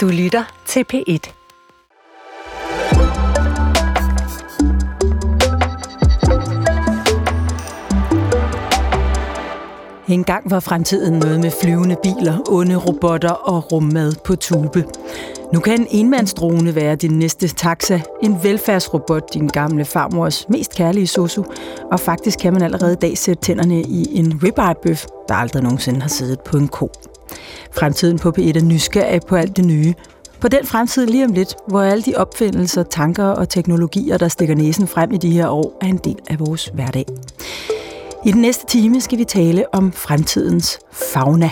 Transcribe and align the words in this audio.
Du 0.00 0.08
lytter 0.08 0.62
til 0.66 0.84
P1. 0.92 1.32
En 10.08 10.24
gang 10.24 10.50
var 10.50 10.60
fremtiden 10.60 11.18
noget 11.18 11.40
med 11.40 11.50
flyvende 11.62 11.96
biler, 12.02 12.38
onde 12.50 12.76
robotter 12.76 13.30
og 13.30 13.72
rummad 13.72 14.12
på 14.24 14.36
tube. 14.36 14.84
Nu 15.52 15.60
kan 15.60 15.80
en 15.80 15.86
enmandsdrone 15.90 16.74
være 16.74 16.96
din 16.96 17.18
næste 17.18 17.48
taxa, 17.48 18.00
en 18.22 18.42
velfærdsrobot, 18.42 19.34
din 19.34 19.48
gamle 19.48 19.84
farmors 19.84 20.48
mest 20.48 20.74
kærlige 20.74 21.06
sosu, 21.06 21.44
og 21.92 22.00
faktisk 22.00 22.38
kan 22.38 22.52
man 22.52 22.62
allerede 22.62 22.92
i 22.92 22.96
dag 22.96 23.18
sætte 23.18 23.42
tænderne 23.42 23.82
i 23.82 24.18
en 24.18 24.40
ribeye-bøf, 24.42 25.06
der 25.28 25.34
aldrig 25.34 25.62
nogensinde 25.62 26.00
har 26.00 26.08
siddet 26.08 26.40
på 26.40 26.56
en 26.56 26.68
ko. 26.68 26.90
Fremtiden 27.72 28.18
på 28.18 28.32
P1 28.38 28.58
er 28.58 28.64
nysgerrig 28.64 29.20
på 29.28 29.36
alt 29.36 29.56
det 29.56 29.64
nye. 29.64 29.94
På 30.40 30.48
den 30.48 30.66
fremtid 30.66 31.06
lige 31.06 31.24
om 31.24 31.32
lidt, 31.32 31.54
hvor 31.68 31.82
alle 31.82 32.02
de 32.02 32.14
opfindelser, 32.16 32.82
tanker 32.82 33.24
og 33.24 33.48
teknologier, 33.48 34.18
der 34.18 34.28
stikker 34.28 34.54
næsen 34.54 34.86
frem 34.86 35.12
i 35.12 35.16
de 35.16 35.30
her 35.30 35.48
år, 35.48 35.78
er 35.80 35.86
en 35.86 36.00
del 36.04 36.18
af 36.26 36.40
vores 36.40 36.70
hverdag. 36.74 37.06
I 38.26 38.32
den 38.32 38.40
næste 38.40 38.66
time 38.66 39.00
skal 39.00 39.18
vi 39.18 39.24
tale 39.24 39.74
om 39.74 39.92
fremtidens 39.92 40.78
fauna. 40.92 41.50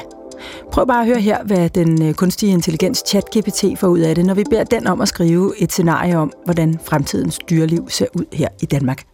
Prøv 0.73 0.87
bare 0.87 1.01
at 1.01 1.07
høre 1.07 1.21
her, 1.21 1.45
hvad 1.45 1.71
den 1.71 2.03
øh, 2.03 2.15
kunstige 2.15 2.53
intelligens 2.53 3.03
ChatGPT 3.07 3.65
får 3.79 3.89
ud 3.89 3.99
af 3.99 4.15
det, 4.15 4.27
når 4.27 4.35
vi 4.35 4.45
beder 4.51 4.65
den 4.65 4.87
om 4.87 5.01
at 5.01 5.09
skrive 5.09 5.55
et 5.59 5.73
scenarie 5.73 6.17
om, 6.17 6.33
hvordan 6.45 6.81
fremtidens 6.85 7.39
dyreliv 7.51 7.89
ser 7.89 8.07
ud 8.15 8.25
her 8.33 8.49
i 8.61 8.67
Danmark. 8.67 9.05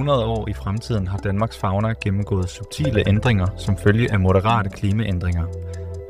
100 0.00 0.24
år 0.24 0.48
i 0.48 0.52
fremtiden 0.52 1.08
har 1.08 1.18
Danmarks 1.18 1.58
fauna 1.58 1.92
gennemgået 2.04 2.48
subtile 2.48 3.08
ændringer 3.08 3.46
som 3.56 3.76
følge 3.76 4.12
af 4.12 4.20
moderate 4.20 4.70
klimaændringer. 4.70 5.44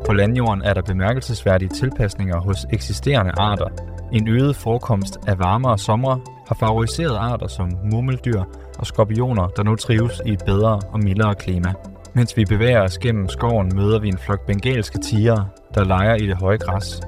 På 0.07 0.13
landjorden 0.13 0.63
er 0.63 0.75
der 0.75 0.83
bemærkelsesværdige 0.83 1.69
tilpasninger 1.69 2.41
hos 2.41 2.67
eksisterende 2.73 3.33
arter. 3.37 3.69
En 4.13 4.29
øget 4.29 4.57
forekomst 4.57 5.19
af 5.27 5.39
varmere 5.39 5.79
somre 5.79 6.21
har 6.49 6.55
favoriseret 6.55 7.17
arter 7.17 7.47
som 7.47 7.69
murmeldyr 7.93 8.43
og 8.79 8.87
skorpioner, 8.87 9.47
der 9.47 9.63
nu 9.63 9.77
trives 9.77 10.21
i 10.27 10.33
et 10.33 10.43
bedre 10.47 10.81
og 10.93 11.01
mildere 11.01 11.35
klima. 11.35 11.73
Mens 12.15 12.37
vi 12.37 12.45
bevæger 12.45 12.83
os 12.83 12.99
gennem 12.99 13.29
skoven, 13.29 13.73
møder 13.75 14.01
vi 14.01 14.09
en 14.09 14.19
flok 14.19 14.47
bengalske 14.47 14.99
tiger, 14.99 15.45
der 15.75 15.85
leger 15.85 16.15
i 16.15 16.27
det 16.27 16.37
høje 16.37 16.57
græs. 16.57 17.01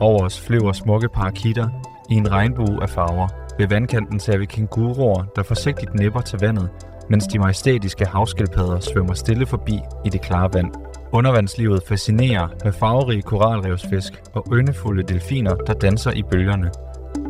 Over 0.00 0.24
os 0.24 0.40
flyver 0.40 0.72
smukke 0.72 1.08
parakitter 1.08 1.68
i 2.10 2.14
en 2.14 2.32
regnbue 2.32 2.82
af 2.82 2.90
farver. 2.90 3.43
Ved 3.58 3.68
vandkanten 3.68 4.20
ser 4.20 4.38
vi 4.38 4.46
kænguruer, 4.46 5.24
der 5.36 5.42
forsigtigt 5.42 5.94
nipper 5.94 6.20
til 6.20 6.38
vandet, 6.38 6.68
mens 7.10 7.26
de 7.26 7.38
majestætiske 7.38 8.06
havskildpadder 8.06 8.80
svømmer 8.80 9.14
stille 9.14 9.46
forbi 9.46 9.80
i 10.04 10.08
det 10.08 10.20
klare 10.22 10.50
vand. 10.54 10.72
Undervandslivet 11.12 11.82
fascinerer 11.88 12.48
med 12.64 12.72
farverige 12.72 13.22
koralrevsfisk 13.22 14.12
og 14.32 14.46
yndefulde 14.52 15.02
delfiner, 15.02 15.54
der 15.54 15.72
danser 15.72 16.10
i 16.10 16.22
bølgerne. 16.22 16.70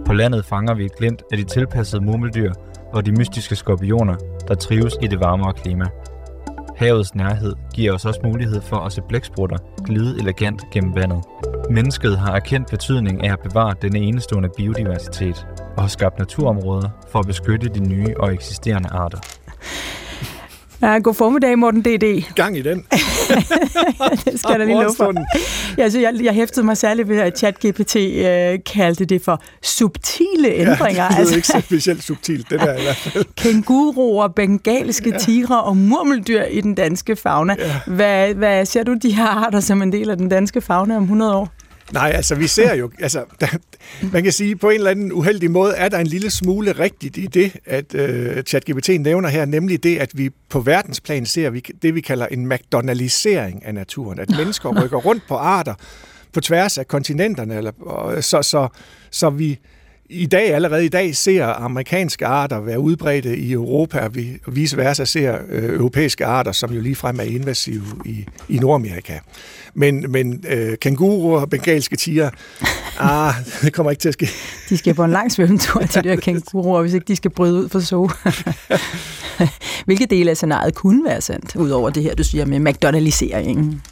På 0.06 0.12
landet 0.12 0.44
fanger 0.44 0.74
vi 0.74 0.84
et 0.84 0.96
glimt 0.96 1.22
af 1.32 1.38
de 1.38 1.44
tilpassede 1.44 2.04
murmeldyr 2.04 2.52
og 2.92 3.06
de 3.06 3.12
mystiske 3.12 3.56
skorpioner, 3.56 4.16
der 4.48 4.54
trives 4.54 4.96
i 5.02 5.06
det 5.06 5.20
varmere 5.20 5.52
klima. 5.52 5.84
Havets 6.76 7.14
nærhed 7.14 7.54
giver 7.74 7.92
os 7.92 8.04
også 8.04 8.20
mulighed 8.24 8.60
for 8.60 8.76
at 8.76 8.92
se 8.92 9.02
blæksprutter 9.08 9.56
glide 9.84 10.20
elegant 10.20 10.62
gennem 10.72 10.94
vandet. 10.94 11.24
Mennesket 11.70 12.18
har 12.18 12.34
erkendt 12.36 12.70
betydning 12.70 13.24
af 13.24 13.32
at 13.32 13.40
bevare 13.40 13.74
denne 13.82 13.98
enestående 13.98 14.48
biodiversitet 14.56 15.46
og 15.76 15.82
har 15.82 15.88
skabt 15.88 16.18
naturområder 16.18 16.88
for 17.12 17.18
at 17.18 17.26
beskytte 17.26 17.68
de 17.68 17.88
nye 17.88 18.14
og 18.20 18.34
eksisterende 18.34 18.88
arter. 18.88 19.18
Ja, 20.84 20.98
god 20.98 21.14
formiddag, 21.14 21.58
Morten 21.58 21.82
D.D. 21.82 22.24
Gang 22.34 22.58
i 22.58 22.62
den. 22.62 22.78
det 24.24 24.40
skal 24.40 24.60
der 24.60 24.64
lige 24.64 24.82
love 24.82 24.94
for. 24.96 25.12
Ja, 25.78 25.90
så 25.90 26.00
jeg, 26.00 26.14
jeg 26.22 26.32
hæftede 26.32 26.66
mig 26.66 26.76
særligt 26.76 27.08
ved, 27.08 27.16
at 27.16 27.38
ChatGPT 27.38 27.96
øh, 27.96 28.58
kaldte 28.74 29.04
det 29.04 29.22
for 29.22 29.42
subtile 29.62 30.48
ændringer. 30.48 31.02
Ja, 31.02 31.08
det 31.08 31.14
er 31.14 31.18
altså, 31.18 31.34
ikke 31.36 31.66
specielt 31.66 32.04
subtilt, 32.04 32.50
det 32.50 32.60
der 32.60 32.78
i 32.78 32.82
hvert 32.82 32.96
fald. 32.96 33.24
Kænguruer, 33.42 34.28
bengalske 34.28 35.10
ja. 35.10 35.18
tigre 35.18 35.62
og 35.62 35.76
murmeldyr 35.76 36.42
i 36.42 36.60
den 36.60 36.74
danske 36.74 37.16
fauna. 37.16 37.56
Ja. 37.58 37.80
Hvad, 37.86 38.34
hvad 38.34 38.66
ser 38.66 38.82
du 38.82 38.94
de 39.02 39.12
her 39.12 39.26
arter 39.26 39.60
som 39.60 39.82
en 39.82 39.92
del 39.92 40.10
af 40.10 40.16
den 40.16 40.28
danske 40.28 40.60
fauna 40.60 40.96
om 40.96 41.02
100 41.02 41.34
år? 41.34 41.52
Nej, 41.92 42.12
altså 42.14 42.34
vi 42.34 42.46
ser 42.46 42.74
jo, 42.74 42.90
altså 42.98 43.24
der, 43.40 43.46
man 44.12 44.22
kan 44.22 44.32
sige, 44.32 44.56
på 44.56 44.68
en 44.68 44.74
eller 44.74 44.90
anden 44.90 45.12
uheldig 45.12 45.50
måde 45.50 45.74
er 45.74 45.88
der 45.88 45.98
en 45.98 46.06
lille 46.06 46.30
smule 46.30 46.72
rigtigt 46.72 47.16
i 47.16 47.26
det, 47.26 47.56
at 47.64 47.94
øh, 47.94 48.42
ChatGPT 48.42 48.88
nævner 49.00 49.28
her, 49.28 49.44
nemlig 49.44 49.82
det, 49.82 49.98
at 49.98 50.10
vi 50.14 50.30
på 50.48 50.60
verdensplan 50.60 51.26
ser 51.26 51.50
vi, 51.50 51.62
det, 51.82 51.94
vi 51.94 52.00
kalder 52.00 52.26
en 52.26 52.48
McDonaldisering 52.48 53.64
af 53.64 53.74
naturen. 53.74 54.18
At 54.18 54.30
mennesker 54.30 54.84
rykker 54.84 54.98
rundt 54.98 55.22
på 55.28 55.34
arter 55.34 55.74
på 56.32 56.40
tværs 56.40 56.78
af 56.78 56.88
kontinenterne, 56.88 57.56
eller, 57.56 57.72
og, 57.80 58.24
så, 58.24 58.42
så, 58.42 58.68
så 59.10 59.30
vi 59.30 59.58
i 60.14 60.26
dag, 60.26 60.54
allerede 60.54 60.84
i 60.84 60.88
dag, 60.88 61.16
ser 61.16 61.46
amerikanske 61.46 62.26
arter 62.26 62.60
være 62.60 62.80
udbredte 62.80 63.36
i 63.36 63.52
Europa, 63.52 63.98
og 63.98 64.14
vi 64.14 64.38
vice 64.46 64.76
versa 64.76 65.04
ser 65.04 65.38
øh, 65.48 65.74
europæiske 65.74 66.26
arter, 66.26 66.52
som 66.52 66.72
jo 66.72 66.80
ligefrem 66.80 67.20
er 67.20 67.22
invasive 67.22 67.84
i, 68.04 68.26
i 68.48 68.58
Nordamerika. 68.58 69.18
Men, 69.74 70.12
men 70.12 70.44
øh, 70.48 70.76
kænguruer 70.78 71.40
og 71.40 71.50
bengalske 71.50 71.96
tiger, 71.96 72.30
ah, 72.98 73.34
det 73.62 73.72
kommer 73.72 73.90
ikke 73.90 74.00
til 74.00 74.08
at 74.08 74.14
ske. 74.14 74.28
De 74.68 74.76
skal 74.76 74.94
på 74.94 75.04
en 75.04 75.10
lang 75.10 75.32
svømmetur 75.32 75.82
til 75.82 76.04
de 76.04 76.08
her 76.08 76.16
kænguruer, 76.26 76.82
hvis 76.82 76.94
ikke 76.94 77.06
de 77.08 77.16
skal 77.16 77.30
bryde 77.30 77.54
ud 77.54 77.68
for 77.68 77.80
så. 77.80 78.12
Hvilke 79.86 80.06
dele 80.06 80.30
af 80.30 80.36
scenariet 80.36 80.74
kunne 80.74 81.04
være 81.04 81.20
sandt, 81.20 81.56
udover 81.56 81.90
det 81.90 82.02
her, 82.02 82.14
du 82.14 82.24
siger 82.24 82.46
med 82.46 82.58
McDonaldiseringen? 82.58 83.82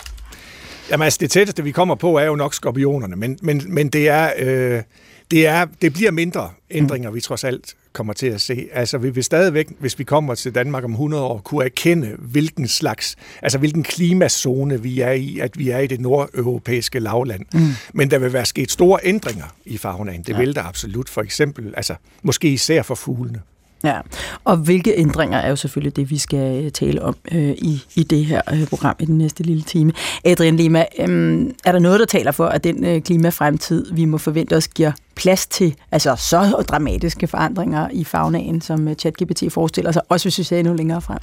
Jamen 0.90 1.04
altså, 1.04 1.18
det 1.20 1.30
tætteste, 1.30 1.64
vi 1.64 1.70
kommer 1.70 1.94
på, 1.94 2.18
er 2.18 2.24
jo 2.24 2.36
nok 2.36 2.54
skorpionerne, 2.54 3.16
men, 3.16 3.38
men, 3.42 3.62
men 3.68 3.88
det 3.88 4.08
er... 4.08 4.30
Øh, 4.38 4.82
det, 5.32 5.46
er, 5.46 5.66
det 5.82 5.92
bliver 5.92 6.10
mindre 6.10 6.50
ændringer, 6.70 7.10
mm. 7.10 7.16
vi 7.16 7.20
trods 7.20 7.44
alt 7.44 7.74
kommer 7.92 8.12
til 8.12 8.26
at 8.26 8.40
se. 8.40 8.68
Altså 8.72 8.98
vi 8.98 9.10
vil 9.10 9.24
stadigvæk, 9.24 9.68
hvis 9.78 9.98
vi 9.98 10.04
kommer 10.04 10.34
til 10.34 10.54
Danmark 10.54 10.84
om 10.84 10.90
100 10.90 11.22
år, 11.22 11.38
kunne 11.38 11.64
erkende, 11.64 12.16
hvilken 12.18 12.68
slags, 12.68 13.16
altså 13.42 13.58
hvilken 13.58 13.82
klimazone 13.82 14.82
vi 14.82 15.00
er 15.00 15.12
i, 15.12 15.38
at 15.38 15.58
vi 15.58 15.70
er 15.70 15.78
i 15.78 15.86
det 15.86 16.00
nordeuropæiske 16.00 16.98
lavland. 16.98 17.46
Mm. 17.54 17.60
Men 17.94 18.10
der 18.10 18.18
vil 18.18 18.32
være 18.32 18.46
sket 18.46 18.70
store 18.70 19.00
ændringer 19.02 19.44
i 19.64 19.78
faunaen. 19.78 20.22
Det 20.22 20.32
ja. 20.32 20.38
vil 20.38 20.54
der 20.54 20.62
absolut. 20.62 21.08
For 21.08 21.22
eksempel, 21.22 21.74
altså 21.76 21.94
måske 22.22 22.48
især 22.48 22.82
for 22.82 22.94
fuglene. 22.94 23.40
Ja, 23.84 24.00
og 24.44 24.56
hvilke 24.56 24.94
ændringer 24.96 25.38
er 25.38 25.48
jo 25.48 25.56
selvfølgelig 25.56 25.96
det, 25.96 26.10
vi 26.10 26.18
skal 26.18 26.64
øh, 26.64 26.70
tale 26.70 27.02
om 27.02 27.16
øh, 27.32 27.50
i, 27.50 27.82
i 27.94 28.02
det 28.02 28.24
her 28.24 28.40
øh, 28.52 28.66
program 28.66 28.96
i 28.98 29.04
den 29.04 29.18
næste 29.18 29.42
lille 29.42 29.62
time. 29.62 29.92
Adrian 30.24 30.56
Lima, 30.56 30.84
øh, 30.98 31.50
er 31.64 31.72
der 31.72 31.78
noget, 31.78 32.00
der 32.00 32.06
taler 32.06 32.30
for, 32.30 32.46
at 32.46 32.64
den 32.64 32.84
øh, 32.84 33.02
klimafremtid, 33.02 33.92
vi 33.92 34.04
må 34.04 34.18
forvente 34.18 34.56
os, 34.56 34.68
giver 34.68 34.92
plads 35.16 35.46
til 35.46 35.74
altså 35.92 36.16
så 36.16 36.64
dramatiske 36.68 37.26
forandringer 37.26 37.88
i 37.92 38.04
fagnaen, 38.04 38.60
som 38.60 38.88
øh, 38.88 38.94
ChatGPT 38.94 39.42
forestiller 39.48 39.92
sig, 39.92 40.02
også 40.08 40.24
hvis 40.24 40.38
vi 40.38 40.42
ser 40.42 40.58
endnu 40.58 40.74
længere 40.74 41.00
frem? 41.00 41.18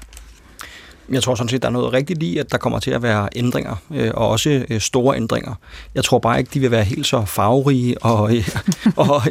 Jeg 1.12 1.24
tror 1.24 1.36
sådan 1.36 1.50
set, 1.50 1.62
der 1.62 1.68
er 1.68 1.72
noget 1.72 1.94
rigtigt 1.94 2.24
i, 2.24 2.38
at 2.38 2.52
der 2.52 2.58
kommer 2.58 2.80
til 2.80 2.92
at 2.92 3.04
være 3.04 3.30
ændringer, 3.36 3.76
øh, 3.92 4.12
og 4.14 4.30
også 4.30 4.66
øh, 4.70 4.82
store 4.82 5.16
ændringer. 5.18 5.54
Jeg 5.96 6.04
tror 6.04 6.20
bare 6.20 6.40
ikke, 6.40 6.52
de 6.54 6.60
vil 6.60 6.72
være 6.72 6.84
helt 6.84 7.06
så 7.06 7.26
farverige 7.26 8.04
og, 8.04 8.32
øh, 8.36 8.50
og 8.96 9.22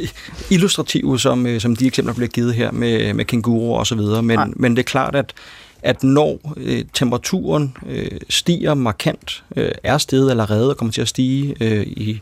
illustrative, 0.50 1.18
som, 1.18 1.46
øh, 1.46 1.60
som 1.60 1.76
de 1.76 1.86
eksempler, 1.86 2.12
der 2.12 2.16
bliver 2.16 2.28
givet 2.28 2.54
her 2.54 2.72
med, 2.72 3.14
med 3.14 3.24
kænguruer 3.24 3.78
og 3.78 3.86
så 3.86 3.94
videre. 3.94 4.22
Men, 4.22 4.52
men 4.56 4.76
det 4.76 4.78
er 4.78 4.86
klart, 4.86 5.14
at 5.14 5.34
at 5.82 6.02
når 6.02 6.54
øh, 6.56 6.84
temperaturen 6.92 7.76
øh, 7.86 8.20
stiger 8.28 8.74
markant, 8.74 9.44
øh, 9.56 9.72
er 9.82 9.98
steget 9.98 10.30
allerede 10.30 10.70
og 10.70 10.76
kommer 10.76 10.92
til 10.92 11.00
at 11.00 11.08
stige 11.08 11.56
øh, 11.60 11.86
i, 11.86 12.20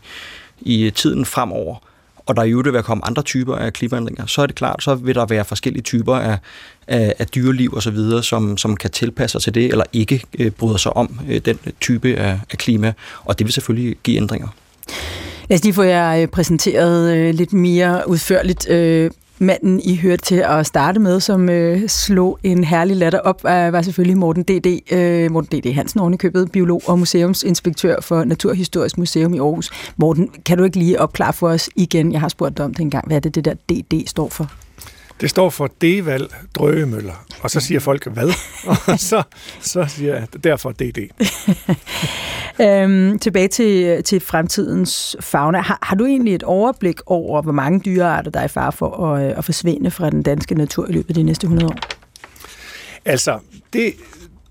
i 0.61 0.91
tiden 0.95 1.25
fremover, 1.25 1.75
og 2.27 2.35
der 2.35 2.43
i 2.43 2.49
øvrigt 2.49 2.73
vil 2.73 2.83
komme 2.83 3.05
andre 3.05 3.21
typer 3.21 3.55
af 3.55 3.73
klimaændringer, 3.73 4.25
så 4.25 4.41
er 4.41 4.45
det 4.45 4.55
klart, 4.55 4.83
så 4.83 4.95
vil 4.95 5.15
der 5.15 5.25
være 5.25 5.45
forskellige 5.45 5.83
typer 5.83 6.15
af, 6.15 6.37
af, 6.87 7.13
af 7.19 7.27
dyreliv 7.27 7.73
og 7.73 7.83
så 7.83 7.91
videre, 7.91 8.23
som, 8.23 8.57
som 8.57 8.75
kan 8.77 8.89
tilpasse 8.89 9.31
sig 9.31 9.41
til 9.41 9.53
det, 9.55 9.71
eller 9.71 9.83
ikke 9.93 10.23
øh, 10.39 10.51
bryder 10.51 10.77
sig 10.77 10.97
om 10.97 11.19
øh, 11.29 11.41
den 11.45 11.59
type 11.81 12.15
af, 12.15 12.39
af 12.51 12.57
klima, 12.57 12.93
og 13.25 13.39
det 13.39 13.45
vil 13.45 13.53
selvfølgelig 13.53 13.97
give 14.03 14.17
ændringer. 14.17 14.47
Lad 15.49 15.57
os 15.57 15.63
lige 15.63 15.73
få 15.73 15.83
jer 15.83 16.21
øh, 16.21 16.27
præsenteret 16.27 17.15
øh, 17.15 17.33
lidt 17.33 17.53
mere 17.53 18.09
udførligt. 18.09 18.69
Øh, 18.69 19.11
manden, 19.39 19.79
I 19.79 19.95
hørte 19.95 20.21
til 20.21 20.35
at 20.35 20.65
starte 20.65 20.99
med, 20.99 21.19
som 21.19 21.49
øh, 21.49 21.87
slog 21.87 22.39
en 22.43 22.63
herlig 22.63 22.97
latter 22.97 23.19
op, 23.19 23.45
øh, 23.45 23.73
var 23.73 23.81
selvfølgelig 23.81 24.17
Morten 24.17 24.43
D.D. 24.43 24.93
Øh, 24.93 25.31
Morten 25.31 25.59
D.D. 25.59 25.73
Hansen, 25.73 25.99
ovenikøbet, 25.99 26.51
biolog 26.51 26.81
og 26.87 26.99
museumsinspektør 26.99 28.01
for 28.01 28.23
Naturhistorisk 28.23 28.97
Museum 28.97 29.33
i 29.33 29.39
Aarhus. 29.39 29.69
Morten, 29.97 30.29
kan 30.45 30.57
du 30.57 30.63
ikke 30.63 30.77
lige 30.77 31.01
opklare 31.01 31.33
for 31.33 31.49
os 31.49 31.69
igen? 31.75 32.11
Jeg 32.11 32.21
har 32.21 32.29
spurgt 32.29 32.57
dig 32.57 32.65
om 32.65 32.73
det 32.73 32.81
engang. 32.81 33.07
Hvad 33.07 33.17
er 33.17 33.21
det, 33.21 33.35
det 33.35 33.45
der 33.45 33.53
D.D. 33.53 34.07
står 34.07 34.29
for? 34.29 34.51
Det 35.21 35.29
står 35.29 35.49
for 35.49 35.69
Deval 35.81 36.27
Drøgemøller. 36.55 37.25
Og 37.41 37.51
så 37.51 37.59
siger 37.59 37.79
folk, 37.79 38.07
hvad? 38.07 38.29
og 38.91 38.99
så, 38.99 39.23
så 39.61 39.85
siger 39.87 40.15
jeg, 40.15 40.27
derfor 40.43 40.71
DD. 40.71 40.97
øhm, 42.65 43.19
tilbage 43.19 43.47
til, 43.47 44.03
til 44.03 44.19
fremtidens 44.19 45.15
fauna. 45.19 45.59
Har, 45.61 45.79
har 45.81 45.95
du 45.95 46.05
egentlig 46.05 46.35
et 46.35 46.43
overblik 46.43 46.99
over, 47.05 47.41
hvor 47.41 47.51
mange 47.51 47.79
dyrearter, 47.79 48.31
der 48.31 48.39
er 48.39 48.45
i 48.45 48.47
fare 48.47 48.71
for 48.71 49.05
at, 49.05 49.29
øh, 49.29 49.37
at 49.37 49.45
forsvinde 49.45 49.91
fra 49.91 50.09
den 50.09 50.23
danske 50.23 50.55
natur 50.55 50.87
i 50.87 50.91
løbet 50.91 51.09
af 51.09 51.15
de 51.15 51.23
næste 51.23 51.45
100 51.45 51.67
år? 51.67 51.77
Altså, 53.05 53.39
det, 53.73 53.93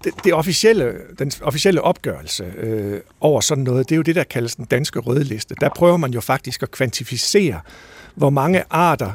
det, 0.05 0.13
det 0.25 0.35
officielle, 0.35 0.93
den 1.19 1.33
officielle 1.43 1.83
opgørelse 1.83 2.45
øh, 2.59 3.01
over 3.21 3.41
sådan 3.41 3.65
noget, 3.65 3.89
det 3.89 3.95
er 3.95 3.97
jo 3.97 4.03
det, 4.03 4.15
der 4.15 4.25
kaldes 4.25 4.57
den 4.57 4.65
danske 4.65 4.99
rødliste. 4.99 5.55
Der 5.61 5.69
prøver 5.77 5.97
man 5.97 6.11
jo 6.11 6.21
faktisk 6.21 6.63
at 6.63 6.71
kvantificere, 6.71 7.61
hvor 8.15 8.31
mange 8.31 8.63
arter 8.71 9.13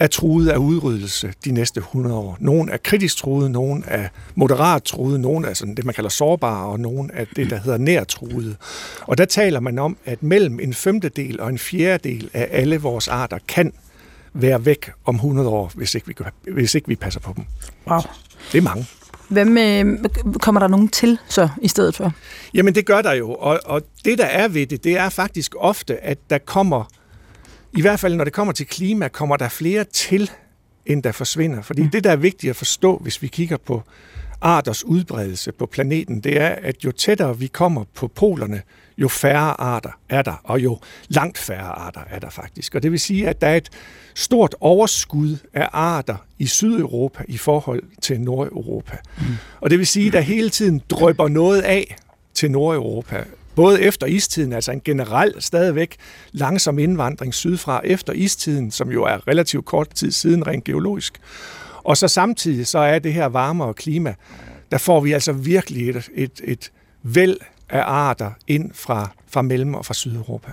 er 0.00 0.06
truet 0.06 0.48
af 0.48 0.56
udryddelse 0.56 1.32
de 1.44 1.52
næste 1.52 1.78
100 1.78 2.16
år. 2.16 2.36
Nogle 2.40 2.72
er 2.72 2.76
kritisk 2.76 3.16
truet, 3.16 3.50
nogle 3.50 3.82
er 3.86 4.08
moderat 4.34 4.82
truet, 4.82 5.20
nogle 5.20 5.48
er 5.48 5.54
sådan 5.54 5.74
det, 5.74 5.84
man 5.84 5.94
kalder 5.94 6.10
sårbare, 6.10 6.66
og 6.66 6.80
nogle 6.80 7.10
er 7.12 7.24
det, 7.36 7.50
der 7.50 7.56
hedder 7.56 7.78
nærtruede. 7.78 8.56
Og 9.00 9.18
der 9.18 9.24
taler 9.24 9.60
man 9.60 9.78
om, 9.78 9.96
at 10.04 10.22
mellem 10.22 10.60
en 10.60 10.74
femtedel 10.74 11.40
og 11.40 11.48
en 11.48 11.58
fjerdedel 11.58 12.30
af 12.34 12.48
alle 12.50 12.78
vores 12.78 13.08
arter 13.08 13.38
kan 13.48 13.72
være 14.32 14.64
væk 14.64 14.90
om 15.04 15.14
100 15.14 15.48
år, 15.48 15.72
hvis 15.74 15.94
ikke 15.94 16.06
vi, 16.06 16.14
hvis 16.52 16.74
ikke 16.74 16.88
vi 16.88 16.96
passer 16.96 17.20
på 17.20 17.32
dem. 17.36 17.44
Wow. 17.86 18.00
Det 18.52 18.58
er 18.58 18.62
mange. 18.62 18.86
Hvad 19.28 19.44
med, 19.44 19.98
kommer 20.38 20.60
der 20.60 20.68
nogen 20.68 20.88
til 20.88 21.18
så 21.28 21.48
i 21.62 21.68
stedet 21.68 21.96
for? 21.96 22.12
Jamen 22.54 22.74
det 22.74 22.86
gør 22.86 23.02
der 23.02 23.12
jo, 23.12 23.34
og, 23.34 23.60
og 23.64 23.82
det 24.04 24.18
der 24.18 24.24
er 24.24 24.48
ved 24.48 24.66
det, 24.66 24.84
det 24.84 24.98
er 24.98 25.08
faktisk 25.08 25.54
ofte, 25.58 26.04
at 26.04 26.18
der 26.30 26.38
kommer 26.38 26.84
i 27.76 27.80
hvert 27.80 28.00
fald 28.00 28.14
når 28.14 28.24
det 28.24 28.32
kommer 28.32 28.52
til 28.52 28.66
klima, 28.66 29.08
kommer 29.08 29.36
der 29.36 29.48
flere 29.48 29.84
til, 29.84 30.30
end 30.86 31.02
der 31.02 31.12
forsvinder. 31.12 31.62
Fordi 31.62 31.82
mm. 31.82 31.90
det, 31.90 32.04
der 32.04 32.10
er 32.10 32.16
vigtigt 32.16 32.50
at 32.50 32.56
forstå, 32.56 32.96
hvis 32.96 33.22
vi 33.22 33.26
kigger 33.26 33.56
på 33.56 33.82
arters 34.40 34.84
udbredelse 34.84 35.52
på 35.52 35.66
planeten, 35.66 36.20
det 36.20 36.40
er, 36.40 36.48
at 36.48 36.84
jo 36.84 36.92
tættere 36.92 37.38
vi 37.38 37.46
kommer 37.46 37.84
på 37.94 38.08
polerne, 38.08 38.62
jo 38.98 39.08
færre 39.08 39.60
arter 39.60 39.90
er 40.08 40.22
der, 40.22 40.40
og 40.44 40.60
jo 40.60 40.78
langt 41.08 41.38
færre 41.38 41.60
arter 41.60 42.00
er 42.10 42.18
der 42.18 42.30
faktisk. 42.30 42.74
Og 42.74 42.82
det 42.82 42.90
vil 42.90 43.00
sige, 43.00 43.28
at 43.28 43.40
der 43.40 43.46
er 43.46 43.56
et 43.56 43.68
stort 44.14 44.54
overskud 44.60 45.36
af 45.54 45.68
arter 45.72 46.16
i 46.38 46.46
Sydeuropa 46.46 47.24
i 47.28 47.38
forhold 47.38 47.82
til 48.02 48.20
Nordeuropa. 48.20 48.96
Mm. 49.18 49.24
Og 49.60 49.70
det 49.70 49.78
vil 49.78 49.86
sige, 49.86 50.06
at 50.06 50.12
der 50.12 50.20
hele 50.20 50.50
tiden 50.50 50.82
drøber 50.90 51.28
noget 51.28 51.62
af 51.62 51.96
til 52.34 52.50
Nordeuropa 52.50 53.24
både 53.54 53.82
efter 53.82 54.06
istiden, 54.06 54.52
altså 54.52 54.72
en 54.72 54.80
generel 54.84 55.34
stadigvæk 55.38 55.96
langsom 56.32 56.78
indvandring 56.78 57.34
sydfra 57.34 57.80
efter 57.84 58.12
istiden, 58.12 58.70
som 58.70 58.90
jo 58.90 59.04
er 59.04 59.28
relativt 59.28 59.64
kort 59.64 59.88
tid 59.94 60.10
siden 60.10 60.46
rent 60.46 60.64
geologisk. 60.64 61.20
Og 61.82 61.96
så 61.96 62.08
samtidig 62.08 62.66
så 62.66 62.78
er 62.78 62.98
det 62.98 63.12
her 63.12 63.26
varmere 63.26 63.74
klima, 63.74 64.14
der 64.70 64.78
får 64.78 65.00
vi 65.00 65.12
altså 65.12 65.32
virkelig 65.32 65.88
et, 65.88 66.08
et, 66.14 66.40
et 66.44 66.72
væld 67.02 67.36
af 67.68 67.82
arter 67.86 68.30
ind 68.46 68.70
fra, 68.74 69.08
fra 69.28 69.42
Mellem- 69.42 69.74
og 69.74 69.86
fra 69.86 69.94
Sydeuropa. 69.94 70.50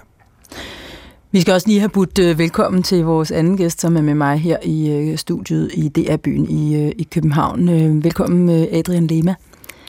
Vi 1.31 1.41
skal 1.41 1.53
også 1.53 1.67
lige 1.67 1.79
have 1.79 1.89
budt 1.89 2.19
øh, 2.19 2.39
velkommen 2.39 2.83
til 2.83 3.03
vores 3.03 3.31
anden 3.31 3.57
gæst, 3.57 3.81
som 3.81 3.97
er 3.97 4.01
med 4.01 4.13
mig 4.13 4.39
her 4.39 4.57
i 4.63 4.89
øh, 4.89 5.17
studiet 5.17 5.71
i 5.73 5.89
DR-byen 5.89 6.49
i, 6.49 6.75
øh, 6.75 6.91
i 6.97 7.07
København. 7.11 8.03
Velkommen, 8.03 8.49
Adrian 8.49 9.07
Lema. 9.07 9.35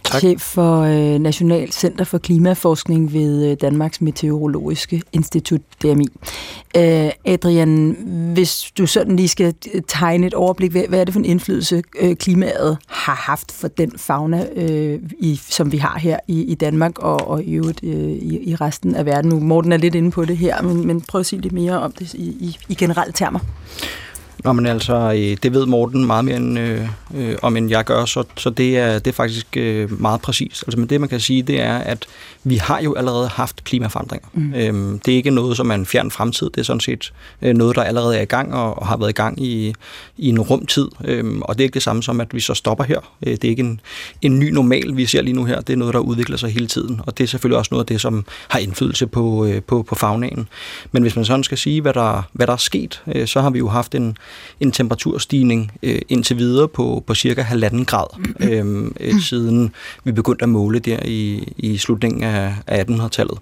Tak. 0.08 0.20
chef 0.20 0.40
for 0.40 0.80
øh, 0.80 1.18
National 1.18 1.72
Center 1.72 2.04
for 2.04 2.18
Klimaforskning 2.18 3.12
ved 3.12 3.50
øh, 3.50 3.56
Danmarks 3.60 4.00
Meteorologiske 4.00 5.02
Institut, 5.12 5.60
DMI. 5.82 6.06
Øh, 6.76 7.10
Adrian, 7.24 7.96
hvis 8.34 8.72
du 8.78 8.86
sådan 8.86 9.16
lige 9.16 9.28
skal 9.28 9.54
øh, 9.74 9.82
tegne 9.88 10.26
et 10.26 10.34
overblik, 10.34 10.70
hvad, 10.70 10.82
hvad 10.88 11.00
er 11.00 11.04
det 11.04 11.14
for 11.14 11.18
en 11.18 11.24
indflydelse, 11.24 11.82
øh, 12.00 12.16
klimaet 12.16 12.78
har 12.86 13.14
haft 13.14 13.52
for 13.52 13.68
den 13.68 13.92
fauna, 13.96 14.46
øh, 14.56 15.00
i, 15.18 15.40
som 15.48 15.72
vi 15.72 15.76
har 15.76 15.98
her 15.98 16.18
i, 16.28 16.42
i 16.42 16.54
Danmark 16.54 16.98
og, 16.98 17.28
og 17.28 17.42
i 17.42 17.52
øvrigt 17.54 17.80
øh, 17.84 18.10
i, 18.10 18.50
i 18.50 18.54
resten 18.54 18.94
af 18.94 19.06
verden? 19.06 19.30
Nu 19.30 19.40
Morten 19.40 19.72
er 19.72 19.76
lidt 19.76 19.94
inde 19.94 20.10
på 20.10 20.24
det 20.24 20.36
her, 20.36 20.62
men, 20.62 20.86
men 20.86 21.00
prøv 21.00 21.18
at 21.18 21.26
sige 21.26 21.40
lidt 21.40 21.54
mere 21.54 21.80
om 21.80 21.92
det 21.92 22.14
i, 22.14 22.24
i, 22.24 22.58
i 22.68 22.74
generelle 22.74 23.12
termer. 23.12 23.38
Nå, 24.44 24.52
men 24.52 24.66
altså, 24.66 24.94
øh, 24.94 25.36
det 25.42 25.52
ved 25.52 25.66
Morten 25.66 26.06
meget 26.06 26.24
mere 26.24 26.36
end, 26.36 26.58
øh, 26.58 26.88
øh, 27.14 27.36
om 27.42 27.56
end 27.56 27.70
jeg 27.70 27.84
gør, 27.84 28.04
så, 28.04 28.24
så 28.36 28.50
det, 28.50 28.78
er, 28.78 28.98
det 28.98 29.06
er 29.06 29.14
faktisk 29.14 29.56
øh, 29.56 30.00
meget 30.00 30.20
præcist. 30.20 30.64
Altså, 30.66 30.78
men 30.78 30.88
det 30.88 31.00
man 31.00 31.08
kan 31.08 31.20
sige, 31.20 31.42
det 31.42 31.60
er, 31.60 31.78
at 31.78 32.06
vi 32.44 32.56
har 32.56 32.80
jo 32.80 32.94
allerede 32.94 33.28
haft 33.28 33.64
klimaforandringer. 33.64 34.28
Mm. 34.32 34.54
Øhm, 34.54 34.98
det 34.98 35.12
er 35.12 35.16
ikke 35.16 35.30
noget, 35.30 35.56
som 35.56 35.70
er 35.70 35.74
en 35.74 35.86
fjern 35.86 36.10
fremtid. 36.10 36.50
Det 36.50 36.58
er 36.58 36.64
sådan 36.64 36.80
set 36.80 37.12
øh, 37.42 37.54
noget, 37.54 37.76
der 37.76 37.82
allerede 37.82 38.16
er 38.16 38.22
i 38.22 38.24
gang 38.24 38.54
og, 38.54 38.78
og 38.78 38.86
har 38.86 38.96
været 38.96 39.10
i 39.10 39.12
gang 39.12 39.42
i, 39.42 39.74
i 40.18 40.28
en 40.28 40.40
rumtid. 40.40 40.88
Øhm, 41.04 41.42
og 41.42 41.54
det 41.54 41.60
er 41.60 41.64
ikke 41.64 41.74
det 41.74 41.82
samme 41.82 42.02
som, 42.02 42.20
at 42.20 42.34
vi 42.34 42.40
så 42.40 42.54
stopper 42.54 42.84
her. 42.84 43.00
Øh, 43.26 43.32
det 43.32 43.44
er 43.44 43.48
ikke 43.48 43.62
en, 43.62 43.80
en 44.22 44.38
ny 44.38 44.50
normal, 44.50 44.96
vi 44.96 45.06
ser 45.06 45.22
lige 45.22 45.34
nu 45.34 45.44
her. 45.44 45.60
Det 45.60 45.72
er 45.72 45.76
noget, 45.76 45.94
der 45.94 46.00
udvikler 46.00 46.36
sig 46.36 46.50
hele 46.50 46.66
tiden. 46.66 47.00
Og 47.06 47.18
det 47.18 47.24
er 47.24 47.28
selvfølgelig 47.28 47.58
også 47.58 47.68
noget 47.72 47.82
af 47.82 47.86
det, 47.86 48.00
som 48.00 48.24
har 48.48 48.58
indflydelse 48.58 49.06
på, 49.06 49.44
øh, 49.46 49.62
på, 49.62 49.82
på 49.82 49.94
fagnaen. 49.94 50.48
Men 50.92 51.02
hvis 51.02 51.16
man 51.16 51.24
sådan 51.24 51.44
skal 51.44 51.58
sige, 51.58 51.80
hvad 51.80 51.94
der, 51.94 52.22
hvad 52.32 52.46
der 52.46 52.52
er 52.52 52.56
sket, 52.56 53.02
øh, 53.14 53.26
så 53.26 53.40
har 53.40 53.50
vi 53.50 53.58
jo 53.58 53.68
haft 53.68 53.94
en, 53.94 54.16
en 54.60 54.72
temperaturstigning 54.72 55.72
øh, 55.82 55.98
indtil 56.08 56.38
videre 56.38 56.68
på, 56.68 57.04
på 57.06 57.14
cirka 57.14 57.42
halvanden 57.42 57.84
grad, 57.84 58.06
øh, 58.40 58.90
øh, 59.00 59.20
siden 59.20 59.72
vi 60.04 60.12
begyndte 60.12 60.42
at 60.42 60.48
måle 60.48 60.78
der 60.78 60.98
i, 61.04 61.52
i 61.56 61.76
slutningen 61.78 62.22
af, 62.22 62.54
af 62.66 62.84
1800-tallet. 62.84 63.38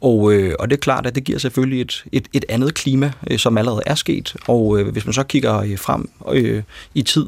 Og, 0.00 0.32
øh, 0.32 0.54
og 0.58 0.70
det 0.70 0.76
er 0.76 0.80
klart, 0.80 1.06
at 1.06 1.14
det 1.14 1.24
giver 1.24 1.38
selvfølgelig 1.38 1.80
et, 1.80 2.04
et, 2.12 2.28
et 2.32 2.44
andet 2.48 2.74
klima, 2.74 3.12
øh, 3.30 3.38
som 3.38 3.58
allerede 3.58 3.82
er 3.86 3.94
sket. 3.94 4.36
Og 4.46 4.80
øh, 4.80 4.88
hvis 4.88 5.06
man 5.06 5.12
så 5.12 5.22
kigger 5.22 5.58
øh, 5.58 5.78
frem 5.78 6.10
øh, 6.32 6.62
i 6.94 7.02
tid, 7.02 7.26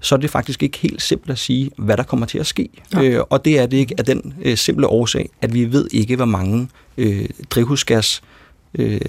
så 0.00 0.14
er 0.14 0.18
det 0.18 0.30
faktisk 0.30 0.62
ikke 0.62 0.78
helt 0.78 1.02
simpelt 1.02 1.30
at 1.30 1.38
sige, 1.38 1.70
hvad 1.76 1.96
der 1.96 2.02
kommer 2.02 2.26
til 2.26 2.38
at 2.38 2.46
ske. 2.46 2.68
Ja. 2.94 3.02
Øh, 3.02 3.22
og 3.30 3.44
det 3.44 3.58
er 3.58 3.66
det 3.66 3.76
ikke 3.76 3.94
af 3.98 4.04
den 4.04 4.34
øh, 4.42 4.56
simple 4.56 4.86
årsag, 4.86 5.30
at 5.40 5.54
vi 5.54 5.72
ved 5.72 5.88
ikke, 5.92 6.16
hvor 6.16 6.24
mange 6.24 6.68
øh, 6.98 7.28
drivhusgas 7.50 8.22
øh, 8.78 9.00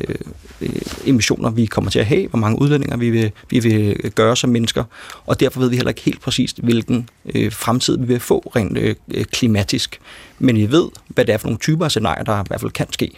emissioner 1.06 1.50
vi 1.50 1.66
kommer 1.66 1.92
til 1.92 2.00
at 2.00 2.06
have, 2.06 2.28
hvor 2.28 2.40
mange 2.40 2.62
udlændinger 2.62 2.98
vi 2.98 3.10
vil, 3.10 3.32
vi 3.50 3.60
vil 3.60 4.12
gøre 4.16 4.36
som 4.36 4.50
mennesker, 4.50 4.84
og 5.26 5.40
derfor 5.40 5.60
ved 5.60 5.70
vi 5.70 5.76
heller 5.76 5.90
ikke 5.90 6.02
helt 6.02 6.22
præcist, 6.22 6.60
hvilken 6.64 7.10
øh, 7.36 7.52
fremtid 7.52 7.98
vi 7.98 8.06
vil 8.06 8.20
få 8.20 8.52
rent 8.56 8.78
øh, 8.78 8.96
klimatisk. 9.26 10.00
Men 10.40 10.56
vi 10.56 10.72
ved, 10.72 10.88
hvad 11.08 11.26
det 11.26 11.34
er 11.34 11.38
for 11.38 11.48
nogle 11.48 11.60
typer 11.60 11.86
af 11.86 11.92
scenarier, 11.92 12.24
der 12.24 12.44
i 12.44 12.46
hvert 12.48 12.62
fald 12.62 12.72
kan 12.72 12.88
ske. 12.92 13.12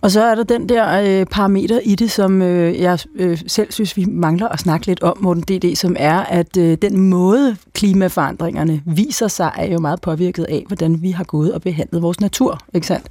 Og 0.00 0.10
så 0.10 0.22
er 0.22 0.34
der 0.34 0.42
den 0.42 0.68
der 0.68 1.20
øh, 1.20 1.26
parameter 1.26 1.80
i 1.84 1.94
det, 1.94 2.10
som 2.10 2.42
øh, 2.42 2.80
jeg 2.80 2.98
øh, 3.16 3.38
selv 3.46 3.72
synes, 3.72 3.96
vi 3.96 4.04
mangler 4.04 4.48
at 4.48 4.60
snakke 4.60 4.86
lidt 4.86 5.02
om, 5.02 5.18
Morten 5.20 5.42
DD, 5.42 5.76
som 5.76 5.96
er, 5.98 6.18
at 6.18 6.56
øh, 6.56 6.78
den 6.82 6.98
måde 6.98 7.56
klimaforandringerne 7.74 8.82
viser 8.86 9.28
sig, 9.28 9.52
er 9.56 9.72
jo 9.72 9.78
meget 9.78 10.00
påvirket 10.00 10.44
af, 10.44 10.64
hvordan 10.66 11.02
vi 11.02 11.10
har 11.10 11.24
gået 11.24 11.52
og 11.54 11.62
behandlet 11.62 12.02
vores 12.02 12.20
natur, 12.20 12.60
ikke 12.74 12.86
sandt? 12.86 13.06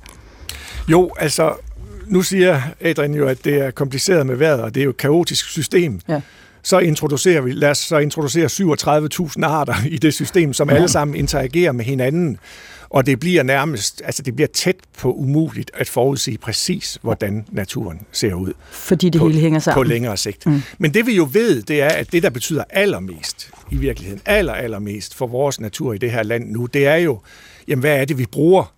Jo, 0.88 1.12
altså 1.20 1.54
nu 2.08 2.22
siger 2.22 2.62
Adrian 2.82 3.14
jo, 3.14 3.28
at 3.28 3.46
det 3.46 3.54
er 3.54 3.72
kompliceret 3.72 4.28
med 4.28 4.36
vejret, 4.36 4.62
og 4.62 4.76
det 4.76 4.82
er 4.82 4.84
jo 4.84 4.90
et 4.90 4.98
kaotisk 4.98 5.50
system. 5.50 6.00
Ja. 6.10 6.22
Så 6.64 6.80
introducerer 6.80 7.42
vi, 7.42 7.52
lad 7.52 7.70
os 7.70 7.78
så 7.78 7.98
introducere 7.98 8.46
37.000 8.46 9.46
arter 9.46 9.76
i 9.90 9.98
det 9.98 10.14
system, 10.14 10.54
som 10.54 10.70
ja. 10.70 10.76
alle 10.76 10.88
sammen 10.88 11.18
interagerer 11.18 11.72
med 11.72 11.86
hinanden. 11.86 12.38
Og 12.90 13.06
det 13.06 13.20
bliver 13.20 13.44
nærmest, 13.44 14.02
altså 14.06 14.24
det 14.24 14.36
bliver 14.36 14.48
tæt 14.48 14.76
på 14.98 15.14
umuligt 15.14 15.72
at 15.74 15.90
forudsige 15.90 16.38
præcis, 16.38 17.00
hvordan 17.02 17.46
naturen 17.52 18.02
ser 18.12 18.34
ud. 18.34 18.54
Fordi 18.72 19.10
det 19.10 19.20
på, 19.22 19.28
hele 19.28 19.40
hænger 19.40 19.60
sammen. 19.60 19.80
På 19.80 19.84
længere 19.84 20.18
sigt. 20.18 20.46
Mm. 20.46 20.62
Men 20.78 20.94
det 20.94 21.06
vi 21.06 21.16
jo 21.16 21.30
ved, 21.32 21.62
det 21.62 21.82
er, 21.82 21.90
at 21.90 22.12
det 22.12 22.24
der 22.24 22.30
betyder 22.30 22.64
allermest 22.70 23.50
i 23.72 23.76
virkeligheden, 23.76 24.22
aller, 24.26 24.54
allermest 24.54 25.16
for 25.16 25.28
vores 25.28 25.60
natur 25.60 25.94
i 25.94 25.98
det 25.98 26.12
her 26.12 26.24
land 26.24 26.52
nu, 26.52 26.66
det 26.66 26.88
er 26.88 26.96
jo, 26.96 27.20
jamen 27.68 27.80
hvad 27.80 27.98
er 27.98 28.06
det, 28.06 28.18
vi 28.18 28.26
bruger 28.26 28.74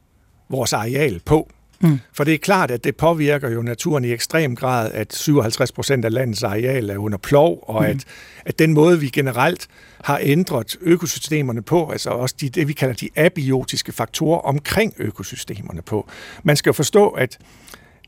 vores 0.50 0.74
areal 0.74 1.22
på? 1.26 1.50
Mm. 1.80 2.00
For 2.14 2.24
det 2.24 2.34
er 2.34 2.38
klart, 2.38 2.72
at 2.72 2.84
det 2.84 2.96
påvirker 2.96 3.50
jo 3.50 3.62
naturen 3.62 4.06
i 4.06 4.12
ekstrem 4.12 4.56
grad, 4.56 4.92
at 4.92 5.14
57 5.14 5.72
procent 5.72 6.06
af 6.06 6.14
landets 6.14 6.44
areal 6.44 6.90
er 6.90 6.98
under 6.98 7.18
plov, 7.18 7.64
og 7.68 7.82
mm. 7.82 7.90
at, 7.90 8.06
at 8.46 8.60
den 8.60 8.74
måde, 8.74 9.00
vi 9.00 9.10
generelt 9.10 9.68
har 10.04 10.20
ændret 10.24 10.78
økosystemerne 10.82 11.62
på, 11.62 11.90
altså 11.90 12.10
også 12.10 12.36
de, 12.42 12.50
det, 12.50 12.68
vi 12.68 12.74
kalder 12.74 12.96
de 12.96 13.10
abiotiske 13.16 13.92
faktorer 13.92 14.40
omkring 14.40 14.94
økosystemerne 14.98 15.82
på. 15.82 16.10
Man 16.44 16.56
skal 16.56 16.70
jo 16.70 16.74
forstå, 16.74 17.08
at, 17.08 17.38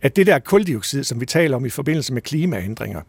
at 0.02 0.16
det 0.16 0.28
der 0.28 0.40
koldioxid, 0.40 1.04
som 1.04 1.22
vi 1.22 1.26
taler 1.26 1.56
om 1.56 1.66
i 1.66 1.70
forbindelse 1.70 2.14
med 2.14 2.22
klimaændringer, 2.22 3.02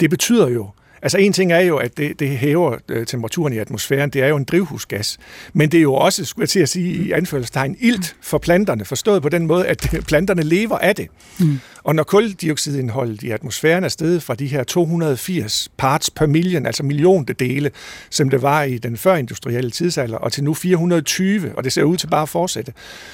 det 0.00 0.10
betyder 0.10 0.48
jo, 0.48 0.70
Altså 1.04 1.18
en 1.18 1.32
ting 1.32 1.52
er 1.52 1.60
jo, 1.60 1.76
at 1.76 1.96
det, 1.96 2.20
det 2.20 2.28
hæver 2.28 2.76
øh, 2.88 3.06
temperaturen 3.06 3.52
i 3.52 3.58
atmosfæren, 3.58 4.10
det 4.10 4.22
er 4.22 4.28
jo 4.28 4.36
en 4.36 4.44
drivhusgas, 4.44 5.18
men 5.52 5.72
det 5.72 5.78
er 5.78 5.82
jo 5.82 5.94
også, 5.94 6.24
skulle 6.24 6.42
jeg 6.42 6.48
til 6.48 6.60
at 6.60 6.68
sige 6.68 6.94
i 6.94 7.12
anførselstegn, 7.12 7.76
ilt 7.80 8.16
for 8.20 8.38
planterne, 8.38 8.84
forstået 8.84 9.22
på 9.22 9.28
den 9.28 9.46
måde, 9.46 9.66
at 9.66 9.90
planterne 10.08 10.42
lever 10.42 10.78
af 10.78 10.96
det. 10.96 11.08
Mm. 11.40 11.60
Og 11.84 11.94
når 11.94 12.02
koldioxidindholdet 12.02 13.22
i 13.22 13.30
atmosfæren 13.30 13.84
er 13.84 13.88
steget 13.88 14.22
fra 14.22 14.34
de 14.34 14.46
her 14.46 14.64
280 14.64 15.68
parts 15.76 16.10
per 16.10 16.26
million, 16.26 16.66
altså 16.66 17.34
dele, 17.38 17.70
som 18.10 18.30
det 18.30 18.42
var 18.42 18.62
i 18.62 18.78
den 18.78 18.96
førindustrielle 18.96 19.70
tidsalder, 19.70 20.16
og 20.16 20.32
til 20.32 20.44
nu 20.44 20.54
420, 20.54 21.52
og 21.56 21.64
det 21.64 21.72
ser 21.72 21.82
ud 21.82 21.96
til 21.96 22.06
bare 22.06 22.22
at 22.22 22.28
fortsætte, 22.28 22.72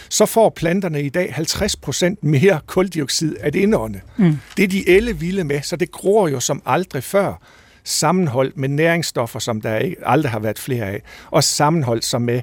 så 0.09 0.26
får 0.26 0.50
planterne 0.50 1.02
i 1.02 1.09
dag 1.09 1.35
50 1.35 1.76
procent 1.76 2.25
mere 2.25 2.61
koldioxid 2.66 3.37
at 3.40 3.54
indånde. 3.54 4.00
Mm. 4.16 4.38
Det 4.56 4.62
er 4.62 4.68
de 4.68 4.88
elle 4.88 5.12
vilde 5.12 5.44
med, 5.44 5.62
så 5.62 5.76
det 5.76 5.92
gror 5.92 6.28
jo 6.28 6.40
som 6.40 6.62
aldrig 6.66 7.04
før 7.04 7.35
sammenholdt 7.84 8.56
med 8.56 8.68
næringsstoffer, 8.68 9.38
som 9.38 9.60
der 9.60 9.78
ikke, 9.78 9.96
aldrig 10.06 10.32
har 10.32 10.38
været 10.38 10.58
flere 10.58 10.87
af, 10.87 11.02
og 11.30 11.44
sammenholdt 11.44 12.04
som 12.04 12.22
med, 12.22 12.42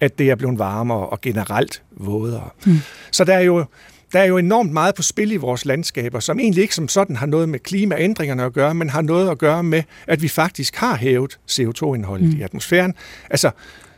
at 0.00 0.18
det 0.18 0.30
er 0.30 0.34
blevet 0.34 0.58
varmere 0.58 1.06
og 1.06 1.20
generelt 1.20 1.82
vådere. 1.90 2.48
Mm. 2.66 2.78
Så 3.10 3.24
der 3.24 3.34
er 3.34 3.40
jo 3.40 3.64
der 4.12 4.20
er 4.20 4.24
jo 4.24 4.38
enormt 4.38 4.72
meget 4.72 4.94
på 4.94 5.02
spil 5.02 5.32
i 5.32 5.36
vores 5.36 5.64
landskaber, 5.64 6.20
som 6.20 6.38
egentlig 6.38 6.62
ikke 6.62 6.74
som 6.74 6.88
sådan 6.88 7.16
har 7.16 7.26
noget 7.26 7.48
med 7.48 7.58
klimaændringerne 7.58 8.44
at 8.44 8.52
gøre, 8.52 8.74
men 8.74 8.90
har 8.90 9.02
noget 9.02 9.30
at 9.30 9.38
gøre 9.38 9.62
med, 9.62 9.82
at 10.06 10.22
vi 10.22 10.28
faktisk 10.28 10.76
har 10.76 10.96
hævet 10.96 11.38
CO2-indholdet 11.50 12.28
mm. 12.28 12.38
i 12.38 12.42
atmosfæren. 12.42 12.94
Altså, 13.30 13.50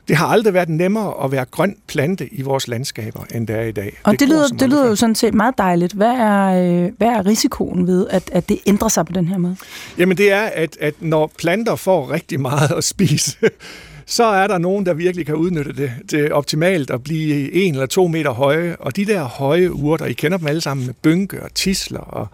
Det 0.09 0.17
har 0.17 0.27
aldrig 0.27 0.55
været 0.55 0.69
nemmere 0.69 1.25
at 1.25 1.33
være 1.33 1.45
grøn 1.45 1.77
plante 1.87 2.35
i 2.35 2.43
vores 2.43 2.69
landskaber, 2.69 3.21
end 3.35 3.47
det 3.47 3.57
er 3.57 3.62
i 3.62 3.73
dag. 3.73 3.99
Og 4.03 4.12
det, 4.12 4.21
det, 4.21 4.29
lyder, 4.29 4.49
det 4.49 4.69
lyder 4.69 4.87
jo 4.87 4.97
sådan 4.97 5.15
set 5.15 5.35
meget 5.35 5.59
dejligt. 5.59 5.93
Hvad 5.93 6.11
er, 6.11 6.47
øh, 6.47 6.93
hvad 6.99 7.09
er 7.09 7.27
risikoen 7.27 7.87
ved, 7.87 8.07
at, 8.11 8.31
at 8.33 8.49
det 8.49 8.59
ændrer 8.67 8.88
sig 8.88 9.07
på 9.07 9.12
den 9.12 9.29
her 9.29 9.38
måde? 9.38 9.57
Jamen 9.99 10.17
det 10.17 10.33
er, 10.33 10.43
at, 10.43 10.77
at 10.81 10.95
når 11.00 11.33
planter 11.38 11.77
får 11.77 12.11
rigtig 12.11 12.41
meget 12.41 12.73
at 12.77 12.85
spise, 12.85 13.37
så 14.07 14.25
er 14.25 14.47
der 14.47 14.59
nogen, 14.59 14.87
der 14.87 14.95
virkelig 14.95 15.27
kan 15.27 15.35
udnytte 15.35 15.73
det 15.73 15.93
til 16.09 16.33
optimalt 16.33 16.91
at 16.91 17.03
blive 17.03 17.53
en 17.53 17.75
eller 17.75 17.87
to 17.87 18.07
meter 18.07 18.31
høje. 18.31 18.77
Og 18.81 18.97
de 18.97 19.05
der 19.05 19.23
høje 19.25 19.73
urter, 19.73 20.07
I 20.07 20.12
kender 20.12 20.38
dem 20.38 20.47
alle 20.47 20.61
sammen 20.61 20.87
med 20.87 20.95
bynke 21.03 21.43
og 21.43 21.55
tisler 21.55 22.00
og, 22.00 22.27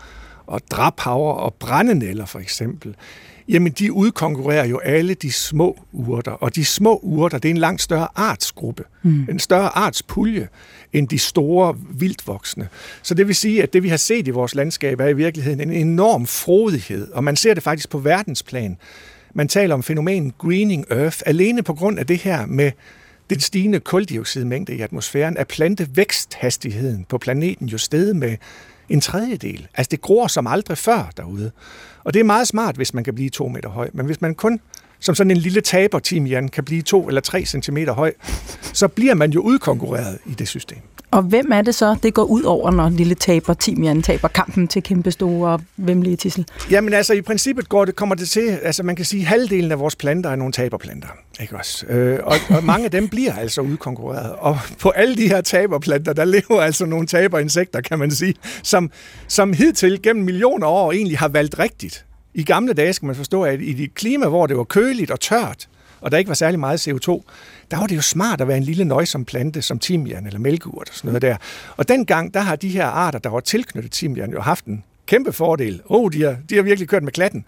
og 0.47 0.61
drabhaver 0.71 1.33
og 1.33 1.54
brændenæller 1.54 2.26
for 2.26 2.38
eksempel, 2.38 2.95
jamen 3.48 3.72
de 3.72 3.92
udkonkurrerer 3.92 4.66
jo 4.66 4.78
alle 4.78 5.14
de 5.14 5.32
små 5.32 5.78
urter. 5.92 6.32
Og 6.32 6.54
de 6.54 6.64
små 6.64 7.00
urter, 7.02 7.38
det 7.38 7.48
er 7.48 7.50
en 7.50 7.58
langt 7.58 7.82
større 7.82 8.08
artsgruppe, 8.14 8.84
mm. 9.02 9.26
en 9.30 9.38
større 9.38 9.78
artspulje 9.78 10.48
end 10.92 11.08
de 11.08 11.18
store 11.18 11.76
vildvoksne. 11.90 12.68
Så 13.02 13.14
det 13.14 13.26
vil 13.26 13.34
sige, 13.34 13.62
at 13.62 13.72
det 13.72 13.82
vi 13.82 13.88
har 13.88 13.96
set 13.96 14.28
i 14.28 14.30
vores 14.30 14.54
landskab 14.54 15.00
er 15.00 15.08
i 15.08 15.12
virkeligheden 15.12 15.60
en 15.60 15.72
enorm 15.72 16.26
frodighed, 16.26 17.10
og 17.12 17.24
man 17.24 17.36
ser 17.36 17.54
det 17.54 17.62
faktisk 17.62 17.90
på 17.90 17.98
verdensplan. 17.98 18.76
Man 19.34 19.48
taler 19.48 19.74
om 19.74 19.82
fænomenet 19.82 20.38
greening 20.38 20.84
earth, 20.90 21.18
alene 21.26 21.62
på 21.62 21.74
grund 21.74 21.98
af 21.98 22.06
det 22.06 22.18
her 22.18 22.46
med 22.46 22.70
den 23.30 23.40
stigende 23.40 23.80
koldioxidmængde 23.80 24.74
i 24.74 24.80
atmosfæren, 24.80 25.36
er 25.36 25.44
plantevæksthastigheden 25.44 27.04
på 27.08 27.18
planeten 27.18 27.66
jo 27.66 27.78
steget 27.78 28.16
med 28.16 28.36
en 28.88 29.00
tredjedel. 29.00 29.66
Altså 29.74 29.90
det 29.90 30.00
gror 30.00 30.26
som 30.26 30.46
aldrig 30.46 30.78
før 30.78 31.10
derude. 31.16 31.50
Og 32.04 32.14
det 32.14 32.20
er 32.20 32.24
meget 32.24 32.48
smart, 32.48 32.76
hvis 32.76 32.94
man 32.94 33.04
kan 33.04 33.14
blive 33.14 33.30
to 33.30 33.48
meter 33.48 33.68
høj. 33.68 33.90
Men 33.92 34.06
hvis 34.06 34.20
man 34.20 34.34
kun 34.34 34.60
som 35.00 35.14
sådan 35.14 35.30
en 35.30 35.36
lille 35.36 35.60
taber 35.60 35.98
timian 35.98 36.48
kan 36.48 36.64
blive 36.64 36.82
to 36.82 37.08
eller 37.08 37.20
tre 37.20 37.44
centimeter 37.44 37.92
høj, 37.92 38.12
så 38.72 38.88
bliver 38.88 39.14
man 39.14 39.30
jo 39.30 39.40
udkonkurreret 39.40 40.18
i 40.26 40.34
det 40.34 40.48
system. 40.48 40.78
Og 41.14 41.23
hvem 41.23 41.52
er 41.52 41.62
det 41.62 41.75
så, 41.75 41.97
det 42.02 42.14
går 42.14 42.25
ud 42.25 42.42
over, 42.42 42.71
når 42.71 42.88
lille 42.88 43.14
taber 43.14 43.54
timian 43.54 44.02
taber 44.02 44.28
kampen 44.28 44.68
til 44.68 44.83
kæmpe 44.83 45.11
store 45.11 45.52
og 45.52 45.61
vemmelige 45.76 46.16
tissel? 46.16 46.47
Jamen 46.71 46.94
altså, 46.94 47.12
i 47.12 47.21
princippet 47.21 47.68
går 47.68 47.85
det, 47.85 47.97
kommer 47.97 48.14
det 48.14 48.28
til, 48.28 48.59
altså 48.62 48.83
man 48.83 48.97
kan 48.97 49.04
sige, 49.04 49.21
at 49.21 49.26
halvdelen 49.26 49.73
af 49.73 49.78
vores 49.78 49.97
planter 49.97 50.30
er 50.30 50.37
nogle 50.37 50.52
taberplanter. 50.52 51.09
Ikke 51.40 51.56
også? 51.56 51.87
Øh, 51.87 52.18
og, 52.23 52.37
og 52.50 52.64
mange 52.64 52.85
af 52.85 52.90
dem 52.90 53.09
bliver 53.09 53.33
altså 53.33 53.61
udkonkurreret. 53.61 54.33
Og 54.33 54.59
på 54.80 54.90
alle 54.90 55.16
de 55.16 55.28
her 55.28 55.40
taberplanter, 55.40 56.12
der 56.12 56.25
lever 56.25 56.61
altså 56.61 56.87
nogle 56.87 57.06
taberinsekter, 57.06 57.80
kan 57.80 57.99
man 57.99 58.11
sige, 58.11 58.35
som, 58.62 58.90
som 59.28 59.52
hidtil 59.52 60.02
gennem 60.02 60.25
millioner 60.25 60.66
år 60.66 60.92
egentlig 60.92 61.18
har 61.18 61.28
valgt 61.28 61.59
rigtigt. 61.59 62.04
I 62.35 62.44
gamle 62.44 62.73
dage 62.73 62.92
skal 62.92 63.06
man 63.06 63.16
forstå, 63.16 63.42
at 63.42 63.61
i 63.61 63.85
et 63.85 63.94
klima, 63.94 64.28
hvor 64.28 64.47
det 64.47 64.56
var 64.56 64.64
køligt 64.64 65.11
og 65.11 65.21
tørt, 65.21 65.68
og 66.04 66.11
der 66.11 66.18
ikke 66.18 66.28
var 66.28 66.34
særlig 66.34 66.61
meget 66.61 66.88
CO2, 66.88 67.23
der 67.70 67.78
var 67.78 67.87
det 67.87 67.96
jo 67.96 68.00
smart 68.00 68.40
at 68.40 68.49
være 68.49 68.56
en 68.56 68.62
lille 68.62 68.84
nøjsom 68.84 69.25
plante 69.25 69.62
som 69.62 69.78
timian 69.78 70.26
eller 70.26 70.38
mælkeurt 70.38 70.88
og 70.88 70.94
sådan 70.94 71.08
noget 71.08 71.23
der. 71.23 71.37
Og 71.76 71.88
dengang, 71.88 72.34
der 72.34 72.40
har 72.40 72.56
de 72.56 72.68
her 72.68 72.87
arter, 72.87 73.18
der 73.18 73.30
var 73.30 73.40
tilknyttet 73.40 73.92
timian, 73.92 74.30
jo 74.30 74.40
haft 74.40 74.64
en 74.64 74.84
kæmpe 75.06 75.32
fordel. 75.32 75.80
Oh, 75.87 76.12
de 76.12 76.23
har, 76.23 76.37
de 76.50 76.54
har 76.56 76.62
virkelig 76.62 76.88
kørt 76.88 77.02
med 77.02 77.12
klatten. 77.12 77.44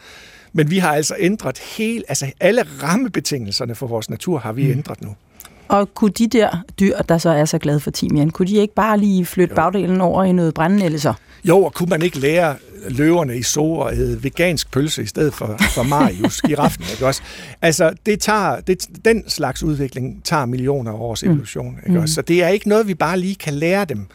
Men 0.52 0.70
vi 0.70 0.78
har 0.78 0.94
altså 0.94 1.14
ændret 1.18 1.58
helt, 1.58 2.04
altså 2.08 2.32
alle 2.40 2.62
rammebetingelserne 2.82 3.74
for 3.74 3.86
vores 3.86 4.10
natur 4.10 4.38
har 4.38 4.52
vi 4.52 4.64
mm. 4.64 4.70
ændret 4.70 5.02
nu. 5.02 5.14
Og 5.68 5.94
kunne 5.94 6.10
de 6.10 6.26
der 6.26 6.62
dyr, 6.80 6.96
der 6.98 7.18
så 7.18 7.30
er 7.30 7.44
så 7.44 7.58
glade 7.58 7.80
for 7.80 7.90
timian, 7.90 8.30
kunne 8.30 8.48
de 8.48 8.56
ikke 8.56 8.74
bare 8.74 8.98
lige 8.98 9.26
flytte 9.26 9.52
jo. 9.52 9.56
bagdelen 9.56 10.00
over 10.00 10.24
i 10.24 10.32
noget 10.32 10.54
brændende 10.54 10.98
så? 10.98 11.14
Jo, 11.48 11.62
og 11.64 11.74
kunne 11.74 11.88
man 11.88 12.02
ikke 12.02 12.18
lære 12.18 12.56
løverne 12.88 13.36
i 13.36 13.42
så 13.42 13.74
at 13.74 13.98
æde 13.98 14.22
vegansk 14.22 14.70
pølse 14.70 15.02
i 15.02 15.06
stedet 15.06 15.34
for, 15.34 15.56
for 15.74 15.82
Marius, 15.82 16.40
giraffen, 16.40 16.84
ikke 16.92 17.06
også? 17.06 17.22
Altså, 17.62 17.92
det 18.06 18.20
tager, 18.20 18.60
det, 18.60 18.88
den 19.04 19.28
slags 19.28 19.62
udvikling 19.62 20.24
tager 20.24 20.44
millioner 20.44 20.92
af 20.92 20.96
års 20.96 21.22
mm. 21.22 21.30
evolution, 21.30 21.72
mm. 21.72 21.88
ikke 21.88 22.00
også? 22.00 22.14
Så 22.14 22.22
det 22.22 22.42
er 22.42 22.48
ikke 22.48 22.68
noget, 22.68 22.88
vi 22.88 22.94
bare 22.94 23.18
lige 23.18 23.34
kan 23.34 23.54
lære 23.54 23.84
dem. 23.84 24.06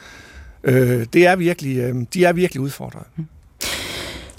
Øh, 0.63 1.05
det 1.13 1.25
er 1.25 1.35
virkelig, 1.35 1.77
øh, 1.77 1.95
de 2.13 2.25
er 2.25 2.33
virkelig 2.33 2.61
udfordret. 2.61 3.03
Mm. 3.15 3.25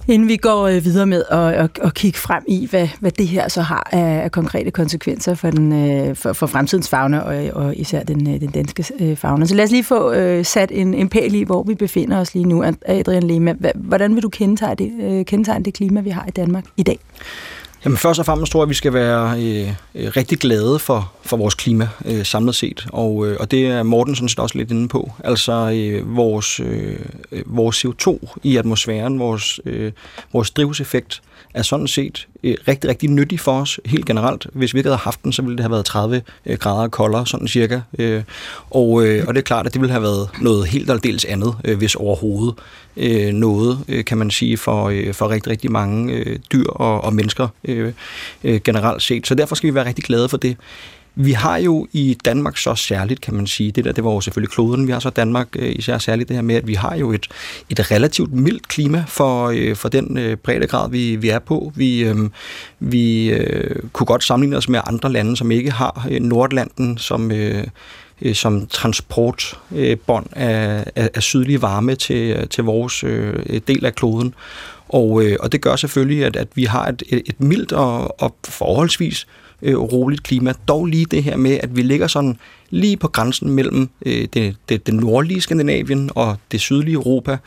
Inden 0.08 0.28
vi 0.28 0.36
går 0.36 0.62
øh, 0.62 0.84
videre 0.84 1.06
med 1.06 1.24
at, 1.30 1.38
at, 1.38 1.70
at 1.82 1.94
kigge 1.94 2.18
frem 2.18 2.44
i, 2.48 2.66
hvad, 2.70 2.88
hvad 3.00 3.10
det 3.10 3.28
her 3.28 3.48
så 3.48 3.62
har 3.62 3.88
af, 3.92 4.24
af 4.24 4.32
konkrete 4.32 4.70
konsekvenser 4.70 5.34
for, 5.34 5.50
den, 5.50 5.72
øh, 5.72 6.16
for, 6.16 6.32
for 6.32 6.46
fremtidens 6.46 6.88
fauna, 6.88 7.18
og, 7.18 7.64
og 7.64 7.76
især 7.76 8.02
den, 8.02 8.34
øh, 8.34 8.40
den 8.40 8.50
danske 8.50 8.84
øh, 9.00 9.16
fauna. 9.16 9.46
Så 9.46 9.54
lad 9.54 9.64
os 9.64 9.70
lige 9.70 9.84
få 9.84 10.12
øh, 10.12 10.44
sat 10.44 10.72
en, 10.72 10.94
en 10.94 11.08
pæl 11.08 11.34
i, 11.34 11.42
hvor 11.42 11.62
vi 11.62 11.74
befinder 11.74 12.20
os 12.20 12.34
lige 12.34 12.44
nu. 12.44 12.64
Adrian 12.86 13.22
Lehmann, 13.22 13.58
hvordan 13.74 14.14
vil 14.14 14.22
du 14.22 14.28
kendetegne 14.28 14.74
det, 14.74 14.92
øh, 15.00 15.24
kendetegne 15.24 15.64
det 15.64 15.74
klima, 15.74 16.00
vi 16.00 16.10
har 16.10 16.24
i 16.28 16.30
Danmark 16.30 16.64
i 16.76 16.82
dag? 16.82 16.98
Jamen 17.84 17.98
først 17.98 18.20
og 18.20 18.26
fremmest 18.26 18.52
tror 18.52 18.60
jeg, 18.60 18.62
at 18.62 18.68
vi 18.68 18.74
skal 18.74 18.92
være 18.92 19.42
øh, 19.42 19.68
øh, 19.94 20.12
rigtig 20.16 20.38
glade 20.38 20.78
for, 20.78 21.12
for 21.22 21.36
vores 21.36 21.54
klima 21.54 21.88
øh, 22.04 22.24
samlet 22.24 22.54
set, 22.54 22.86
og, 22.92 23.26
øh, 23.26 23.36
og 23.40 23.50
det 23.50 23.66
er 23.66 23.82
Morten 23.82 24.14
sådan 24.14 24.28
set 24.28 24.38
også 24.38 24.58
lidt 24.58 24.70
inde 24.70 24.88
på. 24.88 25.12
Altså 25.24 25.52
øh, 25.74 26.16
vores, 26.16 26.60
øh, 26.60 26.98
øh 27.32 27.42
vores 27.46 27.84
CO2 27.84 28.34
i 28.42 28.56
atmosfæren, 28.56 29.18
vores, 29.18 29.60
øh, 29.64 29.92
vores 30.32 30.50
drivhuseffekt, 30.50 31.22
er 31.54 31.62
sådan 31.62 31.86
set 31.86 32.28
øh, 32.42 32.54
rigtig, 32.68 32.90
rigtig 32.90 33.10
nyttig 33.10 33.40
for 33.40 33.60
os 33.60 33.80
helt 33.84 34.06
generelt. 34.06 34.46
Hvis 34.52 34.74
vi 34.74 34.78
ikke 34.78 34.88
havde 34.88 34.98
haft 34.98 35.22
den, 35.22 35.32
så 35.32 35.42
ville 35.42 35.56
det 35.56 35.64
have 35.64 35.72
været 35.72 35.84
30 35.84 36.22
øh, 36.46 36.58
grader 36.58 36.88
koldere, 36.88 37.26
sådan 37.26 37.48
cirka. 37.48 37.80
Øh, 37.98 38.22
og, 38.70 39.06
øh, 39.06 39.24
og 39.28 39.34
det 39.34 39.40
er 39.40 39.44
klart, 39.44 39.66
at 39.66 39.72
det 39.72 39.80
ville 39.80 39.92
have 39.92 40.02
været 40.02 40.28
noget 40.40 40.66
helt 40.66 40.90
aldeles 40.90 41.24
andet, 41.24 41.54
øh, 41.64 41.78
hvis 41.78 41.94
overhovedet 41.94 42.54
øh, 42.96 43.32
noget, 43.32 43.78
øh, 43.88 44.04
kan 44.04 44.18
man 44.18 44.30
sige, 44.30 44.56
for, 44.56 44.88
øh, 44.88 45.14
for 45.14 45.28
rigtig, 45.28 45.50
rigtig 45.50 45.72
mange 45.72 46.12
øh, 46.12 46.38
dyr 46.52 46.68
og, 46.68 47.04
og 47.04 47.14
mennesker 47.14 47.48
øh, 47.64 47.92
øh, 48.44 48.60
generelt 48.64 49.02
set. 49.02 49.26
Så 49.26 49.34
derfor 49.34 49.54
skal 49.54 49.70
vi 49.70 49.74
være 49.74 49.86
rigtig 49.86 50.04
glade 50.04 50.28
for 50.28 50.36
det. 50.36 50.56
Vi 51.14 51.32
har 51.32 51.56
jo 51.56 51.86
i 51.92 52.18
Danmark 52.24 52.56
så 52.56 52.74
særligt, 52.74 53.20
kan 53.20 53.34
man 53.34 53.46
sige, 53.46 53.72
det 53.72 53.84
der, 53.84 53.92
det 53.92 54.04
var 54.04 54.12
jo 54.12 54.20
selvfølgelig 54.20 54.50
kloden, 54.50 54.86
vi 54.86 54.92
har 54.92 54.98
så 54.98 55.10
Danmark 55.10 55.48
øh, 55.56 55.72
især 55.76 55.98
særligt 55.98 56.28
det 56.28 56.36
her 56.36 56.42
med, 56.42 56.54
at 56.54 56.66
vi 56.66 56.74
har 56.74 56.96
jo 56.96 57.12
et, 57.12 57.26
et 57.70 57.90
relativt 57.90 58.32
mildt 58.32 58.68
klima 58.68 59.04
for, 59.08 59.46
øh, 59.46 59.76
for 59.76 59.88
den 59.88 60.18
øh, 60.18 60.36
breddegrad, 60.36 60.90
vi, 60.90 61.16
vi 61.16 61.28
er 61.28 61.38
på. 61.38 61.72
Vi, 61.76 62.12
vi 62.80 63.32
kunne 63.92 64.06
godt 64.06 64.24
sammenligne 64.24 64.56
os 64.56 64.68
med 64.68 64.80
andre 64.86 65.12
lande, 65.12 65.36
som 65.36 65.50
ikke 65.50 65.70
har 65.70 66.08
Nordlanden 66.20 66.98
som... 66.98 67.32
Som 68.32 68.66
transportbånd 68.66 70.26
af, 70.32 70.84
af, 70.96 71.10
af 71.14 71.22
sydlig 71.22 71.62
varme 71.62 71.94
til, 71.94 72.48
til 72.48 72.64
vores 72.64 73.04
øh, 73.04 73.60
del 73.68 73.86
af 73.86 73.94
kloden. 73.94 74.34
Og, 74.88 75.24
øh, 75.24 75.36
og 75.40 75.52
det 75.52 75.60
gør 75.60 75.76
selvfølgelig, 75.76 76.24
at, 76.24 76.36
at 76.36 76.48
vi 76.54 76.64
har 76.64 76.86
et, 76.86 77.02
et, 77.08 77.22
et 77.26 77.40
mildt 77.40 77.72
og, 77.72 78.22
og 78.22 78.36
forholdsvis 78.48 79.26
øh, 79.62 79.76
roligt 79.76 80.22
klima. 80.22 80.52
Dog 80.68 80.86
lige 80.86 81.04
det 81.04 81.22
her 81.22 81.36
med, 81.36 81.58
at 81.62 81.76
vi 81.76 81.82
ligger 81.82 82.06
sådan 82.06 82.36
lige 82.70 82.96
på 82.96 83.08
grænsen 83.08 83.50
mellem 83.50 83.88
øh, 84.06 84.28
det, 84.34 84.56
det, 84.68 84.86
det 84.86 84.94
nordlige 84.94 85.40
Skandinavien 85.40 86.10
og 86.14 86.36
det 86.52 86.60
sydlige 86.60 86.94
Europa, 86.94 87.38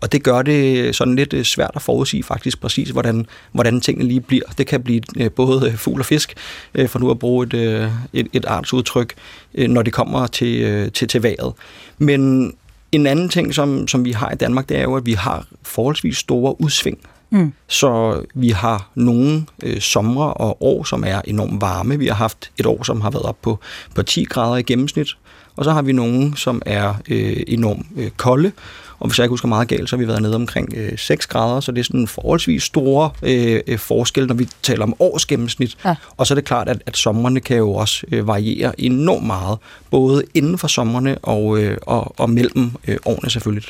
og 0.00 0.12
det 0.12 0.22
gør 0.22 0.42
det 0.42 0.94
sådan 0.96 1.16
lidt 1.16 1.32
øh, 1.32 1.44
svært 1.44 1.70
at 1.74 1.82
forudsige 1.82 2.22
faktisk 2.22 2.60
præcis, 2.60 2.88
hvordan, 2.88 3.26
hvordan 3.52 3.80
tingene 3.80 4.08
lige 4.08 4.20
bliver. 4.20 4.44
Det 4.58 4.66
kan 4.66 4.82
blive 4.82 5.02
øh, 5.16 5.30
både 5.30 5.70
øh, 5.70 5.76
fugl 5.76 6.00
og 6.00 6.06
fisk, 6.06 6.34
øh, 6.74 6.88
for 6.88 6.98
nu 6.98 7.10
at 7.10 7.18
bruge 7.18 7.46
et, 7.46 7.54
øh, 7.54 7.90
et, 8.12 8.26
et 8.32 8.44
artsudtryk, 8.44 9.14
øh, 9.54 9.68
når 9.68 9.82
det 9.82 9.92
kommer 9.92 10.26
til, 10.26 10.62
øh, 10.62 10.92
til, 10.92 11.08
til 11.08 11.22
vejret. 11.22 11.52
Men 11.98 12.52
en 12.92 13.06
anden 13.06 13.28
ting, 13.28 13.54
som, 13.54 13.88
som 13.88 14.04
vi 14.04 14.12
har 14.12 14.30
i 14.30 14.34
Danmark, 14.36 14.68
det 14.68 14.76
er 14.76 14.82
jo, 14.82 14.96
at 14.96 15.06
vi 15.06 15.12
har 15.12 15.46
forholdsvis 15.62 16.16
store 16.16 16.60
udsving 16.60 16.98
Mm. 17.34 17.52
Så 17.68 18.22
vi 18.34 18.48
har 18.48 18.90
nogle 18.94 19.46
øh, 19.62 19.80
somre 19.80 20.34
og 20.34 20.62
år, 20.62 20.84
som 20.84 21.04
er 21.06 21.20
enormt 21.24 21.60
varme. 21.60 21.98
Vi 21.98 22.06
har 22.06 22.14
haft 22.14 22.50
et 22.58 22.66
år, 22.66 22.82
som 22.82 23.00
har 23.00 23.10
været 23.10 23.24
op 23.24 23.42
på, 23.42 23.58
på 23.94 24.02
10 24.02 24.24
grader 24.24 24.56
i 24.56 24.62
gennemsnit. 24.62 25.08
Og 25.56 25.64
så 25.64 25.72
har 25.72 25.82
vi 25.82 25.92
nogle, 25.92 26.36
som 26.36 26.62
er 26.66 26.94
øh, 27.08 27.36
enormt 27.46 27.86
øh, 27.96 28.10
kolde. 28.10 28.52
Og 28.98 29.08
hvis 29.08 29.18
jeg 29.18 29.24
ikke 29.24 29.32
husker 29.32 29.48
meget 29.48 29.68
galt, 29.68 29.90
så 29.90 29.96
har 29.96 29.98
vi 30.00 30.08
været 30.08 30.22
nede 30.22 30.34
omkring 30.34 30.74
øh, 30.76 30.98
6 30.98 31.26
grader, 31.26 31.60
så 31.60 31.72
det 31.72 31.80
er 31.80 31.84
sådan 31.84 32.00
en 32.00 32.08
forholdsvis 32.08 32.62
store 32.62 33.10
øh, 33.22 33.60
øh, 33.66 33.78
forskel, 33.78 34.26
når 34.26 34.34
vi 34.34 34.48
taler 34.62 34.82
om 34.82 34.94
årsgennemsnit. 34.98 35.76
Ja. 35.84 35.94
Og 36.16 36.26
så 36.26 36.34
er 36.34 36.36
det 36.36 36.44
klart, 36.44 36.68
at, 36.68 36.82
at 36.86 36.96
sommerne 36.96 37.40
kan 37.40 37.56
jo 37.56 37.74
også 37.74 38.06
øh, 38.12 38.26
variere 38.26 38.80
enormt 38.80 39.26
meget, 39.26 39.58
både 39.90 40.24
inden 40.34 40.58
for 40.58 40.68
sommerne 40.68 41.18
og, 41.18 41.58
øh, 41.58 41.78
og, 41.82 42.20
og 42.20 42.30
mellem 42.30 42.70
øh, 42.88 42.96
årene 43.04 43.30
selvfølgelig. 43.30 43.64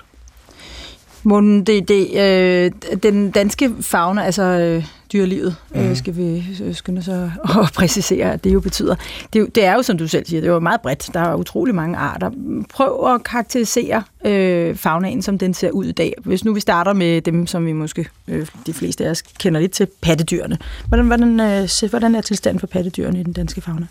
Morten, 1.25 1.65
det, 1.65 1.89
det, 1.89 2.21
øh, 2.21 2.71
den 3.03 3.31
danske 3.31 3.75
fauna, 3.81 4.23
altså 4.23 4.43
øh, 4.43 4.87
dyrelivet, 5.13 5.57
mm. 5.75 5.81
øh, 5.81 5.87
mhm. 5.87 5.95
skal 5.95 6.17
vi 6.17 6.45
skynde 6.73 7.03
så 7.03 7.31
at 7.63 7.73
præcisere, 7.75 8.33
at 8.33 8.45
det 8.45 8.55
jo 8.55 8.61
betyder. 8.61 8.95
Det, 9.33 9.55
det 9.55 9.65
er 9.65 9.75
jo, 9.75 9.83
som 9.83 9.99
du 9.99 10.09
selv 10.09 10.27
siger, 10.27 10.41
det 10.41 10.49
er 10.49 10.53
jo 10.53 10.61
meget 10.61 10.81
bredt. 10.81 11.11
Der 11.15 11.21
er 11.21 11.35
utrolig 11.35 11.75
mange 11.75 11.97
arter. 11.97 12.31
Prøv 12.71 13.15
at 13.15 13.25
karakterisere 13.25 14.03
øh, 14.25 14.77
faunaen, 14.77 15.23
som 15.23 15.39
den 15.39 15.55
ser 15.55 15.71
ud 15.71 15.85
i 15.85 15.93
dag. 15.93 16.15
Hvis 16.25 16.45
nu 16.45 16.55
vi 16.55 16.61
starter 16.61 16.93
med 16.93 17.21
dem, 17.21 17.47
som 17.47 17.67
vi 17.67 17.73
måske 17.73 18.07
øh, 18.29 18.47
de 18.67 18.73
fleste 18.73 19.07
af 19.07 19.11
os 19.11 19.23
kender 19.23 19.61
lidt 19.61 19.73
til, 19.73 19.87
pattedyrene. 20.03 20.59
Hvordan, 20.89 21.07
hvordan, 21.07 21.41
øh, 21.41 21.91
hvordan 21.91 22.15
er 22.15 22.21
tilstanden 22.21 22.61
for 22.61 22.67
pattedyrene 22.67 23.21
i 23.21 23.23
den 23.23 23.33
danske 23.33 23.61
fauna? 23.61 23.87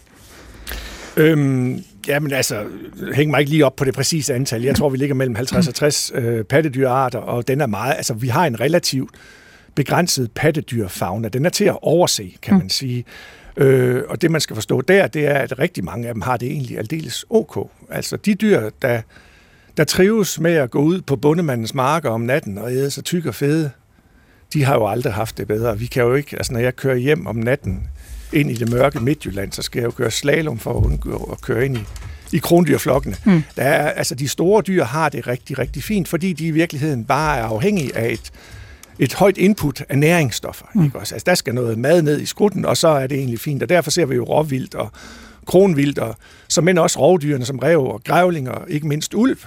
Øhm, 1.17 1.83
jamen 2.07 2.31
altså, 2.31 2.65
hæng 3.13 3.31
mig 3.31 3.39
ikke 3.39 3.51
lige 3.51 3.65
op 3.65 3.75
på 3.75 3.85
det 3.85 3.93
præcise 3.93 4.33
antal. 4.33 4.61
Jeg 4.61 4.75
tror, 4.75 4.89
vi 4.89 4.97
ligger 4.97 5.15
mellem 5.15 5.35
50 5.35 5.67
og 5.67 5.75
60 5.75 6.11
øh, 6.15 6.43
pattedyrarter, 6.43 7.19
og 7.19 7.47
den 7.47 7.61
er 7.61 7.65
meget, 7.65 7.93
altså 7.95 8.13
vi 8.13 8.27
har 8.27 8.45
en 8.45 8.59
relativt 8.59 9.11
begrænset 9.75 10.31
pattedyrfauna. 10.31 11.27
Den 11.27 11.45
er 11.45 11.49
til 11.49 11.65
at 11.65 11.77
overse, 11.81 12.31
kan 12.41 12.57
man 12.57 12.69
sige. 12.69 13.05
Øh, 13.57 14.03
og 14.09 14.21
det, 14.21 14.31
man 14.31 14.41
skal 14.41 14.55
forstå 14.55 14.81
der, 14.81 15.07
det 15.07 15.27
er, 15.27 15.33
at 15.33 15.59
rigtig 15.59 15.83
mange 15.83 16.07
af 16.07 16.13
dem 16.13 16.21
har 16.21 16.37
det 16.37 16.51
egentlig 16.51 16.77
aldeles 16.77 17.25
ok. 17.29 17.69
Altså 17.89 18.17
de 18.17 18.35
dyr, 18.35 18.69
der, 18.81 19.01
der 19.77 19.83
trives 19.83 20.39
med 20.39 20.53
at 20.53 20.71
gå 20.71 20.81
ud 20.81 21.01
på 21.01 21.15
bundemandens 21.15 21.73
marker 21.73 22.09
om 22.09 22.21
natten 22.21 22.57
og 22.57 22.71
æde 22.71 22.91
sig 22.91 23.03
tyk 23.03 23.25
og 23.25 23.35
fede, 23.35 23.71
de 24.53 24.63
har 24.63 24.73
jo 24.73 24.87
aldrig 24.87 25.13
haft 25.13 25.37
det 25.37 25.47
bedre. 25.47 25.79
Vi 25.79 25.85
kan 25.85 26.03
jo 26.03 26.13
ikke, 26.13 26.37
altså 26.37 26.53
når 26.53 26.59
jeg 26.59 26.75
kører 26.75 26.95
hjem 26.95 27.27
om 27.27 27.35
natten 27.35 27.87
ind 28.33 28.51
i 28.51 28.53
det 28.53 28.71
mørke 28.71 28.99
Midtjylland, 28.99 29.51
så 29.51 29.61
skal 29.61 29.79
jeg 29.79 29.85
jo 29.85 29.91
køre 29.91 30.11
slalom 30.11 30.59
for 30.59 30.71
at 30.77 30.85
undgå 30.85 31.29
at 31.31 31.41
køre 31.41 31.65
ind 31.65 31.77
i, 31.77 31.83
i 32.31 32.37
krondyrflokkene. 32.37 33.15
Mm. 33.25 33.43
Der 33.55 33.63
er, 33.63 33.91
altså 33.91 34.15
de 34.15 34.27
store 34.27 34.61
dyr 34.61 34.83
har 34.83 35.09
det 35.09 35.27
rigtig, 35.27 35.59
rigtig 35.59 35.83
fint, 35.83 36.07
fordi 36.07 36.33
de 36.33 36.47
i 36.47 36.51
virkeligheden 36.51 37.05
bare 37.05 37.37
er 37.37 37.43
afhængige 37.43 37.97
af 37.97 38.13
et, 38.13 38.31
et 38.99 39.13
højt 39.13 39.37
input 39.37 39.83
af 39.89 39.97
næringsstoffer. 39.97 40.65
Mm. 40.73 40.83
Ikke 40.83 40.99
også? 40.99 41.15
Altså, 41.15 41.25
der 41.25 41.35
skal 41.35 41.53
noget 41.53 41.77
mad 41.77 42.01
ned 42.01 42.21
i 42.21 42.25
skrutten, 42.25 42.65
og 42.65 42.77
så 42.77 42.87
er 42.87 43.07
det 43.07 43.17
egentlig 43.17 43.39
fint. 43.39 43.63
Og 43.63 43.69
derfor 43.69 43.91
ser 43.91 44.05
vi 44.05 44.15
jo 44.15 44.23
råvildt 44.23 44.75
og 44.75 44.91
kronvildt, 45.45 45.99
og 45.99 46.15
som 46.47 46.63
men 46.63 46.77
også 46.77 46.99
rovdyrene 46.99 47.45
som 47.45 47.59
rev 47.59 47.79
og 47.79 48.01
grævling 48.03 48.49
og 48.49 48.69
ikke 48.69 48.87
mindst 48.87 49.13
ulv, 49.13 49.37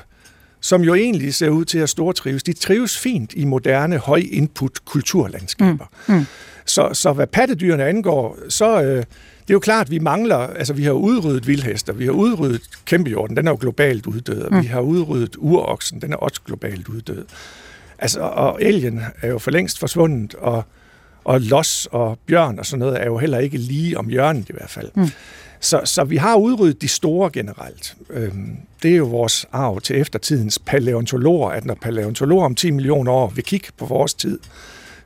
som 0.61 0.83
jo 0.83 0.95
egentlig 0.95 1.35
ser 1.35 1.49
ud 1.49 1.65
til 1.65 1.79
at 1.79 1.89
stortrives. 1.89 2.43
De 2.43 2.53
trives 2.53 2.99
fint 2.99 3.33
i 3.37 3.45
moderne 3.45 3.99
høj-input 3.99 4.85
kulturlandskaber. 4.85 5.87
Mm. 6.09 6.15
Mm. 6.15 6.27
Så, 6.67 6.91
så 6.93 7.13
hvad 7.13 7.27
pattedyrene 7.27 7.85
angår, 7.85 8.39
så 8.49 8.83
øh, 8.83 8.97
det 8.97 9.51
er 9.51 9.55
jo 9.55 9.61
klart, 9.61 9.87
at 9.87 9.91
vi 9.91 9.99
mangler, 9.99 10.37
altså 10.37 10.73
vi 10.73 10.85
har 10.85 10.93
udryddet 10.93 11.47
vildhester, 11.47 11.93
vi 11.93 12.05
har 12.05 12.13
udryddet 12.13 12.61
kæmpehjorten, 12.85 13.37
den 13.37 13.47
er 13.47 13.51
jo 13.51 13.59
globalt 13.61 14.07
uddød, 14.07 14.51
mm. 14.51 14.63
vi 14.63 14.67
har 14.67 14.81
udryddet 14.81 15.37
uroksen, 15.39 16.01
den 16.01 16.13
er 16.13 16.17
også 16.17 16.41
globalt 16.47 16.89
uddød. 16.89 17.25
Altså, 17.99 18.21
og 18.21 18.59
elgen 18.63 19.01
er 19.23 19.29
jo 19.29 19.39
for 19.39 19.51
længst 19.51 19.79
forsvundet, 19.79 20.35
og, 20.35 20.65
og 21.25 21.41
los 21.41 21.89
og 21.91 22.19
bjørn 22.27 22.59
og 22.59 22.67
sådan 22.67 22.79
noget 22.79 23.01
er 23.01 23.07
jo 23.07 23.19
heller 23.19 23.39
ikke 23.39 23.59
lige 23.59 23.99
om 23.99 24.09
hjørnet 24.09 24.49
i 24.49 24.53
hvert 24.53 24.71
fald. 24.71 24.91
Mm. 24.95 25.09
Så, 25.61 25.81
så 25.85 26.05
vi 26.05 26.17
har 26.17 26.37
udryddet 26.37 26.83
de 26.83 26.89
store 26.89 27.31
generelt. 27.33 27.97
Øhm, 28.11 28.57
det 28.83 28.93
er 28.93 28.97
jo 28.97 29.05
vores 29.05 29.47
arv 29.53 29.81
til 29.81 30.01
eftertidens 30.01 30.59
paleontologer, 30.59 31.51
at 31.51 31.65
når 31.65 31.75
paleontologer 31.75 32.45
om 32.45 32.55
10 32.55 32.71
millioner 32.71 33.13
år 33.13 33.33
vil 33.35 33.45
kigge 33.45 33.69
på 33.79 33.87
vores 33.87 34.15
tid, 34.15 34.39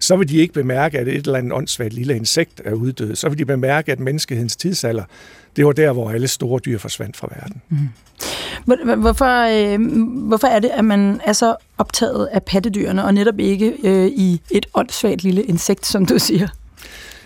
så 0.00 0.16
vil 0.16 0.28
de 0.28 0.36
ikke 0.36 0.54
bemærke, 0.54 0.98
at 0.98 1.08
et 1.08 1.16
eller 1.16 1.38
andet 1.38 1.52
åndssvagt 1.52 1.92
lille 1.92 2.16
insekt 2.16 2.62
er 2.64 2.72
uddød. 2.72 3.14
Så 3.14 3.28
vil 3.28 3.38
de 3.38 3.44
bemærke, 3.44 3.92
at 3.92 4.00
menneskehedens 4.00 4.56
tidsalder, 4.56 5.04
det 5.56 5.66
var 5.66 5.72
der, 5.72 5.92
hvor 5.92 6.10
alle 6.10 6.28
store 6.28 6.60
dyr 6.64 6.78
forsvandt 6.78 7.16
fra 7.16 7.28
verden. 7.36 7.62
Mm. 7.68 7.88
Hvorfor, 9.00 9.72
øh, 9.74 9.80
hvorfor 10.28 10.46
er 10.46 10.58
det, 10.58 10.68
at 10.68 10.84
man 10.84 11.20
er 11.24 11.32
så 11.32 11.56
optaget 11.78 12.26
af 12.26 12.42
pattedyrene, 12.42 13.04
og 13.04 13.14
netop 13.14 13.38
ikke 13.38 13.72
øh, 13.84 14.06
i 14.06 14.40
et 14.50 14.66
åndssvagt 14.74 15.22
lille 15.22 15.42
insekt, 15.42 15.86
som 15.86 16.06
du 16.06 16.18
siger? 16.18 16.48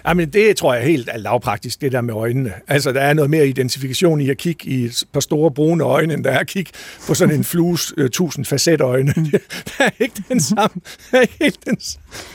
Jamen, 0.08 0.28
det 0.28 0.56
tror 0.56 0.74
jeg 0.74 0.82
er 0.82 0.86
helt 0.86 1.10
lavpraktisk, 1.16 1.80
det 1.80 1.92
der 1.92 2.00
med 2.00 2.14
øjnene. 2.14 2.52
Altså, 2.68 2.92
der 2.92 3.00
er 3.00 3.14
noget 3.14 3.30
mere 3.30 3.48
identifikation 3.48 4.20
i 4.20 4.30
at 4.30 4.36
kigge 4.36 4.68
i 4.68 4.84
et 4.84 5.04
par 5.12 5.20
store 5.20 5.50
brune 5.50 5.84
øjne, 5.84 6.14
end 6.14 6.24
der 6.24 6.30
er 6.30 6.38
at 6.38 6.46
kigge 6.46 6.70
på 7.06 7.14
sådan 7.14 7.34
en 7.34 7.44
flues 7.44 7.98
uh, 7.98 8.06
tusind 8.08 8.44
facetøjne. 8.44 9.12
Mm. 9.16 9.24
der 9.78 9.84
er 9.84 9.90
ikke 9.98 10.22
den 10.28 10.40
samme, 10.40 10.80
der 11.10 11.18
er 11.18 11.20
ikke 11.20 11.36
helt 11.40 11.64
den, 11.64 11.76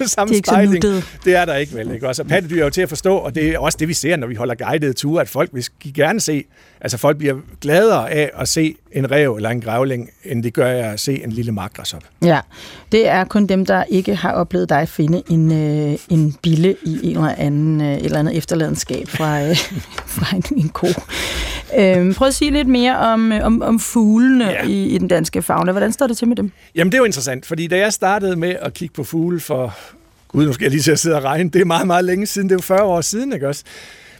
samme 0.08 0.34
det 0.34 0.48
er 0.48 0.54
styling. 0.54 1.04
Det 1.26 1.36
er 1.36 1.46
der 1.46 1.56
ikke 1.56 1.76
vel. 1.76 1.92
Ikke? 1.92 2.08
Også, 2.08 2.24
pattedyr 2.24 2.60
er 2.60 2.64
jo 2.64 2.70
til 2.70 2.82
at 2.82 2.90
forstå, 2.90 3.16
og 3.16 3.36
det 3.36 3.50
er 3.50 3.60
også 3.60 3.78
det, 3.78 3.88
vi 3.88 3.94
ser, 3.94 4.16
når 4.16 4.28
vi 4.28 4.36
holder 4.36 4.56
guidede 4.56 4.94
ture, 4.94 5.22
at 5.22 5.30
folk 5.30 5.50
vil 5.54 5.66
gerne 5.96 6.20
se, 6.20 6.44
altså 6.82 6.98
folk 6.98 7.18
bliver 7.18 7.36
gladere 7.62 8.12
af 8.12 8.32
at 8.34 8.48
se 8.48 8.76
en 8.92 9.12
rev 9.12 9.36
eller 9.36 9.50
en 9.50 9.62
grævling, 9.62 10.10
end 10.24 10.44
det 10.44 10.54
gør 10.54 10.92
at 10.92 11.00
se 11.00 11.24
en 11.24 11.32
lille 11.32 11.52
makrasop. 11.52 12.04
Ja, 12.24 12.40
det 12.92 13.08
er 13.08 13.24
kun 13.24 13.48
dem, 13.48 13.66
der 13.66 13.84
ikke 13.84 14.16
har 14.16 14.32
oplevet 14.32 14.70
dig 14.70 14.90
finde 14.90 15.24
en, 15.30 15.52
øh, 15.52 15.98
en 16.10 16.36
bille 16.42 16.76
i 16.84 17.00
en 17.04 17.18
eller 17.18 17.36
anden 17.38 17.59
øh, 17.82 17.98
eller 17.98 18.20
andet 18.20 18.38
efterladenskab 18.38 19.08
fra, 19.08 19.42
øh, 19.42 19.58
fra 20.18 20.36
en, 20.36 20.44
en 20.56 20.70
ko. 20.70 20.88
Øh, 21.78 22.16
prøv 22.16 22.28
at 22.28 22.34
sige 22.34 22.52
lidt 22.52 22.68
mere 22.68 22.98
om, 22.98 23.32
øh, 23.32 23.46
om, 23.46 23.62
om 23.62 23.80
fuglene 23.80 24.46
ja. 24.46 24.64
i, 24.68 24.86
i 24.86 24.98
den 24.98 25.08
danske 25.08 25.42
fauna. 25.42 25.72
Hvordan 25.72 25.94
står 25.94 26.08
det 26.08 26.18
til 26.18 26.28
med 26.28 26.36
dem? 26.36 26.52
Jamen, 26.76 26.92
det 26.92 26.98
er 26.98 27.02
jo 27.02 27.06
interessant, 27.06 27.46
fordi 27.46 27.68
da 27.68 27.78
jeg 27.78 27.94
startede 27.94 28.36
med 28.36 28.56
at 28.62 28.74
kigge 28.74 28.94
på 28.94 29.04
fugle 29.04 29.40
for 29.40 29.76
Gud, 30.28 30.46
nu 30.46 30.54
skal 30.54 30.64
jeg 30.66 30.72
lige 30.72 30.82
til 30.82 30.92
at 30.92 31.00
sidde 31.00 31.16
og 31.16 31.24
regne. 31.24 31.50
Det 31.50 31.62
er 31.62 31.66
meget, 31.66 31.88
meget 31.88 32.06
længe 32.06 32.26
siden. 32.26 32.50
Det 32.50 32.56
er 32.56 32.58
jo 32.58 32.62
40 32.62 32.84
år 32.84 33.02
siden, 33.02 33.34
ikke 33.34 33.48
også? 33.48 33.64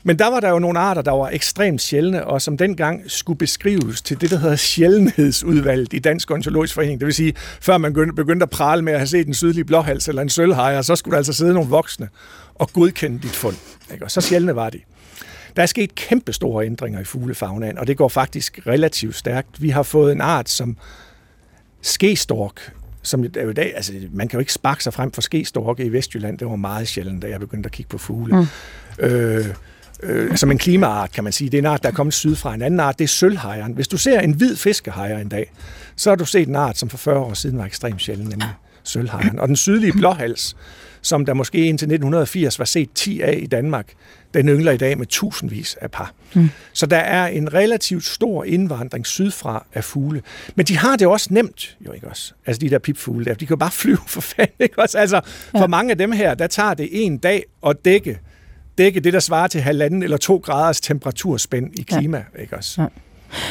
Men 0.04 0.20
der 0.20 0.28
var 0.28 0.40
der 0.40 0.50
jo 0.50 0.60
nogle 0.60 0.80
arter, 0.80 1.02
der 1.02 1.12
var 1.12 1.30
ekstremt 1.30 1.82
sjældne, 1.82 2.28
og 2.28 2.42
som 2.42 2.58
dengang 2.58 3.04
skulle 3.08 3.38
beskrives 3.38 4.02
til 4.02 4.22
det, 4.22 4.32
der 4.32 4.38
hedder 4.38 4.56
sjældenhedsudvalget 4.56 5.94
i 5.94 6.00
Dansk 6.00 6.32
Ontologisk 6.32 6.74
Forening. 6.74 7.00
Det 7.00 7.06
vil 7.06 7.14
sige, 7.14 7.34
før 7.62 7.78
man 7.78 7.94
begyndte 7.94 8.44
at 8.44 8.50
prale 8.50 8.82
med 8.82 8.94
at 8.94 9.00
have 9.00 9.08
set 9.08 9.28
en 9.28 9.34
sydlig 9.34 9.66
blåhals 9.66 10.08
eller 10.08 10.22
en 10.22 10.30
sølvhejer, 10.30 10.82
så 10.82 10.96
skulle 10.96 11.12
der 11.12 11.18
altså 11.18 11.34
sidde 11.34 11.54
nogle 11.54 11.70
voksne 11.70 12.10
og 12.56 12.70
godkende 12.74 13.20
dit 13.20 13.36
fund. 13.36 13.56
Ikke? 13.94 14.06
Og 14.06 14.12
så 14.12 14.22
sjældne 14.22 14.56
var 14.56 14.70
de. 14.70 14.80
Der 15.56 15.62
er 15.62 15.66
sket 15.66 15.96
kæmpe 15.96 16.34
store 16.34 16.66
ændringer 16.66 17.00
i 17.00 17.04
fuglefaunaen, 17.04 17.78
og 17.78 17.88
det 17.88 17.98
går 17.98 18.08
faktisk 18.08 18.60
relativt 18.68 19.16
stærkt. 19.16 19.62
Vi 19.62 19.70
har 19.70 19.84
fået 19.84 20.12
en 20.12 20.22
art 20.22 20.50
som 20.50 20.78
skestork, 21.82 22.74
som 23.02 23.24
er 23.24 23.50
i 23.50 23.54
dag, 23.54 23.74
altså 23.76 23.94
man 24.12 24.28
kan 24.28 24.38
jo 24.38 24.40
ikke 24.40 24.54
sparke 24.54 24.84
sig 24.84 24.94
frem 24.94 25.12
for 25.12 25.22
skestorke 25.22 25.84
i 25.86 25.90
Vestjylland. 25.90 26.38
Det 26.38 26.48
var 26.48 26.56
meget 26.56 26.88
sjældent, 26.88 27.22
da 27.22 27.28
jeg 27.28 27.40
begyndte 27.40 27.68
at 27.68 27.72
kigge 27.72 27.90
på 27.90 27.98
fugle. 27.98 28.36
Mm. 28.36 28.48
Øh, 29.06 29.46
øh, 30.04 30.38
som 30.38 30.52
en 30.52 30.58
klimaart, 30.58 31.12
kan 31.12 31.24
man 31.24 31.34
sige. 31.34 31.50
Det 31.50 31.58
er 31.58 31.62
en 31.62 31.66
art, 31.66 31.84
der 31.84 31.90
er 31.90 31.94
kommet 31.94 32.14
syd 32.14 32.36
fra. 32.36 32.54
En 32.54 32.62
anden 32.62 32.80
art, 32.80 33.00
det 33.00 33.04
er 33.04 33.08
sølvhejeren. 33.08 33.74
Hvis 33.74 33.88
du 33.88 33.98
ser 33.98 34.20
en 34.20 34.34
hvid 34.34 34.56
fiskehejer 34.56 35.18
en 35.18 35.30
dag, 35.30 35.52
så 35.96 36.10
har 36.10 36.16
du 36.16 36.26
set 36.26 36.48
en 36.48 36.56
art, 36.56 36.78
som 36.78 36.90
for 36.90 36.98
40 36.98 37.20
år 37.20 37.34
siden 37.34 37.58
var 37.58 37.66
ekstremt 37.66 38.02
sjældent, 38.02 38.30
nemlig 38.30 38.50
sølvhejeren. 38.84 39.40
Og 39.40 39.48
den 39.48 39.56
sydlige 39.56 39.94
blåhals, 39.94 40.56
som 41.02 41.26
der 41.26 41.34
måske 41.34 41.58
indtil 41.58 41.86
1980 41.86 42.60
var 42.60 42.66
set 42.66 42.90
10 42.96 43.22
af 43.22 43.40
i 43.42 43.46
Danmark, 43.46 43.94
den 44.34 44.50
yngler 44.50 44.72
i 44.72 44.78
dag 44.78 44.98
med 44.98 45.06
tusindvis 45.06 45.78
af 45.82 45.92
par. 45.92 46.14
Mm. 46.34 46.50
Så 46.74 46.86
der 46.86 46.98
er 46.98 47.28
en 47.28 47.54
relativt 47.54 48.06
stor 48.06 48.44
indvandring 48.44 49.08
sydfra 49.08 49.66
af 49.74 49.84
fugle. 49.84 50.22
Men 50.56 50.66
de 50.66 50.78
har 50.78 50.96
det 50.96 51.08
også 51.08 51.28
nemt, 51.34 51.78
jo 51.86 51.92
ikke 51.92 52.08
også? 52.08 52.34
Altså 52.46 52.60
de 52.60 52.70
der 52.70 52.80
pipfugle 52.80 53.26
der, 53.26 53.34
de 53.34 53.46
kan 53.46 53.50
jo 53.50 53.56
bare 53.56 53.72
flyve 53.72 53.98
for 54.08 54.22
fanden, 54.22 54.56
ikke 54.60 54.80
også? 54.80 54.98
Altså 54.98 55.22
for 55.52 55.60
ja. 55.60 55.68
mange 55.68 55.92
af 55.92 55.98
dem 55.98 56.12
her, 56.12 56.34
der 56.34 56.48
tager 56.48 56.74
det 56.74 56.90
en 56.92 57.18
dag 57.18 57.44
at 57.68 57.76
dække 57.86 58.20
dække 58.80 59.00
det, 59.00 59.14
der 59.14 59.20
svarer 59.20 59.48
til 59.48 59.62
halvanden 59.62 60.04
eller 60.04 60.18
to 60.18 60.38
graders 60.38 60.82
temperaturspænd 60.82 61.80
i 61.80 61.82
klima. 61.82 62.24
Ja. 62.36 62.42
Ikke 62.42 62.56
også? 62.56 62.82
Ja. 62.82 62.88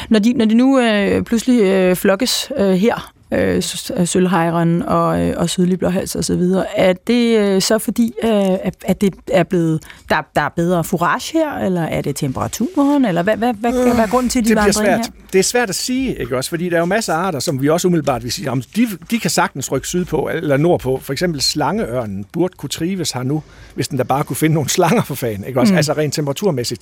Når 0.09 0.19
de, 0.19 0.33
når 0.33 0.45
de 0.45 0.55
nu 0.55 0.79
øh, 0.79 1.23
pludselig 1.23 1.61
øh, 1.61 1.95
flokkes 1.95 2.51
øh, 2.57 2.71
her 2.71 3.13
øh, 3.31 3.63
sølvhejren 4.05 4.81
og, 4.81 5.21
øh, 5.21 5.33
og 5.37 5.49
sydlig 5.49 5.79
blåhals 5.79 6.15
og 6.15 6.23
så 6.23 6.35
videre. 6.35 6.77
Er 6.77 6.93
det 6.93 7.39
øh, 7.39 7.61
så 7.61 7.77
fordi, 7.77 8.13
øh, 8.23 8.31
at 8.85 9.01
det 9.01 9.13
er 9.27 9.43
blevet, 9.43 9.83
der, 10.09 10.21
der 10.35 10.41
er 10.41 10.49
bedre 10.49 10.83
forage 10.83 11.39
her, 11.39 11.57
eller 11.57 11.81
er 11.81 12.01
det 12.01 12.15
temperaturen, 12.15 13.05
eller 13.05 13.23
hvad, 13.23 13.37
hvad, 13.37 13.53
hvad, 13.53 13.71
hvad, 13.71 13.93
hvad 13.93 14.03
er 14.03 14.07
grunden 14.07 14.29
til, 14.29 14.45
de 14.45 14.55
det 14.55 14.75
svært. 14.75 14.87
Her? 14.87 15.03
Det 15.33 15.39
er 15.39 15.43
svært 15.43 15.69
at 15.69 15.75
sige, 15.75 16.15
ikke 16.19 16.37
også? 16.37 16.49
Fordi 16.49 16.69
der 16.69 16.75
er 16.75 16.79
jo 16.79 16.85
masser 16.85 17.13
af 17.13 17.17
arter, 17.17 17.39
som 17.39 17.61
vi 17.61 17.69
også 17.69 17.87
umiddelbart 17.87 18.23
vil 18.23 18.31
sige, 18.31 18.51
om 18.51 18.61
de, 18.75 18.87
de 19.11 19.19
kan 19.19 19.29
sagtens 19.29 19.71
rykke 19.71 19.87
sydpå 19.87 20.29
eller 20.33 20.57
nordpå. 20.57 20.99
For 21.03 21.13
eksempel 21.13 21.41
slangeørnen 21.41 22.25
burde 22.33 22.53
kunne 22.57 22.69
trives 22.69 23.11
her 23.11 23.23
nu, 23.23 23.43
hvis 23.75 23.87
den 23.87 23.97
da 23.97 24.03
bare 24.03 24.23
kunne 24.23 24.35
finde 24.35 24.53
nogle 24.53 24.69
slanger 24.69 25.03
for 25.03 25.15
fanden, 25.15 25.43
ikke 25.43 25.59
også? 25.59 25.73
Mm. 25.73 25.77
Altså 25.77 25.93
rent 25.93 26.13
temperaturmæssigt. 26.13 26.81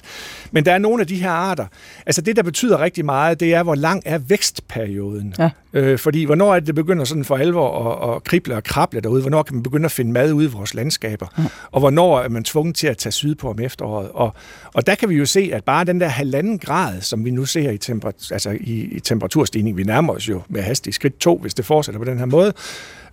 Men 0.52 0.66
der 0.66 0.74
er 0.74 0.78
nogle 0.78 1.02
af 1.02 1.08
de 1.08 1.16
her 1.16 1.32
arter, 1.32 1.66
altså 2.06 2.22
det, 2.22 2.36
der 2.36 2.44
betyder 2.44 2.82
rigtig 2.82 3.06
meget, 3.06 3.40
det 3.40 3.54
er, 3.54 3.64
hvor 3.64 3.76
lang 3.76 4.02
er 4.06 4.18
vækstperioden. 4.18 5.34
Ja. 5.40 5.50
Øh, 5.78 5.98
fordi 5.98 6.24
hvornår 6.24 6.56
er 6.56 6.60
det, 6.60 6.68
det 6.68 6.76
begynder 6.76 7.06
sådan 7.06 7.26
for 7.26 7.38
alvor 7.38 7.92
at, 7.92 8.16
at 8.16 8.24
krible 8.24 8.56
og 8.56 8.64
krable 8.64 9.00
derude? 9.00 9.22
Hvornår 9.22 9.44
kan 9.44 9.56
man 9.56 9.64
begynde 9.64 9.86
at 9.86 9.92
finde 9.92 10.12
mad 10.12 10.34
ude 10.34 10.46
i 10.46 10.50
vores 10.50 10.74
landskaber? 10.74 11.28
Ja. 11.38 11.44
Og 11.72 11.80
hvornår 11.80 12.20
er 12.20 12.30
man 12.30 12.44
tvunget 12.44 12.76
til 12.76 12.88
at 12.88 12.98
tage 12.98 13.12
sydpå 13.12 13.50
om 13.50 13.60
efteråret? 13.60 14.10
Og, 14.14 14.34
og 14.74 14.88
der 14.88 14.96
kan 14.96 15.10
vi 15.10 15.16
jo 15.16 15.26
se, 15.26 15.50
at 15.54 15.64
bare 15.64 15.84
den 15.84 16.00
der 16.00 16.08
halvanden 16.08 16.60
grad, 16.60 17.02
som 17.02 17.26
vi 17.26 17.32
nu 17.32 17.46
ser 17.46 17.72
i, 17.72 17.78
temper, 17.78 18.12
altså 18.32 18.50
i, 18.60 18.74
i 18.92 19.00
temperaturstigning, 19.00 19.78
vi 19.78 19.84
nærmer 19.84 20.14
os 20.14 20.30
jo 20.30 20.42
med 20.50 20.62
hastig 20.62 20.94
skridt 20.94 21.20
to, 21.20 21.38
hvis 21.38 21.54
det 21.54 21.66
fortsætter 21.66 22.00
på 22.00 22.06
den 22.06 22.18
her 22.18 22.26
måde. 22.26 22.54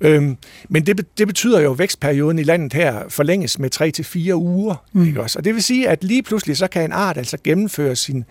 Øhm, 0.00 0.36
men 0.68 0.86
det, 0.86 1.18
det 1.18 1.26
betyder 1.26 1.60
jo, 1.60 1.72
at 1.72 1.78
vækstperioden 1.78 2.38
i 2.38 2.42
landet 2.42 2.72
her 2.72 3.08
forlænges 3.08 3.58
med 3.58 3.70
3 3.70 3.90
til 3.90 4.04
fire 4.04 4.36
uger. 4.36 4.84
Mm. 4.92 5.06
Ikke 5.06 5.20
også? 5.22 5.38
Og 5.38 5.44
det 5.44 5.54
vil 5.54 5.62
sige, 5.62 5.88
at 5.88 6.04
lige 6.04 6.22
pludselig 6.22 6.56
så 6.56 6.66
kan 6.66 6.84
en 6.84 6.92
art 6.92 7.16
altså 7.16 7.36
gennemføre 7.44 7.96
sin, 7.96 8.24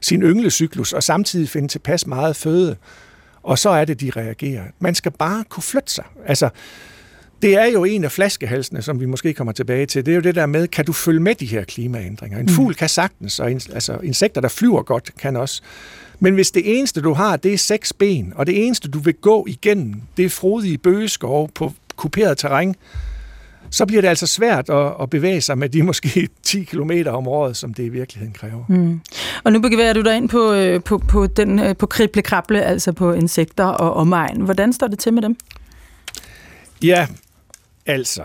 sin 0.00 0.22
ynglecyklus 0.22 0.92
og 0.92 1.02
samtidig 1.02 1.48
finde 1.48 1.68
tilpas 1.68 2.06
meget 2.06 2.36
føde 2.36 2.76
og 3.42 3.58
så 3.58 3.70
er 3.70 3.84
det, 3.84 4.00
de 4.00 4.10
reagerer. 4.16 4.64
Man 4.78 4.94
skal 4.94 5.12
bare 5.12 5.44
kunne 5.48 5.62
flytte 5.62 5.92
sig. 5.92 6.04
Altså, 6.26 6.48
det 7.42 7.56
er 7.56 7.64
jo 7.64 7.84
en 7.84 8.04
af 8.04 8.12
flaskehalsene, 8.12 8.82
som 8.82 9.00
vi 9.00 9.06
måske 9.06 9.34
kommer 9.34 9.52
tilbage 9.52 9.86
til. 9.86 10.06
Det 10.06 10.12
er 10.12 10.16
jo 10.16 10.20
det 10.22 10.34
der 10.34 10.46
med, 10.46 10.68
kan 10.68 10.84
du 10.84 10.92
følge 10.92 11.20
med 11.20 11.34
de 11.34 11.46
her 11.46 11.64
klimaændringer? 11.64 12.38
En 12.38 12.44
mm. 12.44 12.48
fugl 12.48 12.74
kan 12.74 12.88
sagtens, 12.88 13.40
og 13.40 13.50
altså, 13.50 13.98
insekter, 14.02 14.40
der 14.40 14.48
flyver 14.48 14.82
godt, 14.82 15.10
kan 15.18 15.36
også. 15.36 15.62
Men 16.18 16.34
hvis 16.34 16.50
det 16.50 16.78
eneste, 16.78 17.00
du 17.00 17.12
har, 17.12 17.36
det 17.36 17.54
er 17.54 17.58
seks 17.58 17.92
ben, 17.92 18.32
og 18.36 18.46
det 18.46 18.66
eneste, 18.66 18.88
du 18.88 18.98
vil 18.98 19.14
gå 19.14 19.46
igennem, 19.48 19.94
det 20.16 20.24
er 20.24 20.28
frodige 20.28 20.78
bøgeskov 20.78 21.50
på 21.54 21.72
kuperet 21.96 22.38
terræn, 22.38 22.74
så 23.70 23.86
bliver 23.86 24.00
det 24.00 24.08
altså 24.08 24.26
svært 24.26 24.70
at, 24.70 24.92
at 25.02 25.10
bevæge 25.10 25.40
sig 25.40 25.58
med 25.58 25.68
de 25.68 25.82
måske 25.82 26.28
10 26.42 26.64
km 26.64 26.90
om 27.06 27.28
året, 27.28 27.56
som 27.56 27.74
det 27.74 27.82
i 27.82 27.88
virkeligheden 27.88 28.34
kræver. 28.34 28.64
Mm. 28.68 29.00
Og 29.44 29.52
nu 29.52 29.60
bevæger 29.60 29.92
du 29.92 30.00
dig 30.00 30.16
ind 30.16 30.28
på, 30.28 30.52
øh, 30.52 30.82
på, 30.82 30.98
på, 30.98 31.26
den, 31.26 31.58
øh, 31.58 31.76
på 31.76 31.86
krible-krable, 31.86 32.62
altså 32.62 32.92
på 32.92 33.12
insekter 33.12 33.64
og 33.64 33.94
omegn. 33.94 34.40
Hvordan 34.40 34.72
står 34.72 34.86
det 34.86 34.98
til 34.98 35.14
med 35.14 35.22
dem? 35.22 35.36
Ja, 36.82 37.06
altså 37.86 38.22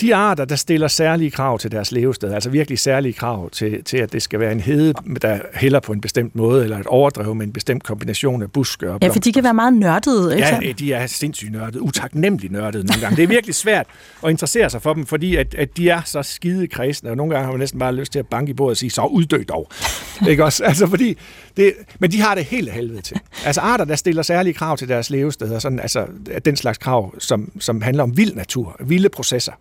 de 0.00 0.14
arter, 0.14 0.44
der 0.44 0.56
stiller 0.56 0.88
særlige 0.88 1.30
krav 1.30 1.58
til 1.58 1.72
deres 1.72 1.92
levested, 1.92 2.32
altså 2.32 2.50
virkelig 2.50 2.78
særlige 2.78 3.12
krav 3.12 3.50
til, 3.50 3.84
til 3.84 3.96
at 3.96 4.12
det 4.12 4.22
skal 4.22 4.40
være 4.40 4.52
en 4.52 4.60
hede, 4.60 4.94
der 5.22 5.38
hælder 5.54 5.80
på 5.80 5.92
en 5.92 6.00
bestemt 6.00 6.36
måde, 6.36 6.64
eller 6.64 6.78
et 6.78 6.86
overdrev 6.86 7.34
med 7.34 7.46
en 7.46 7.52
bestemt 7.52 7.84
kombination 7.84 8.42
af 8.42 8.52
buske 8.52 8.92
og 8.92 8.98
Ja, 9.02 9.08
for 9.08 9.18
de 9.18 9.32
kan 9.32 9.44
være 9.44 9.54
meget 9.54 9.74
nørdede, 9.74 10.36
ikke 10.36 10.48
Ja, 10.62 10.72
de 10.72 10.92
er 10.92 11.06
sindssygt 11.06 11.52
nørdede, 11.52 11.82
utaknemmeligt 11.82 12.52
nørdede 12.52 12.86
nogle 12.86 13.00
gange. 13.00 13.16
Det 13.16 13.22
er 13.22 13.26
virkelig 13.28 13.54
svært 13.54 13.86
at 14.24 14.30
interessere 14.30 14.70
sig 14.70 14.82
for 14.82 14.94
dem, 14.94 15.06
fordi 15.06 15.36
at, 15.36 15.54
at 15.54 15.76
de 15.76 15.88
er 15.88 16.00
så 16.04 16.22
skide 16.22 16.66
kredsende, 16.66 17.10
og 17.10 17.16
nogle 17.16 17.34
gange 17.34 17.44
har 17.44 17.52
man 17.52 17.60
næsten 17.60 17.78
bare 17.78 17.94
lyst 17.94 18.12
til 18.12 18.18
at 18.18 18.26
banke 18.26 18.50
i 18.50 18.54
bordet 18.54 18.70
og 18.70 18.76
sige, 18.76 18.90
så 18.90 19.02
uddø 19.02 19.42
dog. 19.48 19.70
ikke 20.30 20.44
også? 20.44 20.64
Altså, 20.64 20.86
fordi 20.86 21.16
det, 21.56 21.72
men 21.98 22.12
de 22.12 22.20
har 22.20 22.34
det 22.34 22.44
helt 22.44 22.72
helvede 22.72 23.00
til. 23.00 23.20
Altså 23.44 23.60
arter, 23.60 23.84
der 23.84 23.96
stiller 23.96 24.22
særlige 24.22 24.54
krav 24.54 24.76
til 24.76 24.88
deres 24.88 25.10
levesteder, 25.10 25.58
sådan, 25.58 25.80
altså 25.80 26.06
den 26.44 26.56
slags 26.56 26.78
krav, 26.78 27.14
som, 27.18 27.52
som 27.60 27.82
handler 27.82 28.02
om 28.02 28.16
vild 28.16 28.34
natur, 28.34 28.76
vilde 28.80 29.08
processer, 29.08 29.52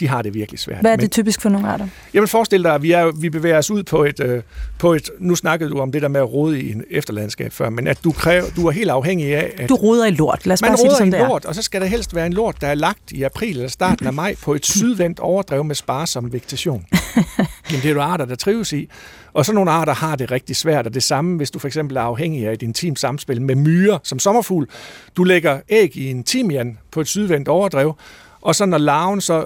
de 0.00 0.08
har 0.08 0.22
det 0.22 0.34
virkelig 0.34 0.60
svært. 0.60 0.80
Hvad 0.80 0.90
er 0.92 0.96
Men- 0.96 1.00
det 1.02 1.10
typisk 1.10 1.40
for 1.42 1.48
nogle 1.48 1.68
arter? 1.68 1.86
Jamen 2.14 2.28
forestil 2.28 2.62
dig, 2.64 2.74
at 2.74 2.82
vi, 2.82 2.92
er, 2.92 3.10
vi 3.20 3.30
bevæger 3.30 3.58
os 3.58 3.70
ud 3.70 3.82
på 3.82 4.04
et, 4.04 4.20
øh, 4.20 4.42
på 4.78 4.92
et... 4.94 5.10
Nu 5.18 5.34
snakkede 5.34 5.70
du 5.70 5.78
om 5.78 5.92
det 5.92 6.02
der 6.02 6.08
med 6.08 6.20
at 6.20 6.32
rode 6.32 6.60
i 6.62 6.72
en 6.72 6.84
efterlandskab 6.90 7.52
før, 7.52 7.70
men 7.70 7.86
at 7.86 7.98
du, 8.04 8.12
kræver, 8.12 8.44
du 8.56 8.66
er 8.66 8.70
helt 8.70 8.90
afhængig 8.90 9.34
af, 9.36 9.52
at 9.58 9.68
Du 9.68 9.74
roder 9.74 10.06
i 10.06 10.10
lort, 10.10 10.46
lad 10.46 10.52
os 10.54 10.60
man 10.62 10.68
bare 10.70 10.76
sige 10.78 10.88
det 10.88 10.94
i 10.94 10.98
som 10.98 11.06
en 11.06 11.12
det 11.12 11.20
er. 11.20 11.28
lort, 11.28 11.44
og 11.44 11.54
så 11.54 11.62
skal 11.62 11.80
der 11.80 11.86
helst 11.86 12.14
være 12.14 12.26
en 12.26 12.32
lort, 12.32 12.60
der 12.60 12.66
er 12.66 12.74
lagt 12.74 13.12
i 13.12 13.22
april 13.22 13.56
eller 13.56 13.68
starten 13.68 14.06
af 14.06 14.12
maj 14.12 14.34
på 14.42 14.54
et 14.54 14.66
sydvendt 14.66 15.20
overdrev 15.20 15.64
med 15.64 15.74
sparsom 15.74 16.32
vegetation. 16.32 16.84
Jamen, 17.70 17.82
det 17.82 17.84
er 17.84 17.94
jo 17.94 18.00
arter, 18.00 18.24
der 18.24 18.34
trives 18.34 18.72
i. 18.72 18.88
Og 19.32 19.44
så 19.46 19.52
nogle 19.52 19.70
arter 19.70 19.94
har 19.94 20.16
det 20.16 20.30
rigtig 20.30 20.56
svært, 20.56 20.86
og 20.86 20.94
det 20.94 21.02
samme, 21.02 21.36
hvis 21.36 21.50
du 21.50 21.58
for 21.58 21.66
eksempel 21.68 21.96
er 21.96 22.00
afhængig 22.00 22.46
af 22.48 22.52
et 22.52 22.62
intimt 22.62 22.98
samspil 22.98 23.42
med 23.42 23.54
myrer 23.54 23.98
som 24.02 24.18
sommerfugl. 24.18 24.68
Du 25.16 25.24
lægger 25.24 25.60
æg 25.68 25.96
i 25.96 26.10
en 26.10 26.22
timian 26.24 26.78
på 26.90 27.00
et 27.00 27.06
sydvendt 27.08 27.48
overdrev, 27.48 27.94
og 28.40 28.54
så 28.54 28.66
når 28.66 28.78
larven 28.78 29.20
så 29.20 29.44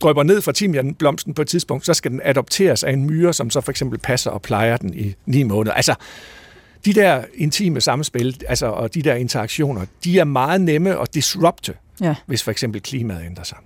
drøber 0.00 0.22
ned 0.22 0.40
fra 0.40 0.52
timianblomsten 0.52 1.34
på 1.34 1.42
et 1.42 1.48
tidspunkt, 1.48 1.86
så 1.86 1.94
skal 1.94 2.10
den 2.10 2.20
adopteres 2.24 2.84
af 2.84 2.92
en 2.92 3.06
myre, 3.06 3.32
som 3.32 3.50
så 3.50 3.60
for 3.60 3.70
eksempel 3.70 3.98
passer 3.98 4.30
og 4.30 4.42
plejer 4.42 4.76
den 4.76 4.94
i 4.94 5.14
ni 5.26 5.42
måneder. 5.42 5.74
Altså, 5.74 5.94
de 6.84 6.92
der 6.92 7.22
intime 7.34 7.80
samspil, 7.80 8.40
altså, 8.48 8.66
og 8.66 8.94
de 8.94 9.02
der 9.02 9.14
interaktioner, 9.14 9.80
de 10.04 10.18
er 10.18 10.24
meget 10.24 10.60
nemme 10.60 11.00
at 11.00 11.14
disrupte, 11.14 11.74
Ja. 12.00 12.14
hvis 12.26 12.42
for 12.42 12.50
eksempel 12.50 12.80
klimaet 12.82 13.20
ændrer 13.26 13.44
sig. 13.44 13.58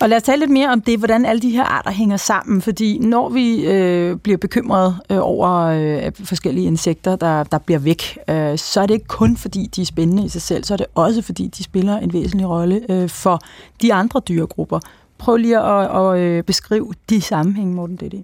Og 0.00 0.08
lad 0.08 0.16
os 0.16 0.22
tale 0.22 0.38
lidt 0.40 0.50
mere 0.50 0.68
om 0.72 0.80
det, 0.80 0.98
hvordan 0.98 1.24
alle 1.24 1.42
de 1.42 1.50
her 1.50 1.64
arter 1.64 1.90
hænger 1.90 2.16
sammen, 2.16 2.62
fordi 2.62 2.98
når 2.98 3.28
vi 3.28 3.66
øh, 3.66 4.16
bliver 4.16 4.38
bekymret 4.38 4.96
øh, 5.10 5.18
over 5.20 5.50
øh, 5.60 6.12
forskellige 6.24 6.66
insekter, 6.66 7.16
der, 7.16 7.44
der 7.44 7.58
bliver 7.58 7.78
væk, 7.78 8.18
øh, 8.28 8.58
så 8.58 8.80
er 8.80 8.86
det 8.86 8.94
ikke 8.94 9.06
kun 9.06 9.36
fordi, 9.36 9.70
de 9.76 9.82
er 9.82 9.86
spændende 9.86 10.24
i 10.24 10.28
sig 10.28 10.42
selv, 10.42 10.64
så 10.64 10.74
er 10.74 10.76
det 10.76 10.86
også 10.94 11.22
fordi, 11.22 11.46
de 11.58 11.64
spiller 11.64 11.96
en 11.98 12.12
væsentlig 12.12 12.48
rolle 12.48 12.80
øh, 12.88 13.08
for 13.08 13.40
de 13.82 13.94
andre 13.94 14.20
dyregrupper. 14.28 14.80
Prøv 15.18 15.36
lige 15.36 15.58
at, 15.60 15.96
at 15.96 16.18
øh, 16.18 16.42
beskrive 16.44 16.92
de 17.10 17.20
sammenhænge, 17.20 17.74
Morten 17.74 17.96
Dette. 17.96 18.22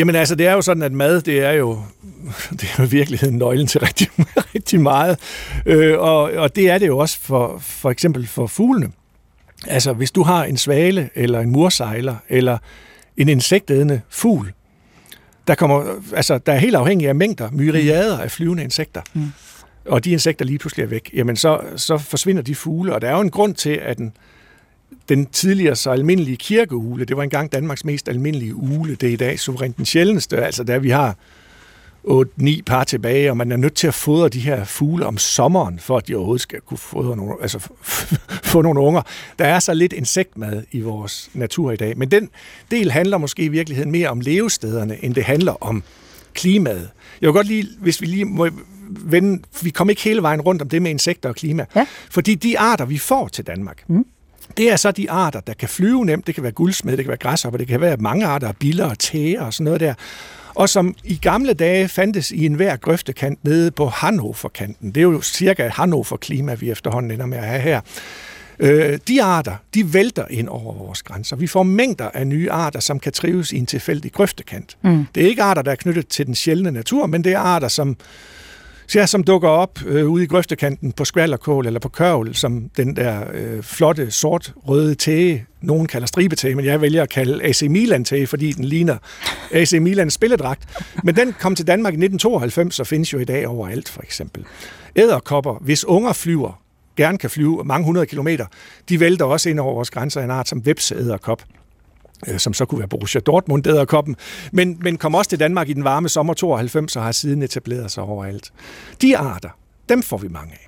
Jamen 0.00 0.14
altså, 0.14 0.34
det 0.34 0.46
er 0.46 0.52
jo 0.52 0.62
sådan, 0.62 0.82
at 0.82 0.92
mad, 0.92 1.20
det 1.20 1.40
er 1.40 1.52
jo, 1.52 1.82
det 2.60 2.62
er 2.62 2.74
jo 2.78 2.84
i 2.84 2.88
virkeligheden 2.88 3.38
nøglen 3.38 3.66
til 3.66 3.80
rigtig, 3.80 4.08
rigtig 4.54 4.80
meget. 4.80 5.18
Øh, 5.66 5.98
og, 5.98 6.22
og 6.22 6.56
det 6.56 6.70
er 6.70 6.78
det 6.78 6.86
jo 6.86 6.98
også 6.98 7.18
for, 7.20 7.58
for 7.58 7.90
eksempel 7.90 8.26
for 8.26 8.46
fuglene. 8.46 8.92
Altså, 9.66 9.92
hvis 9.92 10.10
du 10.10 10.22
har 10.22 10.44
en 10.44 10.56
svale, 10.56 11.10
eller 11.14 11.40
en 11.40 11.50
mursejler, 11.50 12.16
eller 12.28 12.58
en 13.16 13.28
insektædende 13.28 14.00
fugl, 14.08 14.52
der, 15.46 15.54
kommer, 15.54 15.84
altså, 16.14 16.38
der 16.38 16.52
er 16.52 16.58
helt 16.58 16.76
afhængig 16.76 17.08
af 17.08 17.14
mængder, 17.14 17.50
myriader 17.52 18.18
af 18.18 18.30
flyvende 18.30 18.62
insekter, 18.62 19.02
mm. 19.14 19.32
og 19.84 20.04
de 20.04 20.10
insekter 20.10 20.44
lige 20.44 20.58
pludselig 20.58 20.82
er 20.82 20.88
væk, 20.88 21.10
jamen 21.14 21.36
så, 21.36 21.60
så 21.76 21.98
forsvinder 21.98 22.42
de 22.42 22.54
fugle. 22.54 22.94
Og 22.94 23.02
der 23.02 23.08
er 23.08 23.14
jo 23.14 23.20
en 23.20 23.30
grund 23.30 23.54
til, 23.54 23.80
at 23.82 23.98
den, 23.98 24.12
den 25.10 25.26
tidligere 25.26 25.76
så 25.76 25.90
almindelige 25.90 26.36
kirkeugle, 26.36 27.04
det 27.04 27.16
var 27.16 27.22
engang 27.22 27.52
Danmarks 27.52 27.84
mest 27.84 28.08
almindelige 28.08 28.54
ugle, 28.54 28.94
det 28.94 29.08
er 29.08 29.12
i 29.12 29.16
dag 29.16 29.40
suverænt 29.40 29.76
den 29.76 29.86
sjældneste, 29.86 30.36
altså 30.44 30.64
der 30.64 30.78
vi 30.78 30.90
har 30.90 31.16
8-9 32.06 32.62
par 32.66 32.84
tilbage, 32.84 33.30
og 33.30 33.36
man 33.36 33.52
er 33.52 33.56
nødt 33.56 33.74
til 33.74 33.86
at 33.86 33.94
fodre 33.94 34.28
de 34.28 34.40
her 34.40 34.64
fugle 34.64 35.06
om 35.06 35.18
sommeren, 35.18 35.78
for 35.78 35.96
at 35.96 36.08
de 36.08 36.14
overhovedet 36.14 36.42
skal 36.42 36.60
kunne 36.60 36.78
fodre 36.78 37.16
nogle, 37.16 37.34
altså 37.42 37.58
få 38.52 38.62
nogle 38.62 38.80
unger. 38.80 39.02
Der 39.38 39.44
er 39.44 39.58
så 39.58 39.74
lidt 39.74 39.92
insektmad 39.92 40.62
i 40.72 40.80
vores 40.80 41.30
natur 41.34 41.72
i 41.72 41.76
dag, 41.76 41.98
men 41.98 42.10
den 42.10 42.28
del 42.70 42.90
handler 42.90 43.18
måske 43.18 43.42
i 43.42 43.48
virkeligheden 43.48 43.90
mere 43.90 44.08
om 44.08 44.20
levestederne, 44.20 45.04
end 45.04 45.14
det 45.14 45.24
handler 45.24 45.64
om 45.64 45.82
klimaet. 46.34 46.88
Jeg 47.20 47.26
vil 47.26 47.32
godt 47.34 47.46
lige, 47.46 47.68
hvis 47.80 48.00
vi 48.00 48.06
lige 48.06 48.24
må 48.24 48.48
vende, 48.88 49.42
vi 49.62 49.70
kom 49.70 49.90
ikke 49.90 50.02
hele 50.02 50.22
vejen 50.22 50.40
rundt 50.40 50.62
om 50.62 50.68
det 50.68 50.82
med 50.82 50.90
insekter 50.90 51.28
og 51.28 51.34
klima, 51.34 51.66
Ja. 51.76 51.86
fordi 52.10 52.34
de 52.34 52.58
arter, 52.58 52.84
vi 52.84 52.98
får 52.98 53.28
til 53.28 53.46
Danmark, 53.46 53.84
mm. 53.88 54.04
Det 54.56 54.72
er 54.72 54.76
så 54.76 54.90
de 54.90 55.10
arter, 55.10 55.40
der 55.40 55.54
kan 55.54 55.68
flyve 55.68 56.04
nemt. 56.04 56.26
Det 56.26 56.34
kan 56.34 56.42
være 56.42 56.52
guldsmed, 56.52 56.96
det 56.96 57.04
kan 57.04 57.08
være 57.08 57.18
græshopper, 57.18 57.58
det 57.58 57.68
kan 57.68 57.80
være 57.80 57.96
mange 57.96 58.26
arter 58.26 58.48
af 58.48 58.56
biller 58.56 58.90
og 58.90 58.98
tæger 58.98 59.42
og 59.42 59.54
sådan 59.54 59.64
noget 59.64 59.80
der. 59.80 59.94
Og 60.54 60.68
som 60.68 60.94
i 61.04 61.16
gamle 61.16 61.52
dage 61.52 61.88
fandtes 61.88 62.30
i 62.30 62.46
enhver 62.46 62.76
grøftekant 62.76 63.44
nede 63.44 63.70
på 63.70 63.86
Hannover-kanten. 63.86 64.90
Det 64.90 64.96
er 64.96 65.02
jo 65.02 65.22
cirka 65.22 65.68
Hannover-klima, 65.68 66.54
vi 66.54 66.70
efterhånden 66.70 67.10
ender 67.10 67.26
med 67.26 67.38
at 67.38 67.44
have 67.44 67.60
her. 67.60 67.80
Øh, 68.58 68.98
de 69.08 69.22
arter, 69.22 69.56
de 69.74 69.94
vælter 69.94 70.24
ind 70.30 70.48
over 70.48 70.74
vores 70.74 71.02
grænser. 71.02 71.36
Vi 71.36 71.46
får 71.46 71.62
mængder 71.62 72.08
af 72.14 72.26
nye 72.26 72.50
arter, 72.50 72.80
som 72.80 73.00
kan 73.00 73.12
trives 73.12 73.52
i 73.52 73.58
en 73.58 73.66
tilfældig 73.66 74.12
grøftekant. 74.12 74.76
Mm. 74.82 75.06
Det 75.14 75.22
er 75.22 75.28
ikke 75.28 75.42
arter, 75.42 75.62
der 75.62 75.70
er 75.70 75.76
knyttet 75.76 76.08
til 76.08 76.26
den 76.26 76.34
sjældne 76.34 76.70
natur, 76.70 77.06
men 77.06 77.24
det 77.24 77.32
er 77.32 77.38
arter, 77.38 77.68
som 77.68 77.96
ja, 78.94 79.06
som 79.06 79.24
dukker 79.24 79.48
op 79.48 79.78
øh, 79.86 80.08
ude 80.08 80.24
i 80.24 80.26
grøftekanten 80.26 80.92
på 80.92 81.04
skvallerkål 81.04 81.66
eller 81.66 81.80
på 81.80 81.88
kørvel, 81.88 82.34
som 82.34 82.70
den 82.76 82.96
der 82.96 83.24
øh, 83.32 83.62
flotte, 83.62 84.10
sort-røde 84.10 84.94
tæge, 84.94 85.46
nogen 85.60 85.86
kalder 85.86 86.06
stribetæge, 86.06 86.54
men 86.54 86.64
jeg 86.64 86.80
vælger 86.80 87.02
at 87.02 87.08
kalde 87.08 87.44
AC 87.44 87.62
Milan-tæge, 87.62 88.26
fordi 88.26 88.52
den 88.52 88.64
ligner 88.64 88.96
AC 89.50 89.72
Milans 89.72 90.14
spilledragt. 90.14 90.84
Men 91.04 91.16
den 91.16 91.32
kom 91.32 91.54
til 91.54 91.66
Danmark 91.66 91.92
i 91.92 91.96
1992 91.96 92.80
og 92.80 92.86
findes 92.86 93.12
jo 93.12 93.18
i 93.18 93.24
dag 93.24 93.48
overalt, 93.48 93.88
for 93.88 94.02
eksempel. 94.02 94.44
Æderkopper, 94.96 95.54
hvis 95.60 95.84
unger 95.84 96.12
flyver, 96.12 96.62
gerne 96.96 97.18
kan 97.18 97.30
flyve 97.30 97.64
mange 97.64 97.84
hundrede 97.84 98.06
kilometer, 98.06 98.46
de 98.88 99.00
vælter 99.00 99.24
også 99.24 99.50
ind 99.50 99.60
over 99.60 99.74
vores 99.74 99.90
grænser 99.90 100.22
en 100.22 100.30
art 100.30 100.48
som 100.48 100.66
vepseæderkop 100.66 101.42
som 102.38 102.54
så 102.54 102.64
kunne 102.64 102.78
være 102.78 102.88
Borussia 102.88 103.20
Dortmund 103.20 103.66
æderkoppen, 103.66 104.16
men, 104.52 104.78
men 104.80 104.96
kom 104.96 105.14
også 105.14 105.28
til 105.28 105.40
Danmark 105.40 105.68
i 105.68 105.72
den 105.72 105.84
varme 105.84 106.08
sommer 106.08 106.34
92 106.34 106.96
og 106.96 107.02
har 107.02 107.12
siden 107.12 107.42
etableret 107.42 107.90
sig 107.90 108.02
overalt. 108.02 108.52
De 109.02 109.18
arter, 109.18 109.48
dem 109.88 110.02
får 110.02 110.16
vi 110.16 110.28
mange 110.28 110.52
af. 110.52 110.66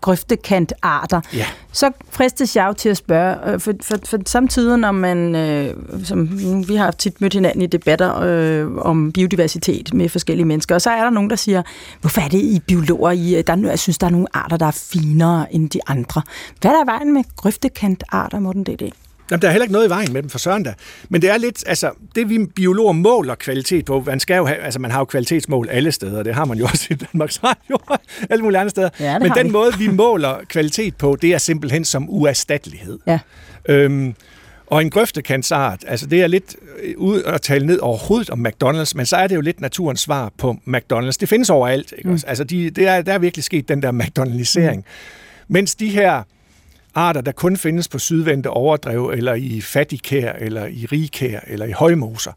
grøftekantarter. 0.00 1.20
Ja. 1.34 1.46
Så 1.72 1.90
fristes 2.10 2.56
jeg 2.56 2.66
jo 2.68 2.72
til 2.72 2.88
at 2.88 2.96
spørge, 2.96 3.52
øh, 3.52 3.60
for, 3.60 3.72
for, 3.82 3.96
for 4.04 4.18
samtidig, 4.26 4.78
når 4.78 4.92
man, 4.92 5.34
øh, 5.34 5.74
som 6.04 6.38
vi 6.68 6.76
har 6.76 6.90
tit 6.90 7.20
mødt 7.20 7.32
hinanden 7.34 7.62
i 7.62 7.66
debatter 7.66 8.20
øh, 8.20 8.76
om 8.76 9.12
biodiversitet 9.12 9.94
med 9.94 10.08
forskellige 10.08 10.46
mennesker, 10.46 10.74
og 10.74 10.82
så 10.82 10.90
er 10.90 11.02
der 11.02 11.10
nogen, 11.10 11.30
der 11.30 11.36
siger, 11.36 11.62
hvorfor 12.00 12.20
er 12.20 12.28
det 12.28 12.38
I 12.38 12.60
biologer, 12.66 13.10
I, 13.10 13.42
der, 13.42 13.56
jeg 13.56 13.78
synes, 13.78 13.98
der 13.98 14.06
er 14.06 14.10
nogle 14.10 14.36
arter, 14.36 14.56
der 14.56 14.66
er 14.66 14.78
finere 14.92 15.54
end 15.54 15.70
de 15.70 15.80
andre. 15.86 16.22
Hvad 16.60 16.70
er 16.70 16.74
der 16.74 16.84
i 16.84 16.86
vejen 16.86 17.14
med 17.14 17.22
grøftekantarter, 17.36 18.38
Morten 18.38 18.64
D.D.? 18.64 19.05
Jamen, 19.30 19.42
der 19.42 19.48
er 19.48 19.52
heller 19.52 19.64
ikke 19.64 19.72
noget 19.72 19.86
i 19.86 19.90
vejen 19.90 20.12
med 20.12 20.22
dem 20.22 20.30
for 20.30 20.38
søren 20.38 20.62
da. 20.62 20.74
Men 21.08 21.22
det 21.22 21.30
er 21.30 21.36
lidt, 21.36 21.64
altså, 21.66 21.90
det 22.14 22.28
vi 22.28 22.46
biologer 22.54 22.92
måler 22.92 23.34
kvalitet 23.34 23.84
på, 23.84 24.02
man 24.06 24.20
skal 24.20 24.36
jo 24.36 24.46
have, 24.46 24.58
altså 24.58 24.80
man 24.80 24.90
har 24.90 24.98
jo 24.98 25.04
kvalitetsmål 25.04 25.68
alle 25.70 25.92
steder, 25.92 26.22
det 26.22 26.34
har 26.34 26.44
man 26.44 26.58
jo 26.58 26.64
også 26.72 26.86
i 26.90 26.94
Danmarks 26.94 27.44
Radio 27.44 27.78
alle 28.30 28.42
mulige 28.42 28.58
andre 28.58 28.70
steder. 28.70 28.88
Ja, 29.00 29.18
Men 29.18 29.30
den 29.30 29.46
vi. 29.46 29.52
måde, 29.52 29.72
vi 29.78 29.88
måler 29.88 30.36
kvalitet 30.48 30.96
på, 30.96 31.16
det 31.22 31.34
er 31.34 31.38
simpelthen 31.38 31.84
som 31.84 32.06
uerstattelighed. 32.10 32.98
Ja. 33.06 33.18
Øhm, 33.68 34.14
og 34.66 34.82
en 34.82 34.90
grøftekantsart, 34.90 35.84
altså 35.86 36.06
det 36.06 36.22
er 36.22 36.26
lidt 36.26 36.56
øh, 36.82 36.94
ud 36.96 37.22
at 37.22 37.42
tale 37.42 37.66
ned 37.66 37.78
overhovedet 37.78 38.30
om 38.30 38.46
McDonald's, 38.46 38.92
men 38.94 39.06
så 39.06 39.16
er 39.16 39.26
det 39.26 39.34
jo 39.34 39.40
lidt 39.40 39.60
naturens 39.60 40.00
svar 40.00 40.32
på 40.38 40.56
McDonald's. 40.68 41.16
Det 41.20 41.28
findes 41.28 41.50
overalt, 41.50 41.94
ikke 41.98 42.08
mm. 42.08 42.14
også? 42.14 42.26
Altså 42.26 42.44
de, 42.44 42.70
det 42.70 42.88
er, 42.88 43.02
der 43.02 43.12
er 43.12 43.18
virkelig 43.18 43.44
sket 43.44 43.68
den 43.68 43.82
der 43.82 43.92
McDonaldisering. 43.92 44.78
Mm. 44.78 44.84
Mens 45.48 45.74
de 45.74 45.88
her 45.88 46.22
arter, 46.96 47.20
der 47.20 47.32
kun 47.32 47.56
findes 47.56 47.88
på 47.88 47.98
sydvendte 47.98 48.50
overdrev, 48.50 49.10
eller 49.14 49.34
i 49.34 49.60
fattigkær, 49.60 50.32
eller 50.32 50.66
i 50.66 50.86
rigkær, 50.92 51.40
eller 51.46 51.66
i 51.66 51.72
højmoser, 51.72 52.32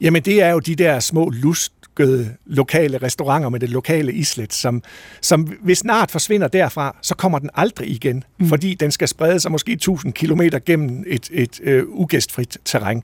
jamen 0.00 0.22
det 0.22 0.42
er 0.42 0.50
jo 0.50 0.58
de 0.58 0.74
der 0.74 1.00
små 1.00 1.30
luskede 1.30 2.34
lokale 2.46 2.98
restauranter 2.98 3.48
med 3.48 3.60
det 3.60 3.70
lokale 3.70 4.12
islet, 4.12 4.52
som, 4.52 4.82
som 5.20 5.42
hvis 5.42 5.78
snart 5.78 6.10
forsvinder 6.10 6.48
derfra, 6.48 6.96
så 7.02 7.14
kommer 7.14 7.38
den 7.38 7.50
aldrig 7.54 7.90
igen, 7.90 8.24
mm. 8.38 8.48
fordi 8.48 8.74
den 8.74 8.90
skal 8.90 9.08
sprede 9.08 9.40
sig 9.40 9.52
måske 9.52 9.72
1000 9.72 10.12
kilometer 10.12 10.58
gennem 10.58 11.04
et, 11.06 11.28
et 11.32 11.60
øh, 11.62 11.84
ugæstfrit 11.88 12.58
terræn. 12.64 13.02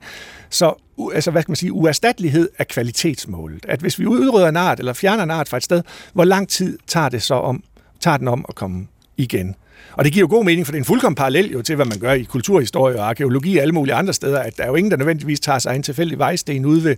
Så 0.49 0.73
altså, 1.13 1.31
hvad 1.31 1.41
skal 1.41 1.51
man 1.51 1.55
sige, 1.55 1.73
uerstattelighed 1.73 2.49
er 2.57 2.63
kvalitetsmålet. 2.63 3.65
At 3.67 3.79
hvis 3.79 3.99
vi 3.99 4.05
udrydder 4.05 4.47
en 4.47 4.57
art, 4.57 4.79
eller 4.79 4.93
fjerner 4.93 5.23
en 5.23 5.31
art 5.31 5.49
fra 5.49 5.57
et 5.57 5.63
sted, 5.63 5.81
hvor 6.13 6.23
lang 6.23 6.49
tid 6.49 6.77
tager 6.87 7.09
det 7.09 7.21
så 7.21 7.35
om, 7.35 7.63
tager 7.99 8.17
den 8.17 8.27
om 8.27 8.45
at 8.49 8.55
komme 8.55 8.87
igen? 9.17 9.55
Og 9.93 10.05
det 10.05 10.13
giver 10.13 10.23
jo 10.23 10.35
god 10.35 10.45
mening, 10.45 10.65
for 10.65 10.71
det 10.71 10.77
er 10.77 10.81
en 10.81 10.85
fuldkommen 10.85 11.15
parallel 11.15 11.51
jo 11.51 11.61
til, 11.61 11.75
hvad 11.75 11.85
man 11.85 11.99
gør 11.99 12.11
i 12.11 12.23
kulturhistorie 12.23 12.99
og 12.99 13.09
arkeologi 13.09 13.57
og 13.57 13.61
alle 13.61 13.73
mulige 13.73 13.95
andre 13.95 14.13
steder, 14.13 14.39
at 14.39 14.57
der 14.57 14.63
er 14.63 14.67
jo 14.67 14.75
ingen, 14.75 14.91
der 14.91 14.97
nødvendigvis 14.97 15.39
tager 15.39 15.59
sig 15.59 15.75
en 15.75 15.83
tilfældig 15.83 16.19
vejsten 16.19 16.65
ud 16.65 16.79
ved, 16.79 16.95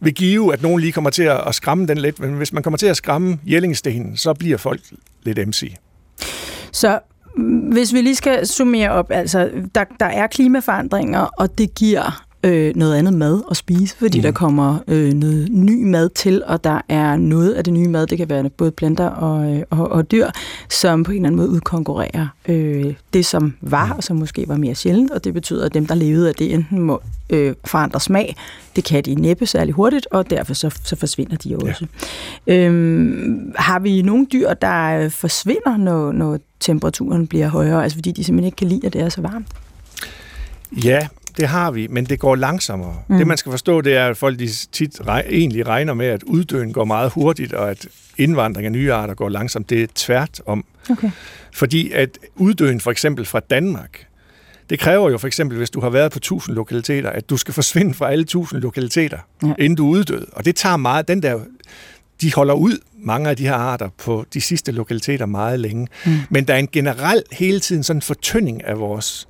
ved 0.00 0.12
give, 0.12 0.52
at 0.52 0.62
nogen 0.62 0.80
lige 0.80 0.92
kommer 0.92 1.10
til 1.10 1.22
at, 1.22 1.40
at 1.46 1.54
skræmme 1.54 1.86
den 1.86 1.98
lidt. 1.98 2.20
Men 2.20 2.34
hvis 2.34 2.52
man 2.52 2.62
kommer 2.62 2.78
til 2.78 2.86
at 2.86 2.96
skræmme 2.96 3.38
Jellingstenen, 3.46 4.16
så 4.16 4.34
bliver 4.34 4.56
folk 4.56 4.80
lidt 5.22 5.48
MC. 5.48 5.74
Så 6.72 6.98
mm, 7.36 7.58
hvis 7.58 7.92
vi 7.92 8.00
lige 8.00 8.16
skal 8.16 8.46
summere 8.46 8.90
op, 8.90 9.10
altså 9.10 9.50
der, 9.74 9.84
der 10.00 10.06
er 10.06 10.26
klimaforandringer, 10.26 11.20
og 11.20 11.58
det 11.58 11.74
giver 11.74 12.23
øh, 12.44 12.76
noget 12.76 12.94
andet 12.94 13.14
mad 13.14 13.42
at 13.50 13.56
spise, 13.56 13.96
fordi 13.96 14.18
mm. 14.18 14.22
der 14.22 14.30
kommer 14.32 14.78
øh, 14.88 15.12
noget 15.12 15.48
ny 15.50 15.84
mad 15.84 16.08
til, 16.08 16.42
og 16.46 16.64
der 16.64 16.80
er 16.88 17.16
noget 17.16 17.52
af 17.52 17.64
det 17.64 17.72
nye 17.72 17.88
mad, 17.88 18.06
det 18.06 18.18
kan 18.18 18.28
være 18.28 18.50
både 18.50 18.70
planter 18.70 19.06
og, 19.06 19.54
øh, 19.54 19.62
og, 19.70 19.88
og 19.88 20.10
dyr, 20.10 20.30
som 20.70 21.02
på 21.04 21.10
en 21.10 21.16
eller 21.16 21.26
anden 21.26 21.36
måde 21.36 21.48
udkonkurrerer 21.48 22.26
øh, 22.48 22.94
det, 23.12 23.26
som 23.26 23.54
var, 23.60 23.92
og 23.92 24.04
som 24.04 24.16
måske 24.16 24.48
var 24.48 24.56
mere 24.56 24.74
sjældent, 24.74 25.10
og 25.10 25.24
det 25.24 25.34
betyder, 25.34 25.66
at 25.66 25.74
dem, 25.74 25.86
der 25.86 25.94
levede 25.94 26.28
af 26.28 26.34
det, 26.34 26.54
enten 26.54 26.80
må 26.80 27.02
øh, 27.30 27.54
forandre 27.64 28.00
smag, 28.00 28.36
det 28.76 28.84
kan 28.84 29.04
de 29.04 29.14
næppe 29.14 29.46
særlig 29.46 29.74
hurtigt, 29.74 30.06
og 30.10 30.30
derfor 30.30 30.54
så, 30.54 30.80
så 30.84 30.96
forsvinder 30.96 31.36
de 31.36 31.56
også. 31.56 31.86
Ja. 32.46 32.54
Øhm, 32.54 33.52
har 33.56 33.78
vi 33.78 34.02
nogle 34.02 34.26
dyr, 34.32 34.54
der 34.54 35.08
forsvinder, 35.08 35.76
når, 35.76 36.12
når 36.12 36.38
temperaturen 36.60 37.26
bliver 37.26 37.48
højere, 37.48 37.82
altså 37.82 37.96
fordi 37.96 38.12
de 38.12 38.24
simpelthen 38.24 38.46
ikke 38.46 38.56
kan 38.56 38.68
lide, 38.68 38.86
at 38.86 38.92
det 38.92 39.00
er 39.00 39.08
så 39.08 39.20
varmt? 39.20 39.46
Ja, 40.84 41.08
det 41.36 41.48
har 41.48 41.70
vi, 41.70 41.86
men 41.86 42.04
det 42.04 42.18
går 42.18 42.36
langsommere. 42.36 42.96
Mm. 43.08 43.18
Det 43.18 43.26
man 43.26 43.36
skal 43.36 43.50
forstå, 43.50 43.80
det 43.80 43.96
er, 43.96 44.08
at 44.08 44.16
folk 44.16 44.38
de 44.38 44.48
tit 44.48 45.00
rej, 45.06 45.26
egentlig 45.28 45.66
regner 45.66 45.94
med, 45.94 46.06
at 46.06 46.22
uddøen 46.22 46.72
går 46.72 46.84
meget 46.84 47.10
hurtigt, 47.10 47.52
og 47.52 47.70
at 47.70 47.86
indvandring 48.18 48.66
af 48.66 48.72
nye 48.72 48.92
arter 48.92 49.14
går 49.14 49.28
langsomt. 49.28 49.70
Det 49.70 49.82
er 49.82 49.86
tvært 49.94 50.42
om. 50.46 50.64
Okay. 50.90 51.10
Fordi 51.52 51.92
at 51.92 52.18
uddøen 52.36 52.80
for 52.80 52.90
eksempel 52.90 53.24
fra 53.24 53.40
Danmark, 53.40 54.06
det 54.70 54.78
kræver 54.78 55.10
jo 55.10 55.18
for 55.18 55.26
eksempel, 55.26 55.58
hvis 55.58 55.70
du 55.70 55.80
har 55.80 55.90
været 55.90 56.12
på 56.12 56.18
1000 56.18 56.56
lokaliteter, 56.56 57.10
at 57.10 57.30
du 57.30 57.36
skal 57.36 57.54
forsvinde 57.54 57.94
fra 57.94 58.10
alle 58.10 58.22
1000 58.22 58.60
lokaliteter, 58.60 59.18
ja. 59.42 59.54
inden 59.58 59.76
du 59.76 59.86
er 59.86 59.98
uddød. 59.98 60.26
Og 60.32 60.44
det 60.44 60.56
tager 60.56 60.76
meget, 60.76 61.08
den 61.08 61.22
der, 61.22 61.40
de 62.20 62.34
holder 62.34 62.54
ud, 62.54 62.78
mange 62.98 63.30
af 63.30 63.36
de 63.36 63.46
her 63.46 63.54
arter, 63.54 63.88
på 63.98 64.24
de 64.34 64.40
sidste 64.40 64.72
lokaliteter 64.72 65.26
meget 65.26 65.60
længe. 65.60 65.88
Mm. 66.06 66.12
Men 66.30 66.44
der 66.48 66.54
er 66.54 66.58
en 66.58 66.68
generel 66.72 67.22
hele 67.32 67.60
tiden 67.60 67.82
sådan 67.82 68.02
fortynding 68.02 68.64
af 68.64 68.78
vores 68.78 69.28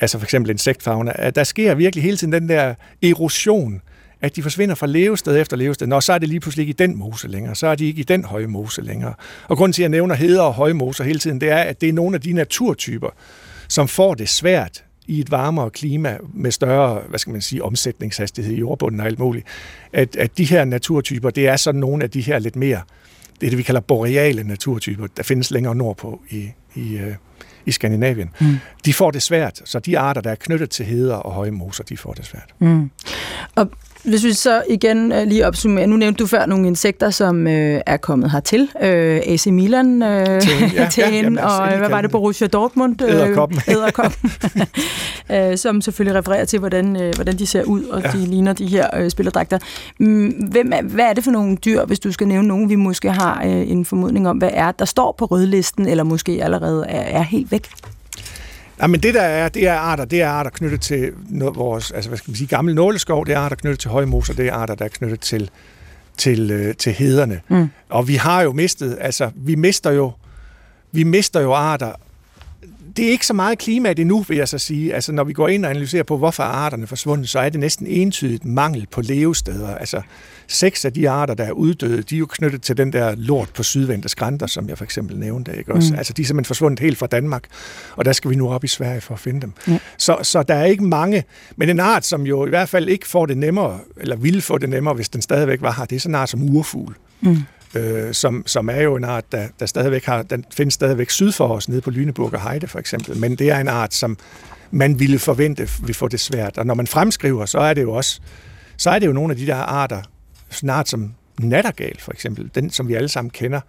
altså 0.00 0.18
for 0.18 0.26
eksempel 0.26 0.50
insektfauna, 0.50 1.12
at 1.14 1.34
der 1.34 1.44
sker 1.44 1.74
virkelig 1.74 2.02
hele 2.04 2.16
tiden 2.16 2.32
den 2.32 2.48
der 2.48 2.74
erosion, 3.02 3.82
at 4.20 4.36
de 4.36 4.42
forsvinder 4.42 4.74
fra 4.74 4.86
levested 4.86 5.40
efter 5.40 5.56
levested. 5.56 5.86
Nå, 5.86 6.00
så 6.00 6.12
er 6.12 6.18
det 6.18 6.28
lige 6.28 6.40
pludselig 6.40 6.62
ikke 6.62 6.70
i 6.70 6.86
den 6.86 6.98
mose 6.98 7.28
længere, 7.28 7.54
så 7.54 7.66
er 7.66 7.74
de 7.74 7.86
ikke 7.86 8.00
i 8.00 8.04
den 8.04 8.24
høje 8.24 8.46
mose 8.46 8.82
længere. 8.82 9.14
Og 9.48 9.56
grunden 9.56 9.72
til, 9.72 9.82
at 9.82 9.84
jeg 9.84 9.90
nævner 9.90 10.14
heder 10.14 10.42
og 10.42 10.54
høje 10.54 10.72
moser 10.72 11.04
hele 11.04 11.18
tiden, 11.18 11.40
det 11.40 11.48
er, 11.48 11.58
at 11.58 11.80
det 11.80 11.88
er 11.88 11.92
nogle 11.92 12.14
af 12.14 12.20
de 12.20 12.32
naturtyper, 12.32 13.08
som 13.68 13.88
får 13.88 14.14
det 14.14 14.28
svært 14.28 14.84
i 15.06 15.20
et 15.20 15.30
varmere 15.30 15.70
klima 15.70 16.18
med 16.34 16.50
større, 16.50 17.02
hvad 17.08 17.18
skal 17.18 17.32
man 17.32 17.42
sige, 17.42 17.64
omsætningshastighed 17.64 18.54
i 18.54 18.58
jordbunden 18.58 19.00
og 19.00 19.06
alt 19.06 19.18
muligt. 19.18 19.46
At, 19.92 20.16
at 20.16 20.38
de 20.38 20.44
her 20.44 20.64
naturtyper, 20.64 21.30
det 21.30 21.48
er 21.48 21.56
sådan 21.56 21.80
nogle 21.80 22.04
af 22.04 22.10
de 22.10 22.20
her 22.20 22.38
lidt 22.38 22.56
mere, 22.56 22.80
det 23.40 23.46
er 23.46 23.50
det, 23.50 23.58
vi 23.58 23.62
kalder 23.62 23.80
boreale 23.80 24.42
naturtyper, 24.42 25.06
der 25.16 25.22
findes 25.22 25.50
længere 25.50 25.74
nordpå 25.74 26.20
i, 26.30 26.50
i, 26.74 26.96
øh, 26.96 27.14
i 27.70 27.72
Skandinavien, 27.72 28.30
mm. 28.40 28.58
de 28.84 28.94
får 28.94 29.10
det 29.10 29.22
svært. 29.22 29.62
Så 29.64 29.78
de 29.78 29.98
arter, 29.98 30.20
der 30.20 30.30
er 30.30 30.34
knyttet 30.34 30.70
til 30.70 30.86
heder 30.86 31.16
og 31.16 31.32
høje 31.32 31.50
moser, 31.50 31.84
de 31.84 31.96
får 31.96 32.12
det 32.12 32.26
svært. 32.26 32.54
Mm. 32.58 32.90
Og 33.54 33.70
hvis 34.04 34.24
vi 34.24 34.32
så 34.32 34.62
igen 34.68 35.12
uh, 35.12 35.22
lige 35.22 35.46
opsummerer, 35.46 35.86
nu 35.86 35.96
nævnte 35.96 36.18
du 36.18 36.26
før 36.26 36.46
nogle 36.46 36.66
insekter, 36.66 37.10
som 37.10 37.46
uh, 37.46 37.52
er 37.52 37.96
kommet 37.96 38.30
hertil. 38.30 38.62
Uh, 38.74 38.80
AC 38.82 39.46
Milan, 39.46 40.02
uh, 40.02 40.40
til, 40.40 40.72
ja, 40.74 40.88
til 40.92 41.00
ja, 41.00 41.10
jamen, 41.10 41.38
altså, 41.38 41.58
og 41.58 41.78
hvad 41.78 41.88
var 41.88 42.00
det, 42.00 42.10
Borussia 42.10 42.46
Dortmund? 42.46 43.02
Æderkoppen. 43.02 43.60
Æderkoppen. 43.74 44.30
uh, 45.30 45.56
som 45.62 45.80
selvfølgelig 45.80 46.18
refererer 46.18 46.44
til, 46.44 46.58
hvordan, 46.58 46.96
uh, 46.96 47.14
hvordan 47.14 47.38
de 47.38 47.46
ser 47.46 47.62
ud, 47.62 47.84
og 47.84 48.02
ja. 48.02 48.10
de 48.10 48.26
ligner 48.26 48.52
de 48.52 48.66
her 48.66 49.02
uh, 49.02 49.08
spillerdragter. 49.08 49.58
Mm, 49.98 50.28
hvem 50.28 50.72
er, 50.72 50.82
hvad 50.82 51.04
er 51.04 51.12
det 51.12 51.24
for 51.24 51.30
nogle 51.30 51.56
dyr, 51.56 51.84
hvis 51.84 52.00
du 52.00 52.12
skal 52.12 52.28
nævne 52.28 52.48
nogen, 52.48 52.68
vi 52.68 52.74
måske 52.74 53.10
har 53.10 53.42
uh, 53.44 53.70
en 53.70 53.84
formodning 53.84 54.28
om, 54.28 54.36
hvad 54.36 54.50
er, 54.52 54.72
der 54.72 54.84
står 54.84 55.14
på 55.18 55.24
rødlisten, 55.24 55.86
eller 55.88 56.04
måske 56.04 56.40
allerede 56.42 56.86
er, 56.88 57.18
er 57.18 57.22
helt 57.22 57.52
væk? 57.52 57.70
Ja, 58.80 58.86
men 58.86 59.00
det 59.00 59.14
der 59.14 59.22
er, 59.22 59.48
det 59.48 59.68
er 59.68 59.74
arter, 59.74 60.04
det 60.04 60.22
er 60.22 60.28
arter 60.28 60.50
knyttet 60.50 60.80
til 60.80 61.12
vores, 61.54 61.90
altså 61.90 62.10
hvad 62.10 62.18
skal 62.18 62.30
man 62.30 62.36
sige, 62.36 62.48
gammel 62.48 62.74
nåleskov, 62.74 63.26
det 63.26 63.34
er 63.34 63.38
arter 63.38 63.56
knyttet 63.56 63.78
til 63.78 63.90
højmoser, 63.90 64.34
det 64.34 64.48
er 64.48 64.52
arter, 64.52 64.74
der 64.74 64.84
er 64.84 64.88
knyttet 64.88 65.20
til, 65.20 65.50
til, 66.16 66.50
øh, 66.50 66.74
til 66.74 66.92
hederne. 66.92 67.40
Mm. 67.48 67.70
Og 67.88 68.08
vi 68.08 68.14
har 68.14 68.42
jo 68.42 68.52
mistet, 68.52 68.98
altså 69.00 69.30
vi 69.34 69.54
mister 69.54 69.90
jo, 69.90 70.12
vi 70.92 71.04
mister 71.04 71.40
jo 71.40 71.52
arter, 71.52 71.92
det 72.96 73.06
er 73.06 73.10
ikke 73.10 73.26
så 73.26 73.34
meget 73.34 73.58
klimaet 73.58 73.98
endnu, 73.98 74.22
vil 74.28 74.36
jeg 74.36 74.48
så 74.48 74.58
sige. 74.58 74.94
Altså, 74.94 75.12
når 75.12 75.24
vi 75.24 75.32
går 75.32 75.48
ind 75.48 75.64
og 75.64 75.70
analyserer 75.70 76.02
på, 76.02 76.16
hvorfor 76.16 76.42
arterne 76.42 76.82
er 76.82 76.86
forsvundet, 76.86 77.28
så 77.28 77.38
er 77.38 77.48
det 77.48 77.60
næsten 77.60 77.86
entydigt 77.86 78.44
mangel 78.44 78.86
på 78.90 79.00
levesteder. 79.00 79.76
Altså, 79.76 80.02
seks 80.46 80.84
af 80.84 80.92
de 80.92 81.10
arter, 81.10 81.34
der 81.34 81.44
er 81.44 81.52
uddøde, 81.52 82.02
de 82.02 82.14
er 82.14 82.18
jo 82.18 82.26
knyttet 82.26 82.62
til 82.62 82.76
den 82.76 82.92
der 82.92 83.14
lort 83.16 83.50
på 83.54 83.62
sydvendte 83.62 84.08
skrænter, 84.08 84.46
som 84.46 84.68
jeg 84.68 84.78
for 84.78 84.84
eksempel 84.84 85.18
nævnte. 85.18 85.56
Ikke? 85.56 85.74
Også, 85.74 85.92
mm. 85.92 85.98
Altså, 85.98 86.12
de 86.12 86.22
er 86.22 86.26
simpelthen 86.26 86.48
forsvundet 86.48 86.80
helt 86.80 86.98
fra 86.98 87.06
Danmark, 87.06 87.44
og 87.96 88.04
der 88.04 88.12
skal 88.12 88.30
vi 88.30 88.36
nu 88.36 88.50
op 88.50 88.64
i 88.64 88.68
Sverige 88.68 89.00
for 89.00 89.14
at 89.14 89.20
finde 89.20 89.40
dem. 89.40 89.52
Ja. 89.68 89.78
Så, 89.96 90.16
så 90.22 90.42
der 90.42 90.54
er 90.54 90.64
ikke 90.64 90.84
mange, 90.84 91.24
men 91.56 91.68
en 91.68 91.80
art, 91.80 92.06
som 92.06 92.26
jo 92.26 92.46
i 92.46 92.48
hvert 92.48 92.68
fald 92.68 92.88
ikke 92.88 93.08
får 93.08 93.26
det 93.26 93.38
nemmere, 93.38 93.78
eller 93.96 94.16
ville 94.16 94.40
få 94.40 94.58
det 94.58 94.68
nemmere, 94.68 94.94
hvis 94.94 95.08
den 95.08 95.22
stadigvæk 95.22 95.62
var 95.62 95.72
her, 95.72 95.84
det 95.84 95.96
er 95.96 96.00
sådan 96.00 96.14
en 96.14 96.20
art 96.20 96.28
som 96.28 96.42
urfugl. 96.42 96.94
Mm 97.20 97.36
øh, 97.74 98.14
som, 98.14 98.42
som 98.46 98.68
er 98.68 98.80
jo 98.80 98.96
en 98.96 99.04
art, 99.04 99.32
der, 99.32 99.48
der 99.60 99.66
stadigvæk 99.66 100.04
har, 100.04 100.22
den 100.22 100.44
findes 100.52 100.74
stadigvæk 100.74 101.10
syd 101.10 101.32
for 101.32 101.48
os, 101.48 101.68
nede 101.68 101.80
på 101.80 101.90
Lyneburg 101.90 102.34
og 102.34 102.50
Heide 102.50 102.66
for 102.66 102.78
eksempel, 102.78 103.16
men 103.16 103.36
det 103.36 103.50
er 103.50 103.58
en 103.58 103.68
art, 103.68 103.94
som 103.94 104.18
man 104.70 105.00
ville 105.00 105.18
forvente 105.18 105.68
vi 105.86 105.92
får 105.92 106.08
det 106.08 106.20
svært. 106.20 106.58
Og 106.58 106.66
når 106.66 106.74
man 106.74 106.86
fremskriver, 106.86 107.46
så 107.46 107.58
er 107.58 107.74
det 107.74 107.82
jo 107.82 107.92
også, 107.92 108.20
så 108.76 108.90
er 108.90 108.98
det 108.98 109.06
jo 109.06 109.12
nogle 109.12 109.32
af 109.32 109.36
de 109.36 109.46
der 109.46 109.54
arter, 109.54 110.02
snart 110.50 110.88
som 110.88 111.14
nattergal 111.38 111.96
for 112.00 112.12
eksempel, 112.12 112.50
den 112.54 112.70
som 112.70 112.88
vi 112.88 112.94
alle 112.94 113.08
sammen 113.08 113.30
kender, 113.30 113.60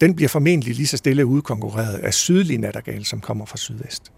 den 0.00 0.14
bliver 0.14 0.28
formentlig 0.28 0.74
lige 0.74 0.86
så 0.86 0.96
stille 0.96 1.26
udkonkurreret 1.26 1.98
af 1.98 2.14
sydlig 2.14 2.58
nattergal, 2.58 3.04
som 3.04 3.20
kommer 3.20 3.46
fra 3.46 3.56
sydvest. 3.56 4.12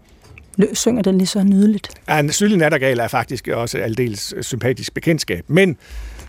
Synger 0.73 1.01
den 1.01 1.17
lige 1.17 1.27
så 1.27 1.43
nydeligt? 1.43 1.89
Ja, 2.07 2.19
en 2.19 2.31
sydlig 2.31 2.57
nattergal 2.57 2.99
er 2.99 3.07
faktisk 3.07 3.47
også 3.47 3.77
aldeles 3.77 4.33
sympatisk 4.41 4.93
bekendtskab, 4.93 5.43
men 5.47 5.77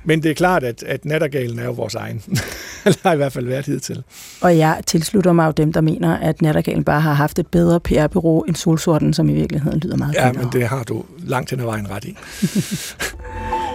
men 0.05 0.23
det 0.23 0.31
er 0.31 0.35
klart, 0.35 0.65
at, 0.65 0.83
at 0.83 1.05
nattergalen 1.05 1.59
er 1.59 1.65
jo 1.65 1.71
vores 1.73 1.95
egen. 1.95 2.23
Eller 2.85 2.99
har 3.03 3.13
i 3.13 3.17
hvert 3.17 3.33
fald 3.33 3.47
været 3.47 3.67
hidtil. 3.67 4.03
Og 4.41 4.59
jeg 4.59 4.81
tilslutter 4.87 5.33
mig 5.33 5.47
jo 5.47 5.53
dem, 5.53 5.73
der 5.73 5.81
mener, 5.81 6.17
at 6.17 6.43
nattergalen 6.43 6.85
bare 6.85 7.01
har 7.01 7.13
haft 7.13 7.39
et 7.39 7.47
bedre 7.47 7.81
PR-bureau 7.81 8.43
end 8.43 8.57
solsorten, 8.57 9.15
som 9.15 9.29
i 9.29 9.33
virkeligheden 9.33 9.81
lyder 9.81 9.97
meget 9.97 10.15
Ja, 10.15 10.33
men 10.33 10.49
det 10.53 10.69
har 10.69 10.83
du 10.83 11.05
langt 11.19 11.51
hen 11.51 11.61
ad 11.61 11.65
vejen 11.65 11.91
ret 11.91 12.05
i. 12.05 12.17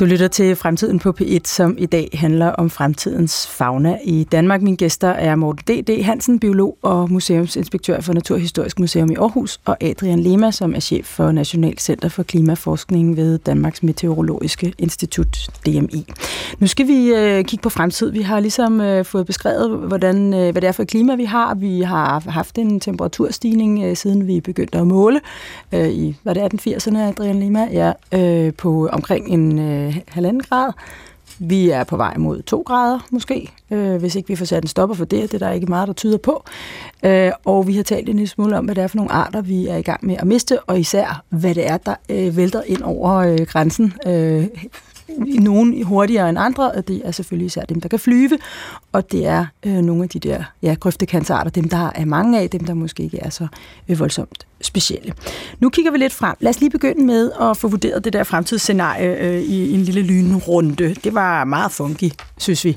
Du 0.00 0.04
lytter 0.04 0.28
til 0.28 0.56
Fremtiden 0.56 0.98
på 0.98 1.14
P1, 1.20 1.40
som 1.44 1.76
i 1.78 1.86
dag 1.86 2.08
handler 2.14 2.46
om 2.46 2.70
fremtidens 2.70 3.46
fauna 3.46 3.98
i 4.04 4.24
Danmark. 4.32 4.62
Mine 4.62 4.76
gæster 4.76 5.08
er 5.08 5.36
Morten 5.36 5.64
D.D. 5.68 6.02
Hansen, 6.02 6.40
biolog 6.40 6.78
og 6.82 7.10
museumsinspektør 7.10 8.00
for 8.00 8.12
Naturhistorisk 8.12 8.78
Museum 8.78 9.10
i 9.10 9.14
Aarhus, 9.14 9.60
og 9.64 9.76
Adrian 9.80 10.20
Lema, 10.20 10.50
som 10.50 10.74
er 10.74 10.80
chef 10.80 11.06
for 11.06 11.32
National 11.32 11.78
Center 11.78 12.08
for 12.08 12.22
Klimaforskning 12.22 13.16
ved 13.16 13.38
Danmarks 13.38 13.82
Meteorologiske 13.82 14.72
Institut, 14.78 15.48
DMI. 15.66 16.06
Nu 16.58 16.66
skal 16.66 16.86
vi 16.86 17.08
øh, 17.08 17.44
kigge 17.44 17.62
på 17.62 17.68
fremtid. 17.68 18.10
Vi 18.10 18.22
har 18.22 18.40
ligesom 18.40 18.80
øh, 18.80 19.04
fået 19.04 19.26
beskrevet, 19.26 19.78
hvordan, 19.78 20.34
øh, 20.34 20.52
hvad 20.52 20.62
det 20.62 20.68
er 20.68 20.72
for 20.72 20.82
et 20.82 20.88
klima, 20.88 21.14
vi 21.14 21.24
har. 21.24 21.54
Vi 21.54 21.80
har 21.80 22.22
haft 22.30 22.58
en 22.58 22.80
temperaturstigning, 22.80 23.84
øh, 23.84 23.96
siden 23.96 24.26
vi 24.26 24.40
begyndte 24.40 24.78
at 24.78 24.86
måle 24.86 25.20
øh, 25.72 25.88
i, 25.88 26.16
hvad 26.22 26.34
det 26.34 26.42
er, 26.42 26.48
den 26.48 26.58
80'erne, 26.58 26.98
Adrian 26.98 27.40
Lema, 27.40 27.68
ja, 27.72 27.92
øh, 28.14 28.54
på 28.54 28.88
omkring 28.92 29.28
en 29.28 29.58
øh, 29.58 29.87
halvanden 30.08 30.42
grad. 30.42 30.72
Vi 31.38 31.70
er 31.70 31.84
på 31.84 31.96
vej 31.96 32.16
mod 32.16 32.42
2 32.42 32.62
grader 32.66 32.98
måske, 33.10 33.52
øh, 33.70 33.96
hvis 33.96 34.16
ikke 34.16 34.28
vi 34.28 34.36
får 34.36 34.44
sat 34.44 34.64
en 34.64 34.68
stopper 34.68 34.96
for 34.96 35.04
det. 35.04 35.32
Det 35.32 35.42
er 35.42 35.46
der 35.46 35.52
ikke 35.52 35.66
meget, 35.66 35.88
der 35.88 35.94
tyder 35.94 36.18
på. 36.18 36.44
Øh, 37.02 37.32
og 37.44 37.66
vi 37.66 37.76
har 37.76 37.82
talt 37.82 38.08
en 38.08 38.16
lille 38.16 38.28
smule 38.28 38.58
om, 38.58 38.64
hvad 38.64 38.74
det 38.74 38.84
er 38.84 38.88
for 38.88 38.96
nogle 38.96 39.12
arter, 39.12 39.40
vi 39.40 39.66
er 39.66 39.76
i 39.76 39.82
gang 39.82 40.06
med 40.06 40.16
at 40.18 40.26
miste, 40.26 40.60
og 40.60 40.80
især 40.80 41.22
hvad 41.28 41.54
det 41.54 41.70
er, 41.70 41.76
der 41.76 41.94
øh, 42.08 42.36
vælter 42.36 42.62
ind 42.66 42.82
over 42.82 43.14
øh, 43.14 43.38
grænsen 43.38 43.92
øh, 44.06 44.46
nogen 45.16 45.82
hurtigere 45.82 46.28
end 46.28 46.38
andre, 46.38 46.72
og 46.72 46.88
det 46.88 47.02
er 47.04 47.10
selvfølgelig 47.10 47.46
især 47.46 47.62
dem, 47.62 47.80
der 47.80 47.88
kan 47.88 47.98
flyve, 47.98 48.38
og 48.92 49.12
det 49.12 49.26
er 49.26 49.46
øh, 49.66 49.72
nogle 49.72 50.02
af 50.02 50.08
de 50.08 50.18
der 50.18 50.44
ja, 50.62 50.74
grøftekancerarter, 50.80 51.50
dem 51.50 51.68
der 51.68 51.90
er 51.94 52.04
mange 52.04 52.40
af, 52.40 52.50
dem 52.50 52.64
der 52.64 52.74
måske 52.74 53.02
ikke 53.02 53.18
er 53.18 53.30
så 53.30 53.46
øh, 53.88 53.98
voldsomt 53.98 54.46
specielle. 54.60 55.12
Nu 55.60 55.70
kigger 55.70 55.90
vi 55.90 55.98
lidt 55.98 56.12
frem. 56.12 56.36
Lad 56.40 56.50
os 56.50 56.60
lige 56.60 56.70
begynde 56.70 57.04
med 57.04 57.30
at 57.40 57.56
få 57.56 57.68
vurderet 57.68 58.04
det 58.04 58.12
der 58.12 58.24
fremtidsscenarie 58.24 59.16
øh, 59.16 59.42
i 59.42 59.74
en 59.74 59.80
lille 59.80 60.02
lynrunde. 60.02 60.94
Det 60.94 61.14
var 61.14 61.44
meget 61.44 61.72
funky, 61.72 62.10
synes 62.38 62.64
vi. 62.64 62.76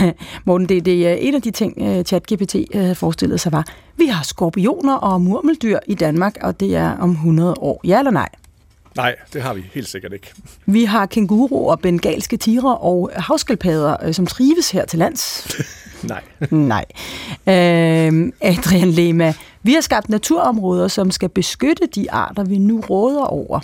Morten, 0.44 0.68
det, 0.68 0.84
det 0.84 1.08
er 1.08 1.12
en 1.12 1.34
af 1.34 1.42
de 1.42 1.50
ting, 1.50 1.74
øh, 1.78 2.04
ChatGPT 2.04 2.56
øh, 2.74 2.96
forestillede 2.96 3.38
sig 3.38 3.52
var, 3.52 3.64
vi 3.96 4.06
har 4.06 4.24
skorpioner 4.24 4.94
og 4.94 5.20
murmeldyr 5.20 5.78
i 5.86 5.94
Danmark, 5.94 6.36
og 6.42 6.60
det 6.60 6.76
er 6.76 6.96
om 6.98 7.10
100 7.10 7.54
år. 7.58 7.80
Ja 7.84 7.98
eller 7.98 8.10
nej? 8.10 8.28
Nej, 8.96 9.16
det 9.32 9.42
har 9.42 9.54
vi 9.54 9.70
helt 9.72 9.88
sikkert 9.88 10.12
ikke. 10.12 10.32
Vi 10.66 10.84
har 10.84 11.06
kænguruer, 11.06 11.76
bengalske 11.76 12.36
tigre 12.36 12.76
og 12.78 13.10
havskildpadder, 13.16 13.96
øh, 14.02 14.14
som 14.14 14.26
trives 14.26 14.70
her 14.70 14.84
til 14.84 14.98
lands. 14.98 15.48
Nej. 16.02 16.22
Nej. 16.50 16.84
Øh, 17.46 18.32
Adrian 18.40 18.90
Lema, 18.90 19.34
vi 19.62 19.72
har 19.72 19.80
skabt 19.80 20.08
naturområder, 20.08 20.88
som 20.88 21.10
skal 21.10 21.28
beskytte 21.28 21.86
de 21.94 22.12
arter, 22.12 22.44
vi 22.44 22.58
nu 22.58 22.80
råder 22.80 23.24
over. 23.24 23.60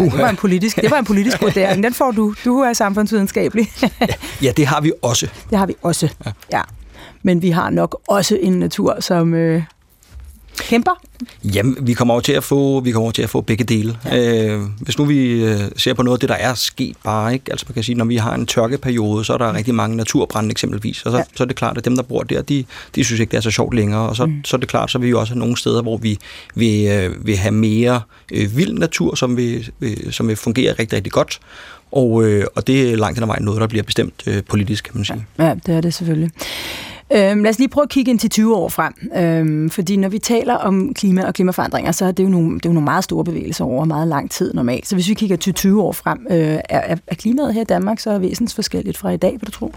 Ja, 0.00 0.04
det 0.04 0.18
var 0.18 0.28
en 0.28 0.36
politisk, 0.36 0.76
det 0.76 0.90
var 0.90 0.98
en 0.98 1.04
politisk 1.04 1.42
vurdering. 1.42 1.82
Den 1.82 1.94
får 1.94 2.10
du. 2.10 2.34
Du 2.44 2.60
er 2.60 2.72
samfundsvidenskabelig. 2.72 3.72
ja, 3.82 4.06
ja, 4.42 4.52
det 4.56 4.66
har 4.66 4.80
vi 4.80 4.92
også. 5.02 5.28
Det 5.50 5.58
har 5.58 5.66
vi 5.66 5.74
også, 5.82 6.08
ja. 6.26 6.32
ja. 6.52 6.62
Men 7.22 7.42
vi 7.42 7.50
har 7.50 7.70
nok 7.70 8.00
også 8.08 8.38
en 8.42 8.52
natur, 8.52 8.96
som, 9.00 9.34
øh, 9.34 9.62
kæmper? 10.58 10.90
Jamen, 11.44 11.76
vi 11.80 11.92
kommer 11.92 12.14
over 12.14 12.20
til 12.20 12.32
at 12.32 12.44
få, 12.44 12.80
vi 12.80 12.92
kommer 12.92 13.04
over 13.04 13.12
til 13.12 13.22
at 13.22 13.30
få 13.30 13.40
begge 13.40 13.64
dele. 13.64 13.98
Ja. 14.04 14.46
Øh, 14.46 14.62
hvis 14.80 14.98
nu 14.98 15.04
vi 15.04 15.44
øh, 15.44 15.60
ser 15.76 15.94
på 15.94 16.02
noget 16.02 16.16
af 16.16 16.20
det, 16.20 16.28
der 16.28 16.34
er 16.34 16.54
sket 16.54 16.96
bare, 17.04 17.34
ikke? 17.34 17.44
altså 17.50 17.66
man 17.68 17.74
kan 17.74 17.82
sige, 17.82 17.96
når 17.96 18.04
vi 18.04 18.16
har 18.16 18.34
en 18.34 18.46
tørkeperiode, 18.46 19.24
så 19.24 19.32
er 19.32 19.38
der 19.38 19.54
rigtig 19.54 19.74
mange 19.74 19.96
naturbrænde 19.96 20.50
eksempelvis, 20.50 21.02
og 21.02 21.12
så, 21.12 21.18
ja. 21.18 21.24
så 21.34 21.44
er 21.44 21.46
det 21.46 21.56
klart, 21.56 21.78
at 21.78 21.84
dem, 21.84 21.96
der 21.96 22.02
bor 22.02 22.22
der, 22.22 22.42
de, 22.42 22.64
de 22.94 23.04
synes 23.04 23.20
ikke, 23.20 23.30
det 23.30 23.36
er 23.36 23.40
så 23.40 23.50
sjovt 23.50 23.74
længere, 23.74 24.08
og 24.08 24.16
så, 24.16 24.26
mm. 24.26 24.44
så 24.44 24.56
er 24.56 24.58
det 24.58 24.68
klart, 24.68 24.90
så 24.90 24.98
vil 24.98 25.08
vi 25.08 25.14
også 25.14 25.32
have 25.32 25.38
nogle 25.38 25.56
steder, 25.56 25.82
hvor 25.82 25.96
vi 25.96 26.18
vil, 26.54 26.86
øh, 26.86 27.26
vil 27.26 27.36
have 27.36 27.52
mere 27.52 28.00
øh, 28.32 28.56
vild 28.56 28.72
natur, 28.72 29.14
som 29.14 29.36
vil, 29.36 29.70
øh, 29.80 29.96
som 30.10 30.28
vil 30.28 30.36
fungere 30.36 30.72
rigtig, 30.72 30.96
rigtig 30.96 31.12
godt, 31.12 31.40
og, 31.92 32.24
øh, 32.24 32.44
og 32.54 32.66
det 32.66 32.92
er 32.92 32.96
langt 32.96 33.18
hen 33.18 33.22
ad 33.22 33.26
vejen 33.26 33.44
noget, 33.44 33.60
der 33.60 33.66
bliver 33.66 33.82
bestemt 33.82 34.22
øh, 34.26 34.42
politisk, 34.48 34.84
kan 34.84 34.92
man 34.94 35.04
sige. 35.04 35.26
Ja, 35.38 35.54
det 35.66 35.74
er 35.74 35.80
det 35.80 35.94
selvfølgelig. 35.94 36.30
Øhm, 37.12 37.42
lad 37.42 37.50
os 37.50 37.58
lige 37.58 37.68
prøve 37.68 37.82
at 37.82 37.88
kigge 37.88 38.10
ind 38.10 38.18
til 38.18 38.30
20 38.30 38.56
år 38.56 38.68
frem, 38.68 38.94
øhm, 39.16 39.70
fordi 39.70 39.96
når 39.96 40.08
vi 40.08 40.18
taler 40.18 40.54
om 40.54 40.94
klima 40.94 41.26
og 41.26 41.34
klimaforandringer, 41.34 41.92
så 41.92 42.04
er 42.04 42.12
det 42.12 42.24
jo 42.24 42.28
nogle, 42.28 42.54
det 42.54 42.66
er 42.66 42.70
jo 42.70 42.72
nogle 42.72 42.84
meget 42.84 43.04
store 43.04 43.24
bevægelser 43.24 43.64
over 43.64 43.84
meget 43.84 44.08
lang 44.08 44.30
tid 44.30 44.54
normalt. 44.54 44.86
Så 44.88 44.94
hvis 44.94 45.08
vi 45.08 45.14
kigger 45.14 45.36
til 45.36 45.54
20 45.54 45.82
år 45.82 45.92
frem, 45.92 46.26
øh, 46.30 46.58
er, 46.68 46.96
er 47.06 47.14
klimaet 47.14 47.54
her 47.54 47.60
i 47.60 47.64
Danmark 47.64 48.00
så 48.00 48.18
væsentligt 48.18 48.54
forskelligt 48.54 48.98
fra 48.98 49.10
i 49.10 49.16
dag, 49.16 49.32
vil 49.32 49.40
du 49.46 49.50
tro? 49.50 49.74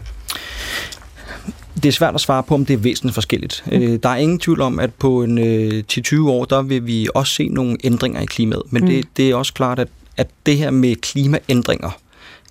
Det 1.76 1.86
er 1.86 1.92
svært 1.92 2.16
at 2.16 2.22
svare 2.22 2.44
på, 2.44 2.54
om 2.54 2.66
det 2.66 2.74
er 2.74 2.78
væsentligt 2.78 3.14
forskelligt. 3.14 3.64
Mm. 3.66 3.74
Øh, 3.74 4.00
der 4.04 4.10
er 4.10 4.16
ingen 4.16 4.40
tvivl 4.40 4.62
om, 4.62 4.80
at 4.80 4.94
på 4.94 5.24
en 5.24 5.38
øh, 5.38 5.84
10-20 5.92 6.22
år, 6.22 6.46
der 6.46 6.62
vil 6.62 6.88
vi 6.88 7.08
også 7.16 7.34
se 7.34 7.48
nogle 7.48 7.78
ændringer 7.84 8.22
i 8.22 8.26
klimaet. 8.26 8.64
Men 8.70 8.84
mm. 8.84 8.90
det, 8.90 9.06
det 9.18 9.30
er 9.30 9.36
også 9.36 9.54
klart, 9.54 9.80
at, 9.80 9.88
at 10.18 10.28
det 10.46 10.58
her 10.58 10.72
med 10.72 10.96
klimaændringer, 10.96 11.90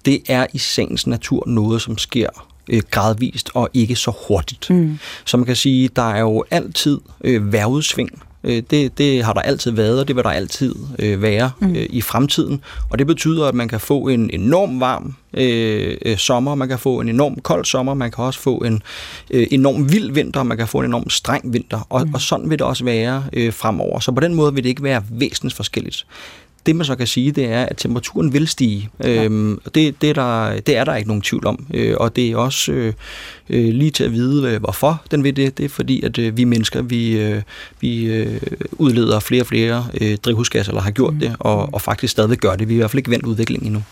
det 0.05 0.23
er 0.29 0.47
i 0.53 0.59
sagens 0.59 1.07
natur 1.07 1.45
noget, 1.47 1.83
som 1.83 1.99
sker 1.99 2.48
øh, 2.69 2.83
gradvist 2.91 3.51
og 3.55 3.69
ikke 3.75 3.97
så 3.97 4.13
hurtigt. 4.29 4.71
Mm. 4.71 4.99
Så 5.25 5.37
man 5.37 5.47
kan 5.47 5.57
sige, 5.57 5.89
der 5.97 6.11
er 6.13 6.21
jo 6.21 6.45
altid 6.51 7.01
øh, 7.25 7.53
vejrudsving. 7.53 8.23
Øh, 8.45 8.63
det, 8.71 8.99
det 8.99 9.25
har 9.25 9.33
der 9.33 9.41
altid 9.41 9.71
været, 9.71 10.01
og 10.01 10.09
det 10.09 10.17
vil 10.17 10.25
der 10.25 10.31
altid 10.31 10.75
øh, 10.99 11.23
være 11.23 11.51
mm. 11.61 11.77
øh, 11.77 11.87
i 11.91 12.01
fremtiden. 12.01 12.61
Og 12.91 12.99
det 12.99 13.07
betyder, 13.07 13.47
at 13.47 13.55
man 13.55 13.69
kan 13.69 13.81
få 13.81 14.09
en 14.09 14.31
enorm 14.33 14.81
varm 14.81 15.15
øh, 15.35 15.97
øh, 16.03 16.17
sommer, 16.17 16.55
man 16.55 16.69
kan 16.69 16.79
få 16.79 17.01
en 17.01 17.09
enorm 17.09 17.37
kold 17.43 17.65
sommer, 17.65 17.95
man 17.95 18.11
kan 18.11 18.25
også 18.25 18.41
få 18.41 18.59
en 18.59 18.83
øh, 19.31 19.47
enorm 19.51 19.93
vild 19.93 20.13
vinter, 20.13 20.43
man 20.43 20.57
kan 20.57 20.69
få 20.69 20.79
en 20.79 20.85
enorm 20.85 21.11
streng 21.11 21.53
vinter, 21.53 21.87
og, 21.89 22.07
mm. 22.07 22.15
og 22.15 22.21
sådan 22.21 22.51
vil 22.51 22.59
det 22.59 22.67
også 22.67 22.85
være 22.85 23.25
øh, 23.33 23.53
fremover. 23.53 24.01
Så 24.01 24.13
på 24.13 24.21
den 24.21 24.35
måde 24.35 24.55
vil 24.55 24.65
det 24.65 24.69
ikke 24.69 24.83
være 24.83 25.03
væsentligt 25.11 25.57
forskelligt. 25.57 26.07
Det 26.69 26.77
man 26.77 26.85
så 26.85 26.97
kan 26.97 27.07
sige, 27.07 27.33
det 27.33 27.45
er, 27.45 27.65
at 27.65 27.77
temperaturen 27.77 28.33
vil 28.33 28.49
stige. 28.49 28.89
Ja. 29.05 29.25
Øhm, 29.25 29.61
det, 29.75 30.03
det, 30.03 30.11
er 30.11 30.15
der, 30.15 30.61
det 30.61 30.77
er 30.77 30.85
der 30.85 30.95
ikke 30.95 31.09
nogen 31.09 31.23
tvivl 31.23 31.47
om. 31.47 31.67
Øh, 31.75 31.95
og 32.01 32.17
det 32.17 32.31
er 32.31 32.37
også 32.37 32.73
øh, 32.73 32.93
øh, 33.49 33.75
lige 33.75 33.91
til 33.91 34.05
at 34.05 34.13
vide, 34.13 34.53
øh, 34.53 34.61
hvorfor 34.61 35.03
den 35.11 35.25
vil 35.25 35.37
det. 35.37 35.59
Det 35.59 35.65
er 35.65 35.69
fordi, 35.69 36.03
at 36.03 36.19
øh, 36.19 36.37
vi 36.37 36.45
mennesker, 36.45 36.83
vi, 36.83 37.21
øh, 37.21 37.43
vi 37.81 38.05
øh, 38.05 38.41
udleder 38.73 39.21
flere 39.21 39.43
og 39.43 39.47
flere 39.47 39.87
øh, 40.01 40.17
drivhusgasser, 40.17 40.73
eller 40.73 40.83
har 40.83 40.91
gjort 40.91 41.15
mm. 41.15 41.21
det, 41.21 41.37
og, 41.39 41.75
og 41.75 41.83
faktisk 41.83 42.11
stadig 42.11 42.39
gør 42.39 42.57
det. 42.57 42.69
Vi 42.69 42.75
har 42.75 42.79
i 42.79 42.81
hvert 42.81 42.91
fald 42.91 42.99
ikke 42.99 43.11
vendt 43.11 43.27
udviklingen 43.27 43.67
endnu. 43.67 43.83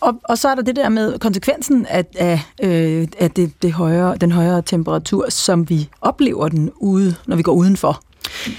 Og, 0.00 0.20
og 0.24 0.38
så 0.38 0.48
er 0.48 0.54
der 0.54 0.62
det 0.62 0.76
der 0.76 0.88
med 0.88 1.18
konsekvensen 1.18 1.86
af, 1.86 2.04
af, 2.14 2.40
øh, 2.62 3.08
af 3.18 3.30
det, 3.30 3.52
det 3.62 3.72
højere, 3.72 4.16
den 4.16 4.32
højere 4.32 4.62
temperatur, 4.62 5.30
som 5.30 5.70
vi 5.70 5.88
oplever 6.00 6.48
den 6.48 6.70
ude, 6.76 7.14
når 7.26 7.36
vi 7.36 7.42
går 7.42 7.52
udenfor. 7.52 8.02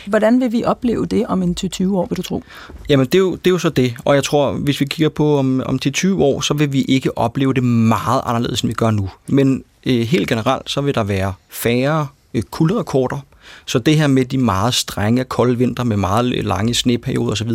Hvordan 0.06 0.41
vil 0.41 0.51
vi 0.51 0.63
opleve 0.63 1.06
det 1.06 1.25
om 1.27 1.43
en 1.43 1.56
20 1.56 1.99
år, 1.99 2.08
vil 2.10 2.17
du 2.17 2.21
tro? 2.21 2.43
Jamen, 2.89 3.06
det 3.06 3.15
er, 3.15 3.19
jo, 3.19 3.32
det 3.32 3.47
er 3.47 3.51
jo 3.51 3.58
så 3.58 3.69
det. 3.69 3.95
Og 4.06 4.15
jeg 4.15 4.23
tror, 4.23 4.51
hvis 4.51 4.80
vi 4.80 4.86
kigger 4.86 5.10
på 5.10 5.38
om, 5.38 5.63
om 5.65 5.80
til 5.80 5.93
20 5.93 6.23
år, 6.23 6.41
så 6.41 6.53
vil 6.53 6.73
vi 6.73 6.82
ikke 6.82 7.17
opleve 7.17 7.53
det 7.53 7.63
meget 7.63 8.21
anderledes, 8.25 8.62
end 8.62 8.69
vi 8.69 8.73
gør 8.73 8.91
nu. 8.91 9.10
Men 9.27 9.63
øh, 9.86 9.99
helt 9.99 10.30
generelt, 10.30 10.69
så 10.69 10.82
vil 10.82 10.95
der 10.95 11.03
være 11.03 11.34
færre 11.49 12.08
øh, 12.34 12.41
kulderekorder. 12.41 13.19
Så 13.65 13.80
det 13.80 13.97
her 13.97 14.08
med 14.08 14.25
de 14.25 14.38
meget 14.38 14.73
strenge, 14.73 15.23
kolde 15.23 15.58
vinter 15.58 15.84
med 15.84 15.97
meget 15.97 16.45
lange 16.45 16.73
sneperioder 16.73 17.32
osv., 17.32 17.51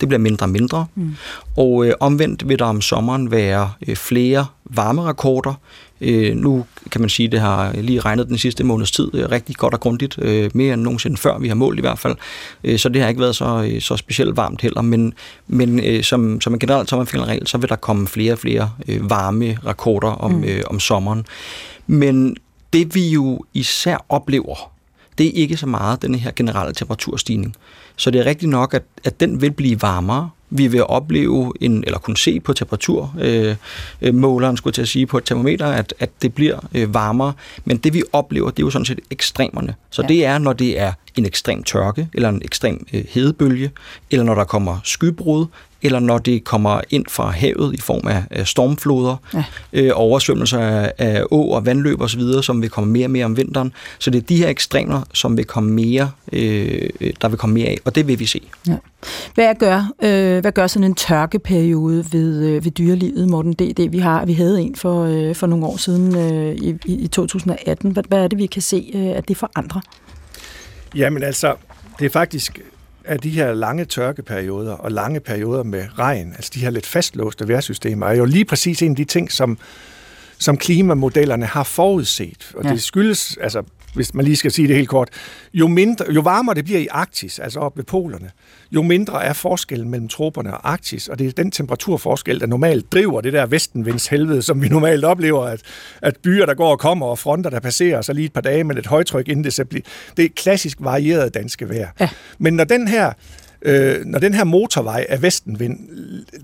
det 0.00 0.08
bliver 0.08 0.18
mindre 0.18 0.46
og 0.46 0.50
mindre. 0.50 0.86
Mm. 0.94 1.16
Og 1.56 1.86
øh, 1.86 1.92
omvendt 2.00 2.48
vil 2.48 2.58
der 2.58 2.64
om 2.64 2.80
sommeren 2.80 3.30
være 3.30 3.72
øh, 3.88 3.96
flere 3.96 4.46
varmerekorder. 4.64 5.54
Øh, 6.00 6.36
nu 6.36 6.66
kan 6.90 7.00
man 7.00 7.10
sige, 7.10 7.26
at 7.26 7.32
det 7.32 7.40
har 7.40 7.72
lige 7.72 8.00
regnet 8.00 8.28
den 8.28 8.38
sidste 8.38 8.64
måneds 8.64 8.90
tid 8.90 9.10
øh, 9.14 9.30
rigtig 9.30 9.56
godt 9.56 9.74
og 9.74 9.80
grundigt, 9.80 10.18
øh, 10.22 10.50
mere 10.54 10.74
end 10.74 10.82
nogensinde 10.82 11.16
før 11.16 11.38
vi 11.38 11.48
har 11.48 11.54
målt 11.54 11.78
i 11.78 11.80
hvert 11.80 11.98
fald. 11.98 12.16
Øh, 12.64 12.78
så 12.78 12.88
det 12.88 13.02
har 13.02 13.08
ikke 13.08 13.20
været 13.20 13.36
så, 13.36 13.68
øh, 13.72 13.80
så 13.80 13.96
specielt 13.96 14.36
varmt 14.36 14.60
heller, 14.60 14.82
men, 14.82 15.14
men 15.46 15.80
øh, 15.84 16.02
som, 16.02 16.40
som 16.40 16.52
en 16.52 16.58
generelt 16.58 16.90
sommerfingerregel, 16.90 17.46
så 17.46 17.58
vil 17.58 17.68
der 17.68 17.76
komme 17.76 18.06
flere 18.06 18.32
og 18.32 18.38
flere 18.38 18.70
øh, 18.88 19.10
varme 19.10 19.58
rekorder 19.66 20.08
om, 20.08 20.32
mm. 20.32 20.44
øh, 20.44 20.62
om 20.66 20.80
sommeren. 20.80 21.26
Men 21.86 22.36
det 22.72 22.94
vi 22.94 23.08
jo 23.08 23.44
især 23.54 24.04
oplever, 24.08 24.72
det 25.18 25.26
er 25.26 25.32
ikke 25.32 25.56
så 25.56 25.66
meget 25.66 26.02
den 26.02 26.14
her 26.14 26.30
generelle 26.36 26.74
temperaturstigning. 26.74 27.56
Så 27.96 28.10
det 28.10 28.20
er 28.20 28.26
rigtigt 28.26 28.50
nok, 28.50 28.74
at, 28.74 28.82
at 29.04 29.20
den 29.20 29.40
vil 29.40 29.50
blive 29.50 29.82
varmere, 29.82 30.30
vi 30.50 30.66
vil 30.66 30.84
opleve, 30.84 31.52
en, 31.60 31.84
eller 31.86 31.98
kunne 31.98 32.16
se 32.16 32.40
på 32.40 32.52
temperaturmåleren, 32.52 34.52
øh, 34.52 34.58
skulle 34.58 34.70
jeg 34.70 34.74
til 34.74 34.82
at 34.82 34.88
sige, 34.88 35.06
på 35.06 35.18
et 35.18 35.24
termometer, 35.24 35.66
at, 35.66 35.94
at 35.98 36.10
det 36.22 36.34
bliver 36.34 36.58
øh, 36.74 36.94
varmere. 36.94 37.32
Men 37.64 37.76
det 37.76 37.94
vi 37.94 38.02
oplever, 38.12 38.50
det 38.50 38.62
er 38.62 38.66
jo 38.66 38.70
sådan 38.70 38.84
set 38.84 39.00
ekstremerne. 39.10 39.74
Så 39.90 40.02
ja. 40.02 40.08
det 40.08 40.24
er, 40.24 40.38
når 40.38 40.52
det 40.52 40.80
er 40.80 40.92
en 41.16 41.26
ekstrem 41.26 41.62
tørke, 41.62 42.08
eller 42.14 42.28
en 42.28 42.42
ekstrem 42.44 42.86
øh, 42.92 43.04
hedebølge, 43.08 43.70
eller 44.10 44.24
når 44.24 44.34
der 44.34 44.44
kommer 44.44 44.78
skybrud, 44.84 45.46
eller 45.82 46.00
når 46.00 46.18
det 46.18 46.44
kommer 46.44 46.80
ind 46.90 47.04
fra 47.08 47.30
havet 47.30 47.74
i 47.74 47.80
form 47.80 48.08
af, 48.08 48.46
stormfloder, 48.46 49.16
ja. 49.34 49.44
øh, 49.72 49.90
oversvømmelser 49.94 50.58
af, 50.58 50.92
af 50.98 51.22
å 51.30 51.50
og 51.50 51.66
vandløb 51.66 52.00
osv., 52.00 52.22
som 52.42 52.62
vil 52.62 52.70
komme 52.70 52.92
mere 52.92 53.06
og 53.06 53.10
mere 53.10 53.24
om 53.24 53.36
vinteren. 53.36 53.72
Så 53.98 54.10
det 54.10 54.18
er 54.18 54.22
de 54.22 54.36
her 54.36 54.48
ekstremer, 54.48 55.02
som 55.12 55.36
vil 55.36 55.44
komme 55.44 55.72
mere, 55.72 56.10
øh, 56.32 56.88
der 57.20 57.28
vil 57.28 57.38
komme 57.38 57.54
mere 57.54 57.68
af, 57.68 57.78
og 57.84 57.94
det 57.94 58.06
vil 58.06 58.18
vi 58.18 58.26
se. 58.26 58.40
Ja. 58.68 58.76
Hvad 59.34 59.54
gør, 59.58 59.92
øh, 60.02 60.40
hvad 60.40 60.52
gør 60.52 60.66
sådan 60.66 60.84
en 60.84 60.94
tørkeperiode 60.94 62.04
ved, 62.12 62.46
øh, 62.48 62.64
ved 62.64 62.70
dyrelivet, 62.70 63.28
Morten 63.28 63.52
D.D.? 63.52 63.90
Vi, 63.90 63.98
har, 63.98 64.24
vi 64.24 64.32
havde 64.32 64.60
en 64.60 64.74
for, 64.74 65.04
øh, 65.04 65.34
for 65.34 65.46
nogle 65.46 65.66
år 65.66 65.76
siden 65.76 66.16
øh, 66.16 66.54
i, 66.54 66.78
i 66.84 67.06
2018. 67.06 67.90
Hvad, 67.90 68.02
hvad 68.08 68.24
er 68.24 68.28
det, 68.28 68.38
vi 68.38 68.46
kan 68.46 68.62
se, 68.62 68.90
øh, 68.94 69.06
at 69.06 69.28
det 69.28 69.36
forandrer? 69.36 69.80
Jamen 70.94 71.22
altså, 71.22 71.54
det 71.98 72.06
er 72.06 72.10
faktisk 72.10 72.60
at 73.10 73.22
de 73.22 73.30
her 73.30 73.54
lange 73.54 73.84
tørkeperioder 73.84 74.72
og 74.72 74.92
lange 74.92 75.20
perioder 75.20 75.62
med 75.62 75.86
regn, 75.98 76.32
altså 76.32 76.50
de 76.54 76.60
her 76.60 76.70
lidt 76.70 76.86
fastlåste 76.86 77.48
vejrsystemer, 77.48 78.06
er 78.06 78.14
jo 78.14 78.24
lige 78.24 78.44
præcis 78.44 78.82
en 78.82 78.90
af 78.90 78.96
de 78.96 79.04
ting, 79.04 79.32
som, 79.32 79.58
som 80.38 80.56
klimamodellerne 80.56 81.46
har 81.46 81.62
forudset. 81.62 82.52
Og 82.56 82.64
ja. 82.64 82.70
det 82.70 82.82
skyldes, 82.82 83.38
altså 83.40 83.62
hvis 83.94 84.14
man 84.14 84.24
lige 84.24 84.36
skal 84.36 84.50
sige 84.50 84.68
det 84.68 84.76
helt 84.76 84.88
kort, 84.88 85.08
jo, 85.54 85.66
mindre, 85.66 86.04
jo 86.10 86.20
varmere 86.20 86.54
det 86.54 86.64
bliver 86.64 86.80
i 86.80 86.86
Arktis, 86.90 87.38
altså 87.38 87.60
op 87.60 87.76
ved 87.76 87.84
polerne, 87.84 88.30
jo 88.72 88.82
mindre 88.82 89.24
er 89.24 89.32
forskellen 89.32 89.90
mellem 89.90 90.08
troperne 90.08 90.54
og 90.54 90.72
Arktis, 90.72 91.08
og 91.08 91.18
det 91.18 91.26
er 91.26 91.32
den 91.32 91.50
temperaturforskel, 91.50 92.40
der 92.40 92.46
normalt 92.46 92.92
driver 92.92 93.20
det 93.20 93.32
der 93.32 93.46
vestenvinds 93.46 94.06
helvede, 94.06 94.42
som 94.42 94.62
vi 94.62 94.68
normalt 94.68 95.04
oplever, 95.04 95.44
at, 95.44 95.60
at 96.02 96.16
byer, 96.22 96.46
der 96.46 96.54
går 96.54 96.70
og 96.70 96.78
kommer, 96.78 97.06
og 97.06 97.18
fronter, 97.18 97.50
der 97.50 97.60
passerer, 97.60 98.02
så 98.02 98.12
lige 98.12 98.24
et 98.24 98.32
par 98.32 98.40
dage 98.40 98.64
med 98.64 98.76
et 98.76 98.86
højtryk, 98.86 99.28
inden 99.28 99.44
det 99.44 99.54
så 99.54 99.64
bliver... 99.64 99.82
Det 100.16 100.24
er 100.24 100.28
klassisk 100.36 100.76
varieret 100.80 101.34
danske 101.34 101.68
vejr. 101.68 101.88
Ja. 102.00 102.08
Men 102.38 102.54
når 102.54 102.64
den 102.64 102.88
her 102.88 103.12
øh, 103.62 104.04
når 104.04 104.18
den 104.18 104.34
her 104.34 104.44
motorvej 104.44 105.06
af 105.08 105.22
vestenvind, 105.22 105.78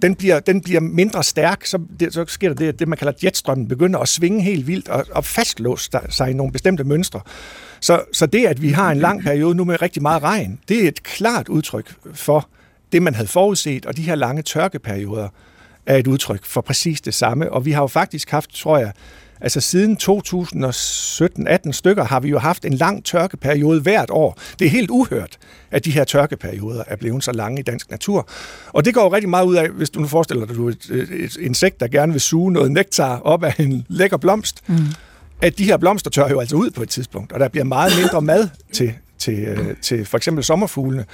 den 0.03 0.15
bliver, 0.15 0.41
den 0.41 0.61
bliver 0.61 0.81
mindre 0.81 1.25
stærk, 1.25 1.67
så, 1.67 1.79
det, 2.01 2.15
så 2.15 2.25
sker 2.29 2.49
der 2.49 2.55
det, 2.55 2.69
at 2.69 2.79
det, 2.79 2.89
man 2.89 2.99
kalder 2.99 3.13
jetstrømmen, 3.25 3.69
begynder 3.69 3.99
at 3.99 4.09
svinge 4.09 4.43
helt 4.43 4.67
vildt 4.67 4.89
og, 4.89 5.05
og 5.11 5.25
fastlåse 5.25 5.91
sig 6.09 6.31
i 6.31 6.33
nogle 6.33 6.53
bestemte 6.53 6.85
mønstre. 6.85 7.21
Så, 7.81 8.01
så 8.13 8.27
det, 8.27 8.47
at 8.47 8.63
vi 8.63 8.71
har 8.71 8.91
en 8.91 8.99
lang 8.99 9.23
periode 9.23 9.55
nu 9.55 9.65
med 9.65 9.83
rigtig 9.83 10.03
meget 10.03 10.23
regn, 10.23 10.61
det 10.69 10.85
er 10.85 10.89
et 10.89 11.03
klart 11.03 11.49
udtryk 11.49 11.95
for 12.15 12.49
det, 12.93 13.03
man 13.03 13.15
havde 13.15 13.29
forudset, 13.29 13.87
og 13.87 13.97
de 13.97 14.03
her 14.03 14.15
lange 14.15 14.43
tørkeperioder 14.43 15.29
er 15.87 15.97
et 15.97 16.07
udtryk 16.07 16.45
for 16.45 16.61
præcis 16.61 17.01
det 17.01 17.15
samme. 17.15 17.53
Og 17.53 17.65
vi 17.65 17.73
har 17.73 17.83
jo 17.83 17.87
faktisk 17.87 18.31
haft, 18.31 18.51
tror 18.51 18.79
jeg, 18.79 18.93
Altså 19.41 19.61
siden 19.61 19.99
2017-18 20.03 21.73
stykker 21.73 22.05
har 22.05 22.21
vi 22.21 22.29
jo 22.29 22.39
haft 22.39 22.65
en 22.65 22.73
lang 22.73 23.05
tørkeperiode 23.05 23.81
hvert 23.81 24.11
år. 24.11 24.39
Det 24.59 24.67
er 24.67 24.71
helt 24.71 24.91
uhørt, 24.91 25.39
at 25.71 25.85
de 25.85 25.91
her 25.91 26.05
tørkeperioder 26.05 26.85
er 26.87 26.97
blevet 26.97 27.25
så 27.25 27.33
lange 27.33 27.61
i 27.61 27.63
dansk 27.63 27.91
natur. 27.91 28.29
Og 28.73 28.85
det 28.85 28.95
går 28.95 29.03
jo 29.03 29.15
rigtig 29.15 29.29
meget 29.29 29.47
ud 29.47 29.57
af, 29.57 29.69
hvis 29.69 29.91
du 29.91 30.01
nu 30.01 30.07
forestiller 30.07 30.47
dig, 30.47 30.57
du 30.57 30.69
et, 30.69 30.91
et 30.91 31.37
insekt, 31.37 31.81
der 31.81 31.89
gerne 31.89 32.13
vil 32.13 32.21
suge 32.21 32.53
noget 32.53 32.73
nektar 32.73 33.19
op 33.19 33.45
af 33.45 33.55
en 33.59 33.87
lækker 33.89 34.17
blomst, 34.17 34.63
mm. 34.67 34.77
at 35.43 35.59
de 35.59 35.65
her 35.65 35.77
blomster 35.77 36.11
tør 36.11 36.29
jo 36.29 36.41
altså 36.41 36.57
ud 36.57 36.71
på 36.71 36.83
et 36.83 36.89
tidspunkt, 36.89 37.33
og 37.33 37.41
der 37.41 37.49
bliver 37.49 37.65
meget 37.65 37.93
mindre 38.01 38.23
mad 38.23 38.49
til, 38.73 38.95
til, 39.19 39.39
øh, 39.39 39.77
til 39.83 40.05
for 40.05 40.17
eksempel 40.17 40.45
sommerfuglene. 40.45 41.05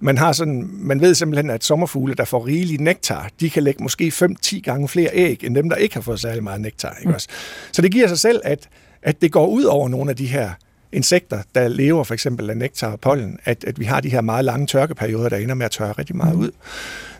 Man, 0.00 0.18
har 0.18 0.32
sådan, 0.32 0.70
man 0.72 1.00
ved 1.00 1.14
simpelthen, 1.14 1.50
at 1.50 1.64
sommerfugle, 1.64 2.14
der 2.14 2.24
får 2.24 2.46
rigelig 2.46 2.80
nektar, 2.80 3.30
de 3.40 3.50
kan 3.50 3.62
lægge 3.62 3.82
måske 3.82 4.12
5-10 4.44 4.60
gange 4.60 4.88
flere 4.88 5.10
æg, 5.12 5.44
end 5.44 5.54
dem, 5.54 5.68
der 5.68 5.76
ikke 5.76 5.94
har 5.94 6.02
fået 6.02 6.20
særlig 6.20 6.42
meget 6.42 6.60
nektar. 6.60 6.96
Ikke 7.00 7.08
mm. 7.08 7.14
også? 7.14 7.28
Så 7.72 7.82
det 7.82 7.92
giver 7.92 8.08
sig 8.08 8.18
selv, 8.18 8.40
at, 8.44 8.68
at 9.02 9.22
det 9.22 9.32
går 9.32 9.46
ud 9.46 9.64
over 9.64 9.88
nogle 9.88 10.10
af 10.10 10.16
de 10.16 10.26
her 10.26 10.50
insekter, 10.92 11.42
der 11.54 11.68
lever 11.68 12.04
for 12.04 12.14
eksempel 12.14 12.50
af 12.50 12.56
nektar 12.56 12.92
og 12.92 13.00
pollen, 13.00 13.38
at, 13.44 13.64
at 13.64 13.80
vi 13.80 13.84
har 13.84 14.00
de 14.00 14.08
her 14.08 14.20
meget 14.20 14.44
lange 14.44 14.66
tørkeperioder, 14.66 15.28
der 15.28 15.36
ender 15.36 15.54
med 15.54 15.66
at 15.66 15.72
tørre 15.72 15.92
rigtig 15.92 16.16
meget 16.16 16.34
ud. 16.34 16.50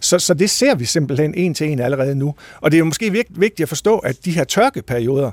Så, 0.00 0.18
så 0.18 0.34
det 0.34 0.50
ser 0.50 0.74
vi 0.74 0.84
simpelthen 0.84 1.34
en 1.34 1.54
til 1.54 1.68
en 1.68 1.80
allerede 1.80 2.14
nu. 2.14 2.34
Og 2.60 2.70
det 2.70 2.76
er 2.76 2.78
jo 2.78 2.84
måske 2.84 3.12
vigtigt 3.30 3.60
at 3.60 3.68
forstå, 3.68 3.98
at 3.98 4.24
de 4.24 4.30
her 4.30 4.44
tørkeperioder, 4.44 5.30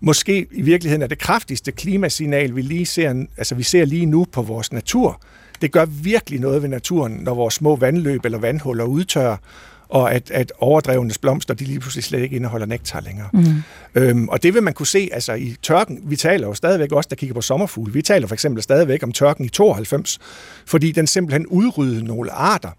måske 0.00 0.46
i 0.52 0.62
virkeligheden 0.62 1.02
er 1.02 1.06
det 1.06 1.18
kraftigste 1.18 1.72
klimasignal, 1.72 2.56
vi 2.56 2.62
lige 2.62 2.86
ser, 2.86 3.24
altså 3.36 3.54
vi 3.54 3.62
ser 3.62 3.84
lige 3.84 4.06
nu 4.06 4.26
på 4.32 4.42
vores 4.42 4.72
natur. 4.72 5.20
Det 5.62 5.72
gør 5.72 5.84
virkelig 5.84 6.40
noget 6.40 6.62
ved 6.62 6.68
naturen, 6.68 7.12
når 7.12 7.34
vores 7.34 7.54
små 7.54 7.76
vandløb 7.76 8.24
eller 8.24 8.38
vandhuller 8.38 8.84
udtørrer, 8.84 9.36
og 9.88 10.14
at, 10.14 10.30
at 10.30 10.52
overdrevenes 10.58 11.18
blomster, 11.18 11.54
de 11.54 11.64
lige 11.64 11.80
pludselig 11.80 12.04
slet 12.04 12.22
ikke 12.22 12.36
indeholder 12.36 12.66
nektar 12.66 13.00
længere. 13.00 13.28
Mm. 13.32 13.44
Øhm, 13.94 14.28
og 14.28 14.42
det 14.42 14.54
vil 14.54 14.62
man 14.62 14.74
kunne 14.74 14.86
se 14.86 15.08
altså 15.12 15.32
i 15.34 15.56
tørken. 15.62 16.00
Vi 16.02 16.16
taler 16.16 16.46
jo 16.46 16.54
stadigvæk 16.54 16.92
også, 16.92 17.08
der 17.10 17.16
kigger 17.16 17.34
på 17.34 17.40
sommerfugle. 17.40 17.92
Vi 17.92 18.02
taler 18.02 18.26
for 18.26 18.34
eksempel 18.34 18.62
stadigvæk 18.62 19.02
om 19.02 19.12
tørken 19.12 19.44
i 19.44 19.48
92, 19.48 20.18
fordi 20.66 20.92
den 20.92 21.06
simpelthen 21.06 21.46
udryddede 21.46 22.04
nogle 22.04 22.30
arter 22.30 22.70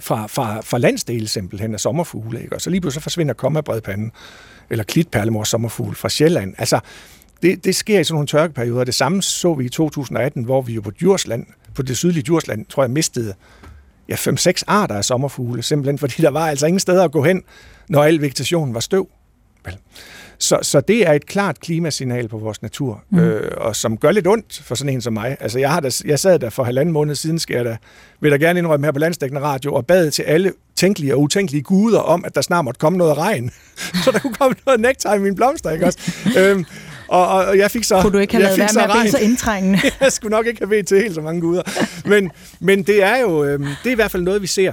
fra, 0.00 0.26
fra, 0.26 0.60
fra 0.60 0.78
landsdele 0.78 1.28
simpelthen 1.28 1.74
af 1.74 1.80
sommerfugle. 1.80 2.42
Ikke? 2.42 2.54
Og 2.54 2.60
så 2.60 2.70
lige 2.70 2.80
pludselig 2.80 3.02
forsvinder 3.02 3.34
kommabredpanden 3.34 4.12
eller 4.72 4.84
klitperlemors 4.84 5.48
sommerfugl 5.48 5.94
fra 5.94 6.08
Sjælland. 6.08 6.54
Altså, 6.58 6.80
det, 7.42 7.64
det 7.64 7.76
sker 7.76 8.00
i 8.00 8.04
sådan 8.04 8.14
nogle 8.14 8.26
tørkeperioder. 8.26 8.84
Det 8.84 8.94
samme 8.94 9.22
så 9.22 9.54
vi 9.54 9.64
i 9.64 9.68
2018, 9.68 10.44
hvor 10.44 10.62
vi 10.62 10.72
jo 10.72 10.80
på 10.80 10.90
Djursland, 10.90 11.46
på 11.74 11.82
det 11.82 11.96
sydlige 11.96 12.22
Djursland, 12.22 12.66
tror 12.66 12.82
jeg, 12.82 12.90
mistede 12.90 13.34
ja, 14.08 14.14
5-6 14.14 14.62
arter 14.66 14.94
af 14.94 15.04
sommerfugle, 15.04 15.62
simpelthen 15.62 15.98
fordi 15.98 16.22
der 16.22 16.30
var 16.30 16.48
altså 16.48 16.66
ingen 16.66 16.80
steder 16.80 17.04
at 17.04 17.12
gå 17.12 17.24
hen, 17.24 17.42
når 17.88 18.02
al 18.02 18.20
vegetationen 18.20 18.74
var 18.74 18.80
støv. 18.80 19.08
Vel. 19.64 19.76
Så, 20.42 20.58
så 20.62 20.80
det 20.80 21.08
er 21.08 21.12
et 21.12 21.26
klart 21.26 21.60
klimasignal 21.60 22.28
på 22.28 22.38
vores 22.38 22.62
natur, 22.62 23.02
mm. 23.10 23.18
øh, 23.18 23.50
og 23.56 23.76
som 23.76 23.96
gør 23.96 24.10
lidt 24.10 24.26
ondt 24.26 24.62
for 24.64 24.74
sådan 24.74 24.92
en 24.92 25.00
som 25.00 25.12
mig. 25.12 25.36
Altså, 25.40 25.58
jeg, 25.58 25.70
har 25.70 25.80
da, 25.80 25.90
jeg 26.04 26.18
sad 26.18 26.38
der 26.38 26.50
for 26.50 26.64
halvanden 26.64 26.92
måned 26.92 27.14
siden, 27.14 27.38
skal 27.38 27.54
jeg 27.56 27.64
da, 27.64 27.76
vil 28.20 28.30
jeg 28.30 28.40
da 28.40 28.46
gerne 28.46 28.58
indrømme 28.58 28.86
her 28.86 28.92
på 28.92 28.98
Landstækkende 28.98 29.42
Radio, 29.42 29.74
og 29.74 29.86
bad 29.86 30.10
til 30.10 30.22
alle 30.22 30.52
tænkelige 30.76 31.14
og 31.14 31.20
utænkelige 31.20 31.62
guder 31.62 31.98
om, 31.98 32.24
at 32.24 32.34
der 32.34 32.40
snart 32.40 32.64
måtte 32.64 32.78
komme 32.78 32.98
noget 32.98 33.18
regn, 33.18 33.50
så 34.04 34.10
der 34.10 34.18
kunne 34.18 34.34
komme 34.34 34.56
noget 34.66 34.80
nektar 34.80 35.14
i 35.14 35.18
mine 35.18 35.36
blomster, 35.36 35.70
ikke 35.70 35.86
også? 35.86 35.98
øhm, 36.38 36.64
og, 37.08 37.28
og 37.28 37.58
jeg 37.58 37.70
fik 37.70 37.84
så... 37.84 38.00
Kunne 38.00 38.12
du 38.12 38.18
ikke 38.18 38.34
have 38.34 38.42
lavet 38.42 38.58
være 38.58 38.88
med 38.88 39.04
at 39.04 39.10
så 39.10 39.18
indtrængende? 39.18 39.78
jeg 40.00 40.12
skulle 40.12 40.30
nok 40.30 40.46
ikke 40.46 40.60
have 40.60 40.70
ved 40.70 40.84
til 40.84 40.98
helt 40.98 41.14
så 41.14 41.20
mange 41.20 41.40
guder. 41.40 41.62
Men, 42.08 42.30
men 42.60 42.82
det 42.82 43.02
er 43.02 43.16
jo 43.16 43.44
øhm, 43.44 43.64
det 43.64 43.86
er 43.86 43.92
i 43.92 43.94
hvert 43.94 44.10
fald 44.10 44.22
noget, 44.22 44.42
vi 44.42 44.46
ser. 44.46 44.72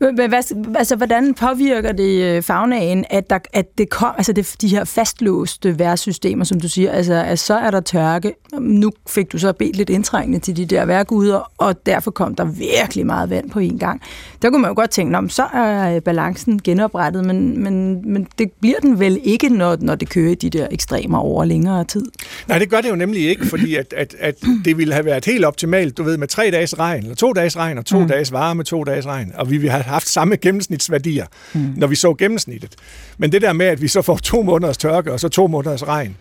Men 0.00 0.14
hvad, 0.14 0.42
altså, 0.76 0.96
hvordan 0.96 1.34
påvirker 1.34 1.92
det 1.92 2.22
øh, 2.22 2.42
fagnaen, 2.42 3.04
at, 3.10 3.30
der, 3.30 3.38
at 3.52 3.78
det 3.78 3.90
kom, 3.90 4.14
altså 4.16 4.32
det, 4.32 4.56
de 4.60 4.68
her 4.68 4.84
fastlåste 4.84 5.78
værtssystemer, 5.78 6.44
som 6.44 6.60
du 6.60 6.68
siger, 6.68 6.92
altså 6.92 7.14
at 7.14 7.38
så 7.38 7.54
er 7.54 7.70
der 7.70 7.80
tørke. 7.80 8.34
Nu 8.60 8.90
fik 9.08 9.32
du 9.32 9.38
så 9.38 9.52
bedt 9.52 9.76
lidt 9.76 9.90
indtrængende 9.90 10.38
til 10.38 10.56
de 10.56 10.66
der 10.66 10.84
værguder, 10.84 11.52
og 11.58 11.86
derfor 11.86 12.10
kom 12.10 12.34
der 12.34 12.44
virkelig 12.44 13.06
meget 13.06 13.30
vand 13.30 13.50
på 13.50 13.58
en 13.58 13.78
gang. 13.78 14.02
Der 14.42 14.50
kunne 14.50 14.62
man 14.62 14.70
jo 14.70 14.74
godt 14.74 14.90
tænke, 14.90 15.18
om 15.18 15.28
så 15.28 15.44
er 15.54 15.94
øh, 15.94 16.02
balancen 16.02 16.62
genoprettet, 16.62 17.24
men, 17.24 17.62
men, 17.62 18.02
men 18.12 18.26
det 18.38 18.52
bliver 18.60 18.78
den 18.78 19.00
vel 19.00 19.20
ikke, 19.24 19.48
når, 19.48 19.76
når 19.80 19.94
det 19.94 20.08
kører 20.08 20.30
i 20.30 20.34
de 20.34 20.50
der 20.50 20.66
ekstremer 20.70 21.18
over 21.18 21.44
længere 21.44 21.84
tid? 21.84 22.04
Nej, 22.48 22.58
det 22.58 22.70
gør 22.70 22.80
det 22.80 22.90
jo 22.90 22.96
nemlig 22.96 23.28
ikke, 23.28 23.46
fordi 23.46 23.74
at, 23.74 23.94
at, 23.96 24.16
at 24.18 24.34
det 24.64 24.78
ville 24.78 24.94
have 24.94 25.04
været 25.04 25.24
helt 25.24 25.44
optimalt, 25.44 25.98
du 25.98 26.02
ved, 26.02 26.16
med 26.16 26.28
tre 26.28 26.50
dages 26.50 26.78
regn, 26.78 27.02
eller 27.02 27.16
to 27.16 27.32
dages 27.32 27.56
regn, 27.56 27.78
og 27.78 27.86
to 27.86 27.98
mm. 27.98 28.08
dages 28.08 28.32
varme, 28.32 28.64
to 28.64 28.84
dages 28.84 29.06
regn, 29.06 29.32
og 29.34 29.50
vi 29.50 29.56
vil 29.56 29.70
have 29.70 29.82
haft 29.90 30.08
samme 30.08 30.36
gennemsnitsværdier, 30.36 31.26
mm. 31.54 31.72
når 31.76 31.86
vi 31.86 31.94
så 31.94 32.14
gennemsnittet. 32.14 32.74
Men 33.18 33.32
det 33.32 33.42
der 33.42 33.52
med, 33.52 33.66
at 33.66 33.82
vi 33.82 33.88
så 33.88 34.02
får 34.02 34.16
to 34.16 34.42
måneders 34.42 34.78
tørke 34.78 35.12
og 35.12 35.20
så 35.20 35.28
to 35.28 35.46
måneders 35.46 35.88
regn, 35.88 36.16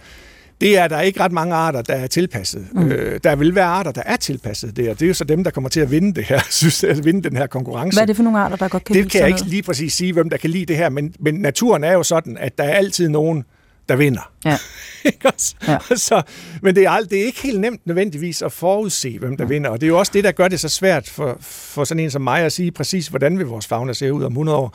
det 0.62 0.78
er 0.78 0.88
der 0.88 1.02
ikke 1.02 1.20
ret 1.20 1.32
mange 1.32 1.56
arter, 1.56 1.82
der 1.82 1.94
er 1.94 2.08
tilpasset. 2.08 2.68
Mm. 2.72 2.92
Øh, 2.92 3.20
der 3.24 3.36
vil 3.36 3.56
være 3.56 3.66
arter, 3.66 3.92
der 3.92 4.02
er 4.06 4.16
tilpasset 4.16 4.78
det, 4.78 4.90
og 4.90 5.00
det 5.00 5.06
er 5.06 5.08
jo 5.08 5.14
så 5.14 5.24
dem, 5.24 5.44
der 5.44 5.52
kommer 5.52 5.70
til 5.70 5.80
at 5.80 5.92
vinde 5.92 6.16
det 6.16 6.24
her, 6.24 6.40
synes, 6.50 6.84
at 6.84 7.06
vinde 7.06 7.30
den 7.30 7.38
her 7.38 7.48
konkurrence. 7.48 7.96
Hvad 7.96 8.02
er 8.02 8.06
det 8.06 8.16
for 8.16 8.24
nogle 8.24 8.40
arter, 8.40 8.56
der 8.56 8.68
godt 8.68 8.84
kan 8.84 8.96
Det 8.96 9.12
kan 9.12 9.22
jeg 9.22 9.28
ikke 9.28 9.42
lige 9.42 9.64
præcis 9.64 9.94
sige, 9.94 10.14
hvem 10.14 10.30
der 10.30 10.38
kan 10.38 10.50
lide 10.50 10.66
det 10.66 10.78
her, 10.78 10.90
men, 10.90 11.14
men 11.20 11.36
naturen 11.36 11.84
er 11.84 11.94
jo 11.94 12.04
sådan, 12.04 12.38
at 12.38 12.58
der 12.58 12.64
er 12.64 12.74
altid 12.74 13.10
nogen, 13.10 13.44
der 13.90 13.96
vinder. 13.96 14.32
Ja. 14.46 14.58
ja. 15.68 15.80
så, 15.96 16.22
men 16.62 16.76
det 16.76 16.84
er, 16.84 16.90
ald- 16.90 17.08
det 17.08 17.22
er 17.22 17.26
ikke 17.26 17.42
helt 17.42 17.60
nemt 17.60 17.88
nødvendigvis 17.88 18.42
at 18.42 18.52
forudse, 18.52 19.18
hvem 19.20 19.38
der 19.38 19.44
ja. 19.44 19.48
vinder, 19.48 19.70
og 19.70 19.82
det 19.82 19.88
er 19.88 19.90
jo 19.90 20.00
også 20.00 20.12
det, 20.16 20.24
der 20.24 20.32
gør 20.32 20.48
det 20.48 20.60
så 20.60 20.70
svært 20.70 21.10
for, 21.10 21.38
for 21.42 21.84
sådan 21.84 22.04
en 22.04 22.12
som 22.12 22.22
mig 22.22 22.42
at 22.42 22.52
sige 22.52 22.72
præcis, 22.72 23.08
hvordan 23.08 23.38
vil 23.38 23.46
vores 23.46 23.68
fauna 23.68 23.94
se 23.94 24.14
ud 24.14 24.24
om 24.24 24.32
100 24.32 24.58
år. 24.58 24.74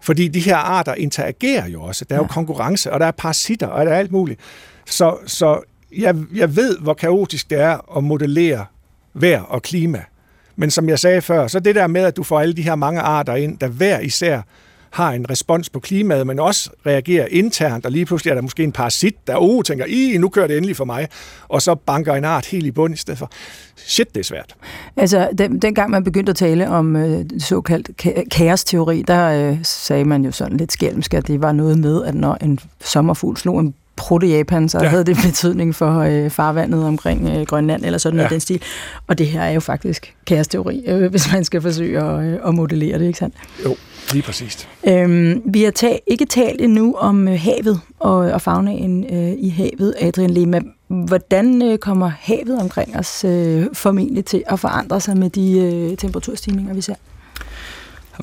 Fordi 0.00 0.28
de 0.28 0.40
her 0.40 0.56
arter 0.56 0.94
interagerer 0.94 1.68
jo 1.68 1.82
også. 1.82 2.04
Der 2.04 2.14
er 2.14 2.20
jo 2.20 2.26
konkurrence, 2.26 2.92
og 2.92 3.00
der 3.00 3.06
er 3.06 3.10
parasitter, 3.10 3.66
og 3.66 3.86
der 3.86 3.92
er 3.92 3.98
alt 3.98 4.12
muligt. 4.12 4.40
Så, 4.86 5.16
så 5.26 5.60
jeg, 5.96 6.16
jeg 6.34 6.56
ved, 6.56 6.78
hvor 6.78 6.94
kaotisk 6.94 7.50
det 7.50 7.60
er 7.60 7.96
at 7.96 8.04
modellere 8.04 8.66
vejr 9.14 9.40
og 9.40 9.62
klima. 9.62 10.02
Men 10.56 10.70
som 10.70 10.88
jeg 10.88 10.98
sagde 10.98 11.22
før, 11.22 11.46
så 11.46 11.60
det 11.60 11.74
der 11.74 11.86
med, 11.86 12.04
at 12.04 12.16
du 12.16 12.22
får 12.22 12.40
alle 12.40 12.54
de 12.54 12.62
her 12.62 12.74
mange 12.74 13.00
arter 13.00 13.34
ind, 13.34 13.58
der 13.58 13.68
hver 13.68 14.00
især 14.00 14.40
har 14.90 15.12
en 15.12 15.30
respons 15.30 15.70
på 15.70 15.80
klimaet, 15.80 16.26
men 16.26 16.40
også 16.40 16.70
reagerer 16.86 17.26
internt, 17.30 17.86
og 17.86 17.92
lige 17.92 18.06
pludselig 18.06 18.30
er 18.30 18.34
der 18.34 18.42
måske 18.42 18.64
en 18.64 18.72
parasit, 18.72 19.26
der 19.26 19.34
oh, 19.36 19.62
tænker, 19.62 19.84
i 19.88 20.16
nu 20.18 20.28
kører 20.28 20.46
det 20.46 20.56
endelig 20.56 20.76
for 20.76 20.84
mig, 20.84 21.08
og 21.48 21.62
så 21.62 21.74
banker 21.74 22.14
en 22.14 22.24
art 22.24 22.46
helt 22.46 22.66
i 22.66 22.70
bund 22.70 22.94
i 22.94 22.96
stedet 22.96 23.18
for. 23.18 23.30
Shit, 23.76 24.14
det 24.14 24.20
er 24.20 24.24
svært. 24.24 24.56
Altså, 24.96 25.28
den, 25.38 25.58
dengang 25.58 25.90
man 25.90 26.04
begyndte 26.04 26.30
at 26.30 26.36
tale 26.36 26.68
om 26.68 26.96
øh, 26.96 27.24
såkaldt 27.38 28.30
kaosteori, 28.30 29.02
der 29.02 29.50
øh, 29.50 29.58
sagde 29.62 30.04
man 30.04 30.24
jo 30.24 30.32
sådan 30.32 30.56
lidt 30.56 30.72
skælmsk, 30.72 31.14
at 31.14 31.26
det 31.26 31.42
var 31.42 31.52
noget 31.52 31.78
med, 31.78 32.04
at 32.04 32.14
når 32.14 32.34
en 32.40 32.58
sommerfugl 32.80 33.36
slog 33.36 33.60
en 33.60 33.74
proto-Japan, 33.96 34.68
så 34.68 34.78
ja. 34.82 34.88
havde 34.88 35.04
det 35.04 35.16
betydning 35.26 35.74
for 35.74 35.98
øh, 36.00 36.30
farvandet 36.30 36.84
omkring 36.84 37.28
øh, 37.28 37.46
Grønland, 37.46 37.84
eller 37.84 37.98
sådan 37.98 38.16
ja. 38.16 38.22
noget 38.22 38.30
den 38.32 38.40
stil. 38.40 38.62
Og 39.06 39.18
det 39.18 39.26
her 39.26 39.42
er 39.42 39.50
jo 39.50 39.60
faktisk 39.60 40.14
kaosteori, 40.26 40.84
øh, 40.86 41.10
hvis 41.10 41.32
man 41.32 41.44
skal 41.44 41.62
forsøge 41.62 42.00
at, 42.02 42.24
øh, 42.24 42.38
at 42.48 42.54
modellere 42.54 42.98
det, 42.98 43.06
ikke 43.06 43.18
sandt? 43.18 43.34
Jo, 43.64 43.76
lige 44.12 44.22
præcis. 44.22 44.68
Øhm, 44.88 45.42
vi 45.44 45.62
har 45.62 45.70
ta- 45.70 45.98
ikke 46.06 46.24
talt 46.24 46.60
endnu 46.60 46.94
om 46.94 47.28
øh, 47.28 47.40
havet 47.40 47.80
og, 47.98 48.16
og 48.16 48.42
fagnaen 48.42 49.04
øh, 49.04 49.32
i 49.38 49.48
havet, 49.48 49.94
Adrian 50.00 50.30
Lema. 50.30 50.60
Hvordan 50.88 51.62
øh, 51.62 51.78
kommer 51.78 52.12
havet 52.20 52.60
omkring 52.60 52.96
os 52.98 53.24
øh, 53.24 53.66
formentlig 53.72 54.24
til 54.24 54.42
at 54.46 54.60
forandre 54.60 55.00
sig 55.00 55.16
med 55.16 55.30
de 55.30 55.58
øh, 55.58 55.96
temperaturstigninger, 55.96 56.74
vi 56.74 56.80
ser? 56.80 56.94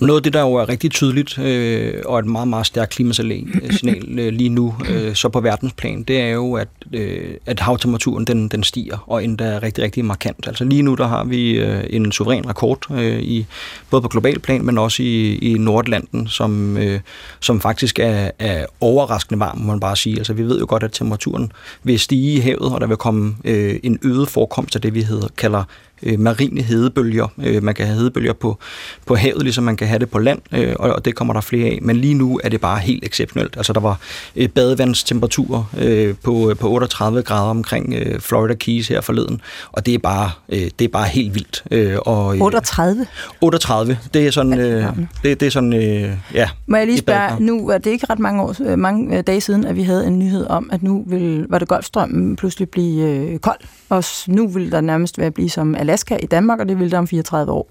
Noget 0.01 0.19
af 0.19 0.23
det, 0.23 0.33
der 0.33 0.41
jo 0.41 0.53
er 0.53 0.69
rigtig 0.69 0.91
tydeligt, 0.91 1.39
øh, 1.39 1.93
og 2.05 2.19
et 2.19 2.25
meget, 2.25 2.47
meget 2.47 2.65
stærkt 2.65 2.91
klimasignal 2.91 4.19
øh, 4.19 4.33
lige 4.33 4.49
nu, 4.49 4.75
øh, 4.89 5.15
så 5.15 5.29
på 5.29 5.39
verdensplan, 5.41 6.03
det 6.03 6.19
er 6.19 6.29
jo, 6.29 6.53
at, 6.53 6.67
øh, 6.93 7.33
at 7.45 7.59
havtemperaturen 7.59 8.25
den, 8.25 8.47
den 8.47 8.63
stiger, 8.63 8.97
og 9.07 9.23
endda 9.23 9.59
rigtig, 9.63 9.83
rigtig 9.83 10.05
markant. 10.05 10.47
Altså 10.47 10.63
lige 10.63 10.81
nu, 10.81 10.95
der 10.95 11.07
har 11.07 11.23
vi 11.23 11.51
øh, 11.51 11.83
en 11.89 12.11
suveræn 12.11 12.49
rekord, 12.49 12.91
øh, 12.91 13.19
i, 13.19 13.45
både 13.89 14.01
på 14.01 14.07
global 14.07 14.39
plan, 14.39 14.65
men 14.65 14.77
også 14.77 15.03
i, 15.03 15.35
i 15.35 15.57
Nordlanden, 15.57 16.27
som, 16.27 16.77
øh, 16.77 16.99
som 17.39 17.61
faktisk 17.61 17.99
er, 17.99 18.31
er 18.39 18.65
overraskende 18.81 19.39
varm, 19.39 19.57
må 19.57 19.67
man 19.67 19.79
bare 19.79 19.95
sige. 19.95 20.17
Altså 20.17 20.33
vi 20.33 20.43
ved 20.43 20.59
jo 20.59 20.65
godt, 20.69 20.83
at 20.83 20.91
temperaturen 20.91 21.51
vil 21.83 21.99
stige 21.99 22.33
i 22.37 22.39
havet, 22.39 22.73
og 22.73 22.81
der 22.81 22.87
vil 22.87 22.97
komme 22.97 23.35
øh, 23.45 23.79
en 23.83 23.99
øget 24.01 24.29
forekomst 24.29 24.75
af 24.75 24.81
det, 24.81 24.93
vi 24.93 25.01
hedder, 25.01 25.27
kalder 25.37 25.63
øh, 26.03 26.19
marine 26.19 26.61
hedebølger. 26.61 27.27
Øh, 27.43 27.63
man 27.63 27.75
kan 27.75 27.85
have 27.85 27.97
hedebølger 27.97 28.33
på, 28.33 28.57
på 29.05 29.15
havet, 29.15 29.43
ligesom 29.43 29.63
man 29.63 29.77
kan 29.77 29.87
have 29.87 29.99
det 29.99 30.09
på 30.09 30.19
land, 30.19 30.41
øh, 30.51 30.75
og, 30.79 30.89
og 30.89 31.05
det 31.05 31.15
kommer 31.15 31.33
der 31.33 31.41
flere 31.41 31.65
af. 31.69 31.79
Men 31.81 31.95
lige 31.95 32.13
nu 32.13 32.39
er 32.43 32.49
det 32.49 32.61
bare 32.61 32.79
helt 32.79 33.05
exceptionelt. 33.05 33.57
Altså 33.57 33.73
der 33.73 33.79
var 33.79 33.99
øh, 34.35 34.49
badevandstemperaturer 34.49 35.63
øh, 35.77 36.15
på, 36.23 36.53
på 36.59 36.69
38 36.69 37.21
grader 37.21 37.49
omkring 37.49 37.93
øh, 37.93 38.19
Florida 38.19 38.53
Keys 38.53 38.87
her 38.87 39.01
forleden, 39.01 39.41
og 39.71 39.85
det 39.85 39.93
er 39.93 39.99
bare, 39.99 40.31
øh, 40.49 40.69
det 40.79 40.85
er 40.85 40.89
bare 40.89 41.07
helt 41.07 41.33
vildt. 41.33 41.63
Øh, 41.71 41.97
og, 42.05 42.35
øh, 42.35 42.41
38? 42.41 43.05
38. 43.41 43.97
Det 44.13 44.27
er 44.27 44.31
sådan, 44.31 44.59
øh, 44.59 44.85
det, 45.23 45.39
det 45.39 45.45
er 45.45 45.49
sådan, 45.49 45.73
øh, 45.73 46.11
ja. 46.33 46.49
Må 46.67 46.77
jeg 46.77 46.85
lige 46.85 46.97
spørge, 46.97 47.43
nu 47.43 47.69
er 47.69 47.77
det 47.77 47.91
ikke 47.91 48.05
ret 48.09 48.19
mange, 48.19 48.41
år, 48.41 48.55
øh, 48.65 48.79
mange 48.79 49.17
øh, 49.17 49.23
dage 49.27 49.41
siden, 49.41 49.65
at 49.65 49.75
vi 49.75 49.83
havde 49.83 50.07
en 50.07 50.19
nyhed 50.19 50.47
om, 50.49 50.69
at 50.73 50.83
nu 50.83 51.03
vil, 51.07 51.45
var 51.49 51.59
det 51.59 51.67
Golfstrømmen 51.67 52.35
pludselig 52.35 52.69
blive 52.69 53.09
øh, 53.09 53.39
kold, 53.39 53.59
og 53.93 54.03
nu 54.27 54.47
vil 54.47 54.71
der 54.71 54.81
nærmest 54.81 55.17
være 55.17 55.31
blive 55.31 55.49
som 55.49 55.75
Alaska 55.75 56.03
Alaska 56.03 56.25
i 56.25 56.25
Danmark, 56.25 56.59
og 56.59 56.69
det 56.69 56.79
vil 56.79 56.91
der 56.91 56.97
om 56.97 57.07
34 57.07 57.51
år. 57.51 57.69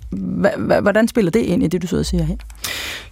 Hvordan 0.80 1.08
spiller 1.08 1.30
det 1.30 1.40
ind 1.40 1.62
i 1.62 1.66
det, 1.66 1.82
du 1.82 1.86
sidder 1.86 2.02
og 2.02 2.06
siger 2.06 2.24
her? 2.24 2.36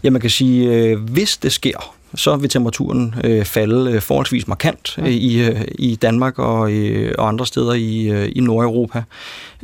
Ja, 0.02 0.10
man 0.10 0.20
kan 0.20 0.30
sige, 0.30 0.74
øh, 0.74 0.98
hvis 0.98 1.36
det 1.36 1.52
sker, 1.52 1.94
så 2.14 2.36
vil 2.36 2.50
temperaturen 2.50 3.14
øh, 3.24 3.44
falde 3.44 3.92
øh, 3.92 4.00
forholdsvis 4.00 4.48
markant 4.48 4.98
øh, 4.98 5.08
i, 5.08 5.42
øh, 5.42 5.64
i 5.68 5.96
Danmark 5.96 6.38
og, 6.38 6.72
øh, 6.72 7.14
og 7.18 7.28
andre 7.28 7.46
steder 7.46 7.72
i, 7.72 8.08
øh, 8.08 8.32
i 8.36 8.40
Nordeuropa. 8.40 9.02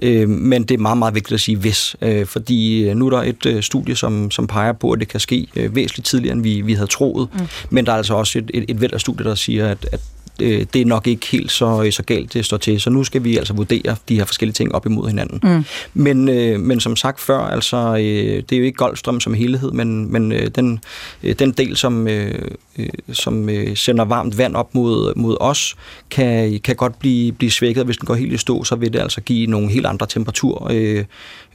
Øh, 0.02 0.28
men 0.28 0.64
det 0.64 0.74
er 0.74 0.78
meget, 0.78 0.98
meget 0.98 1.14
vigtigt 1.14 1.34
at 1.34 1.40
sige 1.40 1.56
hvis, 1.56 1.96
øh, 2.02 2.26
fordi 2.26 2.88
øh, 2.88 2.96
nu 2.96 3.06
er 3.06 3.10
der 3.10 3.22
et 3.22 3.46
øh, 3.46 3.62
studie, 3.62 3.96
som, 3.96 4.30
som 4.30 4.46
peger 4.46 4.72
på, 4.72 4.90
at 4.90 5.00
det 5.00 5.08
kan 5.08 5.20
ske 5.20 5.46
øh, 5.56 5.74
væsentligt 5.74 6.06
tidligere, 6.06 6.34
end 6.34 6.42
vi, 6.42 6.60
vi 6.60 6.74
havde 6.74 6.90
troet. 6.90 7.28
Mm. 7.32 7.46
Men 7.70 7.86
der 7.86 7.92
er 7.92 7.96
altså 7.96 8.14
også 8.14 8.38
et, 8.38 8.50
et, 8.54 8.64
et 8.68 8.80
væld 8.80 8.92
af 8.92 9.00
studier, 9.00 9.26
der 9.26 9.34
siger, 9.34 9.68
at, 9.68 9.88
at 9.92 10.00
øh, 10.42 10.66
det 10.72 10.80
er 10.80 10.86
nok 10.86 11.06
ikke 11.06 11.26
helt 11.26 11.52
så, 11.52 11.88
så 11.90 12.02
galt, 12.02 12.34
det 12.34 12.44
står 12.44 12.56
til. 12.56 12.80
Så 12.80 12.90
nu 12.90 13.04
skal 13.04 13.24
vi 13.24 13.36
altså 13.36 13.54
vurdere 13.54 13.96
de 14.08 14.16
her 14.16 14.24
forskellige 14.24 14.52
ting 14.52 14.74
op 14.74 14.86
imod 14.86 15.08
hinanden. 15.08 15.40
Mm. 15.42 15.64
Men, 15.94 16.28
øh, 16.28 16.60
men 16.60 16.80
som 16.80 16.96
sagt 16.96 17.20
før, 17.20 17.38
altså, 17.38 17.76
øh, 17.76 18.42
det 18.48 18.52
er 18.52 18.56
jo 18.56 18.64
ikke 18.64 18.76
Golfstrøm 18.76 19.20
som 19.20 19.34
helhed, 19.34 19.72
men, 19.72 20.12
men 20.12 20.32
øh, 20.32 20.50
den, 20.54 20.80
øh, 21.22 21.34
den 21.38 21.52
del, 21.52 21.76
som, 21.76 22.08
øh, 22.08 22.34
øh, 22.78 22.88
som 23.12 23.48
øh, 23.48 23.76
sender 23.76 24.04
varmt 24.04 24.38
vand 24.38 24.56
op 24.56 24.74
mod, 24.74 25.14
mod 25.16 25.36
os, 25.40 25.76
kan, 26.10 26.60
kan 26.64 26.76
godt 26.76 26.98
blive, 26.98 27.32
blive 27.32 27.50
svækket. 27.50 27.84
Hvis 27.84 27.96
den 27.96 28.06
går 28.06 28.14
helt 28.14 28.32
i 28.32 28.36
stå, 28.36 28.64
så 28.64 28.76
vil 28.76 28.92
det 28.92 28.98
altså 28.98 29.20
give 29.20 29.46
nogle 29.46 29.68
helt 29.68 29.86
andre 29.86 30.06
temperatur, 30.06 30.70
øh, 30.72 31.04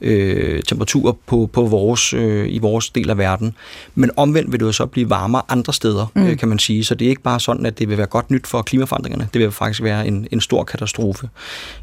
øh, 0.00 0.62
temperaturer 0.62 1.12
på, 1.26 1.50
på 1.52 1.62
vores, 1.62 2.12
øh, 2.12 2.46
i 2.54 2.58
vores 2.58 2.90
del 2.90 3.10
af 3.10 3.18
verden. 3.18 3.54
Men 3.94 4.10
omvendt 4.16 4.52
vil 4.52 4.60
det 4.60 4.66
jo 4.66 4.72
så 4.72 4.86
blive 4.86 5.10
varmere 5.10 5.42
andre 5.48 5.72
steder, 5.72 6.06
mm. 6.14 6.26
øh, 6.26 6.38
kan 6.38 6.48
man 6.48 6.58
sige. 6.58 6.84
Så 6.84 6.94
det 6.94 7.04
er 7.04 7.10
ikke 7.10 7.22
bare 7.22 7.40
sådan, 7.40 7.66
at 7.66 7.78
det 7.78 7.88
vil 7.88 7.98
være 7.98 8.06
godt 8.06 8.30
nyt 8.30 8.46
for 8.46 8.62
klimaforandringerne. 8.72 9.28
Det 9.32 9.40
vil 9.40 9.50
faktisk 9.50 9.82
være 9.82 10.06
en, 10.06 10.26
en 10.30 10.40
stor 10.40 10.64
katastrofe. 10.64 11.28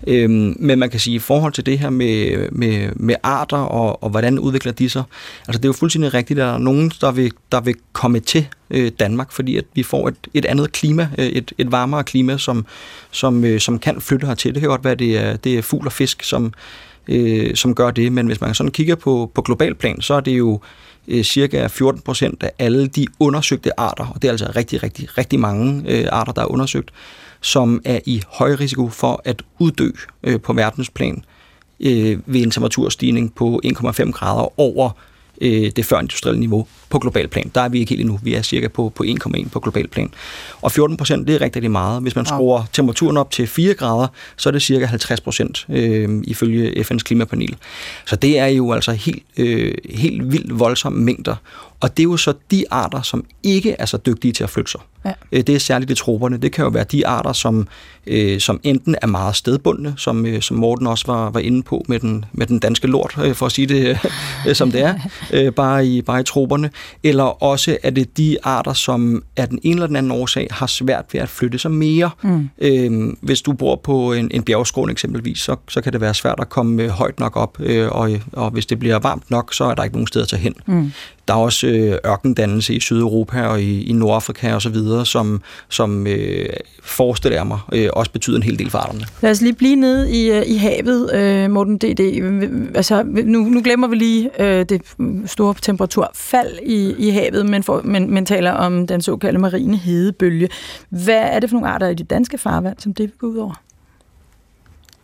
Øhm, 0.08 0.56
men 0.60 0.80
man 0.80 0.90
kan 0.90 1.00
sige, 1.00 1.16
i 1.16 1.20
forhold 1.20 1.54
til 1.54 1.66
det 1.66 1.80
her 1.80 1.90
med, 1.90 2.50
med, 2.52 2.90
med 2.96 3.16
arter 3.24 3.58
og, 3.58 4.04
og 4.04 4.10
hvordan 4.10 4.40
udvikler 4.40 4.72
de 4.72 4.90
sig, 4.90 5.04
altså 5.48 5.60
det 5.60 5.66
er 5.66 5.70
jo 5.70 5.74
fuldstændig 5.74 6.14
rigtigt, 6.14 6.40
at 6.40 6.46
der 6.46 6.54
er 6.54 6.58
nogen, 6.58 6.92
der 7.02 7.12
vil, 7.12 7.32
der 7.52 7.62
vil 7.62 7.76
komme 7.94 8.20
til 8.20 8.48
øh, 8.70 8.92
Danmark, 9.00 9.32
fordi 9.32 9.58
at 9.58 9.66
vi 9.74 9.84
får 9.84 10.08
et, 10.08 10.16
et 10.34 10.46
andet 10.46 10.72
klima, 10.72 11.10
øh, 11.18 11.26
et, 11.26 11.52
et 11.58 11.72
varmere 11.72 12.04
klima, 12.04 12.38
som, 12.38 12.66
som, 13.12 13.46
øh, 13.46 13.60
som 13.60 13.80
kan 13.80 14.02
flytte 14.02 14.28
hertil. 14.28 14.54
Det 14.54 14.62
kan 14.62 14.70
godt 14.70 14.84
være, 14.84 14.94
at 14.94 15.00
det 15.00 15.18
er, 15.18 15.36
det 15.36 15.58
er 15.58 15.62
fugl 15.62 15.86
og 15.86 15.94
fisk, 15.94 16.24
som, 16.24 16.54
øh, 17.08 17.56
som 17.56 17.76
gør 17.76 17.92
det, 17.92 18.12
men 18.12 18.28
hvis 18.28 18.42
man 18.42 18.54
sådan 18.54 18.72
kigger 18.72 18.96
på, 18.96 19.32
på 19.34 19.42
global 19.42 19.76
plan, 19.76 20.02
så 20.02 20.14
er 20.14 20.20
det 20.20 20.38
jo 20.38 20.60
øh, 21.10 21.24
cirka 21.24 21.68
14 21.68 22.02
procent 22.02 22.44
af 22.44 22.52
alle 22.60 22.88
de 22.88 23.06
undersøgte 23.20 23.80
arter, 23.80 24.06
og 24.06 24.22
det 24.22 24.28
er 24.28 24.32
altså 24.32 24.52
rigtig, 24.56 24.84
rigtig, 24.84 25.18
rigtig 25.18 25.40
mange 25.40 25.84
øh, 25.88 26.08
arter, 26.12 26.34
der 26.34 26.42
er 26.42 26.46
undersøgt, 26.46 26.92
som 27.42 27.82
er 27.86 28.00
i 28.06 28.24
høj 28.28 28.56
risiko 28.56 28.90
for 28.90 29.22
at 29.26 29.44
uddø 29.60 29.90
øh, 30.24 30.42
på 30.42 30.54
verdensplan 30.54 31.24
øh, 31.80 32.20
ved 32.26 32.42
en 32.42 32.52
temperaturstigning 32.52 33.36
på 33.36 33.62
1,5 33.66 34.12
grader 34.12 34.60
over 34.60 34.92
øh, 35.42 35.72
det 35.76 35.86
førindustrielle 35.86 36.40
niveau 36.40 36.68
på 36.90 37.00
global 37.00 37.28
plan. 37.28 37.52
Der 37.56 37.62
er 37.62 37.70
vi 37.70 37.80
ikke 37.80 37.90
helt 37.90 38.02
endnu. 38.02 38.20
Vi 38.24 38.34
er 38.34 38.42
cirka 38.42 38.68
på, 38.68 38.92
på 38.96 39.04
1,1 39.04 39.50
på 39.50 39.60
global 39.60 39.88
plan. 39.88 40.12
Og 40.62 40.72
14 40.72 40.98
procent, 40.98 41.28
det 41.28 41.36
er 41.36 41.42
rigtig, 41.42 41.56
rigtig 41.56 41.72
meget. 41.72 42.02
Hvis 42.02 42.16
man 42.16 42.26
skruer 42.26 42.64
temperaturen 42.74 43.18
op 43.18 43.32
til 43.32 43.48
4 43.48 43.74
grader, 43.74 44.08
så 44.38 44.50
er 44.50 44.52
det 44.52 44.62
cirka 44.62 44.86
50 44.86 45.22
procent 45.22 45.66
øh, 45.70 46.24
ifølge 46.24 46.72
FN's 46.72 46.98
klimapanel. 46.98 47.56
Så 48.06 48.16
det 48.16 48.40
er 48.40 48.48
jo 48.48 48.72
altså 48.72 48.92
helt, 48.92 49.24
øh, 49.38 49.74
helt 49.90 50.32
vildt 50.32 50.60
voldsomme 50.60 51.00
mængder. 51.04 51.36
Og 51.80 51.98
det 51.98 52.04
er 52.04 52.08
jo 52.10 52.18
så 52.18 52.34
de 52.52 52.66
arter, 52.72 53.02
som 53.02 53.26
ikke 53.44 53.76
er 53.80 53.86
så 53.86 53.98
dygtige 53.98 54.32
til 54.32 54.44
at 54.44 54.50
flytte 54.50 54.72
sig. 54.72 54.82
Ja. 55.06 55.12
Øh, 55.32 55.42
det 55.42 55.56
er 55.56 55.60
særligt 55.60 55.90
de 55.90 55.96
troberne. 55.96 56.38
Det 56.38 56.52
kan 56.52 56.64
jo 56.64 56.70
være 56.70 56.84
de 56.84 57.08
arter, 57.08 57.34
som, 57.34 57.68
øh, 58.08 58.40
som 58.40 58.60
enten 58.64 58.96
er 59.02 59.08
meget 59.08 59.36
stedbundne, 59.36 59.94
som, 59.98 60.26
øh, 60.26 60.42
som 60.42 60.58
Morten 60.58 60.88
også 60.88 61.08
var, 61.08 61.30
var 61.30 61.40
inde 61.40 61.64
på 61.64 61.86
med 61.88 62.00
den, 62.00 62.26
med 62.32 62.48
den 62.48 62.60
danske 62.60 62.88
lort, 62.88 63.18
øh, 63.24 63.36
for 63.36 63.46
at 63.46 63.52
sige 63.52 63.68
det 63.68 64.00
øh, 64.48 64.56
som 64.56 64.72
det 64.72 64.82
er, 64.82 64.96
øh, 65.34 65.54
bare, 65.54 65.88
i, 65.88 66.02
bare 66.02 66.20
i 66.20 66.24
troberne. 66.24 66.70
Eller 67.04 67.44
også 67.44 67.78
er 67.84 67.90
det 67.90 68.18
de 68.18 68.38
arter, 68.44 68.74
som 68.74 69.24
af 69.38 69.48
den 69.48 69.60
ene 69.64 69.74
eller 69.74 69.88
den 69.88 69.96
anden 69.96 70.12
årsag 70.12 70.48
har 70.52 70.68
svært 70.68 71.06
ved 71.12 71.22
at 71.22 71.30
flytte 71.30 71.60
sig 71.60 71.72
mere. 71.72 72.10
Mm. 72.22 72.50
Øh, 72.58 73.14
hvis 73.22 73.42
du 73.42 73.54
bor 73.54 73.76
på 73.76 74.14
en, 74.14 74.32
en 74.34 74.44
bjergskrån 74.44 74.90
eksempelvis, 74.90 75.40
så, 75.40 75.56
så 75.70 75.82
kan 75.82 75.94
det 75.94 76.02
være 76.02 76.14
svært 76.14 76.40
at 76.40 76.50
komme 76.50 76.84
øh, 76.84 76.90
højt 76.90 77.20
nok 77.20 77.38
op, 77.38 77.58
øh, 77.60 77.90
og, 77.92 78.12
og 78.34 78.52
hvis 78.52 78.66
det 78.66 78.80
bliver 78.80 79.00
varmt 79.00 79.32
nok, 79.32 79.54
så 79.54 79.64
er 79.64 79.76
der 79.76 79.84
ikke 79.84 79.96
nogen 79.96 80.08
steder 80.08 80.24
at 80.26 80.30
tage 80.30 80.42
hen. 80.42 80.56
Mm. 80.66 80.92
Der 81.30 81.36
er 81.36 81.40
også 81.40 81.68
øh, 81.68 82.12
ørkendannelse 82.12 82.74
i 82.74 82.80
Sydeuropa 82.80 83.42
og 83.42 83.62
i, 83.62 83.84
i 83.84 83.94
Nordafrika 83.94 84.54
og 84.54 84.62
så 84.62 84.70
videre, 84.70 85.06
som, 85.06 85.42
som 85.68 86.08
øh, 86.08 86.50
forestiller 86.84 87.44
mig 87.44 87.60
øh, 87.74 87.90
også 87.94 88.12
betyder 88.12 88.38
en 88.38 88.44
hel 88.44 88.60
del 88.60 88.70
for 88.70 88.78
arterne. 88.78 89.06
Lad 89.22 89.32
os 89.32 89.42
lige 89.42 89.54
blive 89.54 89.76
nede 89.76 90.12
i, 90.12 90.32
øh, 90.32 90.44
i 90.46 90.58
havet, 90.58 91.14
øh, 91.14 91.52
Morten 91.52 91.78
D.D. 91.78 92.00
Altså, 92.76 93.04
nu, 93.04 93.40
nu 93.40 93.62
glemmer 93.64 93.88
vi 93.88 93.96
lige 93.96 94.30
øh, 94.40 94.66
det 94.66 94.82
store 95.26 95.56
temperaturfald 95.62 96.60
i, 96.66 96.96
i 96.98 97.10
havet, 97.10 97.46
men, 97.46 97.64
for, 97.64 97.82
men, 97.84 98.14
men 98.14 98.26
taler 98.26 98.52
om 98.52 98.88
den 98.88 99.02
såkaldte 99.02 99.40
marine 99.40 99.78
hedebølge. 99.78 100.50
Hvad 100.90 101.22
er 101.22 101.40
det 101.40 101.50
for 101.50 101.58
nogle 101.58 101.70
arter 101.70 101.88
i 101.88 101.94
de 101.94 102.04
danske 102.04 102.38
farvand, 102.38 102.76
som 102.80 102.94
det 102.94 103.04
vil 103.04 103.14
gå 103.20 103.28
ud 103.28 103.38
over? 103.38 103.62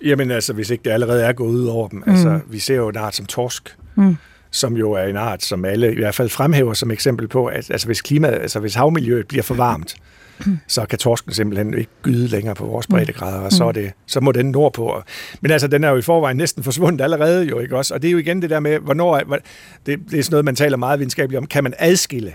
Jamen 0.05 0.31
altså, 0.31 0.53
hvis 0.53 0.69
ikke 0.69 0.83
det 0.83 0.91
allerede 0.91 1.23
er 1.23 1.33
gået 1.33 1.55
ud 1.55 1.65
over 1.65 1.87
dem. 1.87 2.03
Mm. 2.05 2.11
Altså, 2.11 2.39
vi 2.49 2.59
ser 2.59 2.75
jo 2.75 2.89
en 2.89 2.97
art 2.97 3.15
som 3.15 3.25
torsk, 3.25 3.77
mm 3.95 4.17
som 4.55 4.77
jo 4.77 4.91
er 4.91 5.03
en 5.03 5.17
art, 5.17 5.43
som 5.43 5.65
alle 5.65 5.93
i 5.93 5.99
hvert 5.99 6.15
fald 6.15 6.29
fremhæver 6.29 6.73
som 6.73 6.91
eksempel 6.91 7.27
på, 7.27 7.45
at 7.45 7.71
altså 7.71 7.87
hvis, 7.87 8.01
klimaet, 8.01 8.41
altså 8.41 8.59
hvis 8.59 8.75
havmiljøet 8.75 9.27
bliver 9.27 9.43
for 9.43 9.55
varmt, 9.55 9.95
så 10.67 10.85
kan 10.85 10.99
torsken 10.99 11.33
simpelthen 11.33 11.77
ikke 11.77 11.91
gyde 12.01 12.27
længere 12.27 12.55
på 12.55 12.65
vores 12.65 12.87
breddegrader, 12.87 13.39
og 13.39 13.51
så, 13.51 13.65
er 13.65 13.71
det, 13.71 13.91
så 14.05 14.19
må 14.19 14.31
den 14.31 14.45
nordpå. 14.45 15.01
Men 15.41 15.51
altså, 15.51 15.67
den 15.67 15.83
er 15.83 15.89
jo 15.89 15.97
i 15.97 16.01
forvejen 16.01 16.37
næsten 16.37 16.63
forsvundet 16.63 17.01
allerede 17.01 17.45
jo, 17.45 17.59
ikke 17.59 17.77
også? 17.77 17.93
Og 17.93 18.01
det 18.01 18.07
er 18.07 18.11
jo 18.11 18.17
igen 18.17 18.41
det 18.41 18.49
der 18.49 18.59
med, 18.59 18.79
hvornår, 18.79 19.17
det, 19.19 19.39
det 19.85 19.97
er 20.19 20.23
sådan 20.23 20.25
noget, 20.31 20.45
man 20.45 20.55
taler 20.55 20.77
meget 20.77 20.99
videnskabeligt 20.99 21.37
om, 21.37 21.47
kan 21.47 21.63
man 21.63 21.73
adskille 21.79 22.33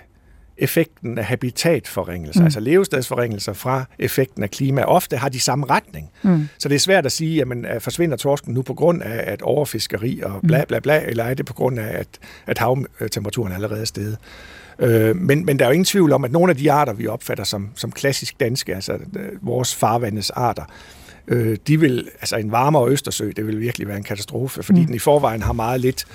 effekten 0.60 1.18
af 1.18 1.24
habitatforringelser, 1.24 2.40
mm. 2.40 2.44
altså 2.44 2.60
levestedsforringelser 2.60 3.52
fra 3.52 3.84
effekten 3.98 4.42
af 4.42 4.50
klima. 4.50 4.82
Ofte 4.82 5.16
har 5.16 5.28
de 5.28 5.40
samme 5.40 5.66
retning. 5.66 6.10
Mm. 6.22 6.48
Så 6.58 6.68
det 6.68 6.74
er 6.74 6.78
svært 6.78 7.06
at 7.06 7.12
sige, 7.12 7.36
jamen 7.36 7.66
forsvinder 7.80 8.16
torsken 8.16 8.54
nu 8.54 8.62
på 8.62 8.74
grund 8.74 9.02
af 9.02 9.32
at 9.32 9.42
overfiskeri 9.42 10.20
og 10.22 10.40
bla 10.46 10.64
bla 10.68 10.78
bla, 10.78 11.02
eller 11.06 11.24
er 11.24 11.34
det 11.34 11.46
på 11.46 11.54
grund 11.54 11.78
af, 11.78 11.98
at, 11.98 12.08
at 12.46 12.58
havtemperaturen 12.58 13.52
allerede 13.52 13.80
er 13.80 13.84
steget. 13.84 14.16
Øh, 14.78 15.16
men, 15.16 15.46
men 15.46 15.58
der 15.58 15.64
er 15.64 15.68
jo 15.68 15.72
ingen 15.72 15.84
tvivl 15.84 16.12
om, 16.12 16.24
at 16.24 16.32
nogle 16.32 16.50
af 16.50 16.56
de 16.56 16.72
arter, 16.72 16.92
vi 16.92 17.06
opfatter 17.06 17.44
som, 17.44 17.68
som 17.74 17.92
klassisk 17.92 18.40
danske, 18.40 18.74
altså 18.74 18.92
øh, 18.92 19.28
vores 19.42 19.74
farvandes 19.74 20.30
arter, 20.30 20.64
øh, 21.28 21.58
de 21.66 21.80
vil, 21.80 22.08
altså 22.20 22.36
en 22.36 22.50
varmere 22.50 22.88
Østersø, 22.88 23.30
det 23.36 23.46
vil 23.46 23.60
virkelig 23.60 23.88
være 23.88 23.96
en 23.96 24.02
katastrofe, 24.02 24.62
fordi 24.62 24.80
mm. 24.80 24.86
den 24.86 24.94
i 24.94 24.98
forvejen 24.98 25.42
har 25.42 25.52
meget 25.52 25.80
lidt 25.80 26.06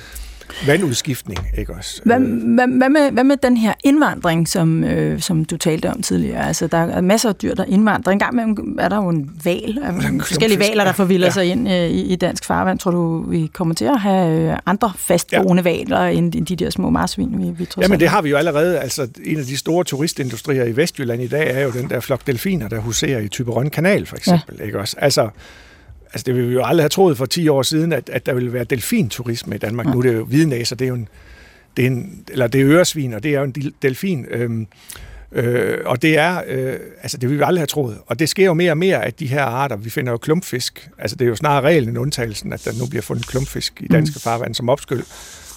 Vandudskiftning, 0.67 1.39
ikke 1.57 1.73
også? 1.73 2.01
Hvad, 2.05 2.19
hvad, 2.19 2.67
hvad, 2.77 2.89
med, 2.89 3.11
hvad 3.11 3.23
med 3.23 3.37
den 3.37 3.57
her 3.57 3.73
indvandring, 3.83 4.47
som, 4.47 4.83
øh, 4.83 5.21
som 5.21 5.45
du 5.45 5.57
talte 5.57 5.89
om 5.89 6.01
tidligere? 6.01 6.47
Altså, 6.47 6.67
der 6.67 6.77
er 6.77 7.01
masser 7.01 7.29
af 7.29 7.35
dyr, 7.35 7.53
der 7.53 7.65
indvandrer. 7.65 8.11
En 8.11 8.19
gang 8.19 8.35
med 8.35 8.75
er 8.79 8.89
der 8.89 8.95
jo 8.95 9.09
en 9.09 9.31
val, 9.43 9.79
forskellige 10.19 10.59
valer, 10.59 10.83
der 10.83 10.91
forvilder 10.91 11.27
ja. 11.27 11.31
sig 11.31 11.45
ind 11.45 11.69
øh, 11.69 11.75
i, 11.75 12.01
i 12.01 12.15
dansk 12.15 12.45
farvand. 12.45 12.79
Tror 12.79 12.91
du, 12.91 13.29
vi 13.29 13.49
kommer 13.53 13.75
til 13.75 13.85
at 13.85 13.99
have 13.99 14.51
øh, 14.51 14.57
andre 14.65 14.91
fastboende 14.97 15.63
ja. 15.65 15.77
valer, 15.77 15.99
end, 15.99 16.35
end 16.35 16.45
de 16.45 16.55
der 16.55 16.69
små 16.69 16.89
marsvin, 16.89 17.37
vi, 17.37 17.51
vi 17.57 17.65
tror 17.65 17.81
Jamen, 17.81 17.99
det 17.99 18.09
har 18.09 18.21
vi 18.21 18.29
jo 18.29 18.37
allerede. 18.37 18.79
Altså, 18.79 19.07
en 19.25 19.37
af 19.37 19.45
de 19.45 19.57
store 19.57 19.83
turistindustrier 19.83 20.63
i 20.63 20.75
Vestjylland 20.75 21.21
i 21.21 21.27
dag 21.27 21.55
er 21.55 21.63
jo 21.63 21.71
den 21.71 21.89
der 21.89 21.99
flok 21.99 22.27
delfiner, 22.27 22.67
der 22.67 22.79
huserer 22.79 23.19
i 23.19 23.27
Typerøn 23.27 23.69
Kanal, 23.69 24.05
for 24.05 24.15
eksempel. 24.15 24.55
Ja. 24.59 24.65
Ikke 24.65 24.79
også? 24.79 24.95
Altså, 24.99 25.29
altså 26.13 26.23
det 26.25 26.35
ville 26.35 26.47
vi 26.49 26.53
jo 26.53 26.63
aldrig 26.63 26.83
have 26.83 26.89
troet 26.89 27.17
for 27.17 27.25
10 27.25 27.47
år 27.47 27.61
siden, 27.61 27.93
at, 27.93 28.09
at 28.09 28.25
der 28.25 28.33
ville 28.33 28.53
være 28.53 28.63
delfinturisme 28.63 29.55
i 29.55 29.57
Danmark. 29.57 29.85
Ja. 29.85 29.91
Nu 29.91 29.97
er 29.97 30.01
det 30.01 30.13
jo 30.13 30.25
hvidnæser, 30.25 30.75
det 30.75 30.85
er 30.85 30.89
jo 30.89 30.95
en, 30.95 31.07
det 31.77 31.83
er 31.83 31.87
en, 31.87 32.23
eller 32.31 32.47
det 32.47 32.61
er 32.61 32.67
øresvin, 32.67 33.13
og 33.13 33.23
det 33.23 33.35
er 33.35 33.39
jo 33.39 33.43
en 33.43 33.73
delfin. 33.81 34.25
Øhm, 34.29 34.67
øh, 35.31 35.77
og 35.85 36.01
det 36.01 36.17
er, 36.17 36.41
øh, 36.47 36.79
altså 37.01 37.17
det 37.17 37.29
ville 37.29 37.37
vi 37.37 37.43
aldrig 37.47 37.61
have 37.61 37.67
troet. 37.67 37.97
Og 38.07 38.19
det 38.19 38.29
sker 38.29 38.45
jo 38.45 38.53
mere 38.53 38.71
og 38.71 38.77
mere, 38.77 39.05
at 39.05 39.19
de 39.19 39.27
her 39.27 39.43
arter, 39.43 39.75
vi 39.75 39.89
finder 39.89 40.11
jo 40.11 40.17
klumpfisk. 40.17 40.89
Altså 40.97 41.15
det 41.15 41.25
er 41.25 41.29
jo 41.29 41.35
snarere 41.35 41.61
reglen 41.61 41.89
end 41.89 41.97
undtagelsen, 41.97 42.53
at 42.53 42.65
der 42.65 42.71
nu 42.79 42.85
bliver 42.89 43.01
fundet 43.01 43.27
klumpfisk 43.27 43.81
i 43.81 43.87
danske 43.87 44.15
mm. 44.15 44.21
farvand 44.21 44.55
som 44.55 44.69
opskyld, 44.69 45.03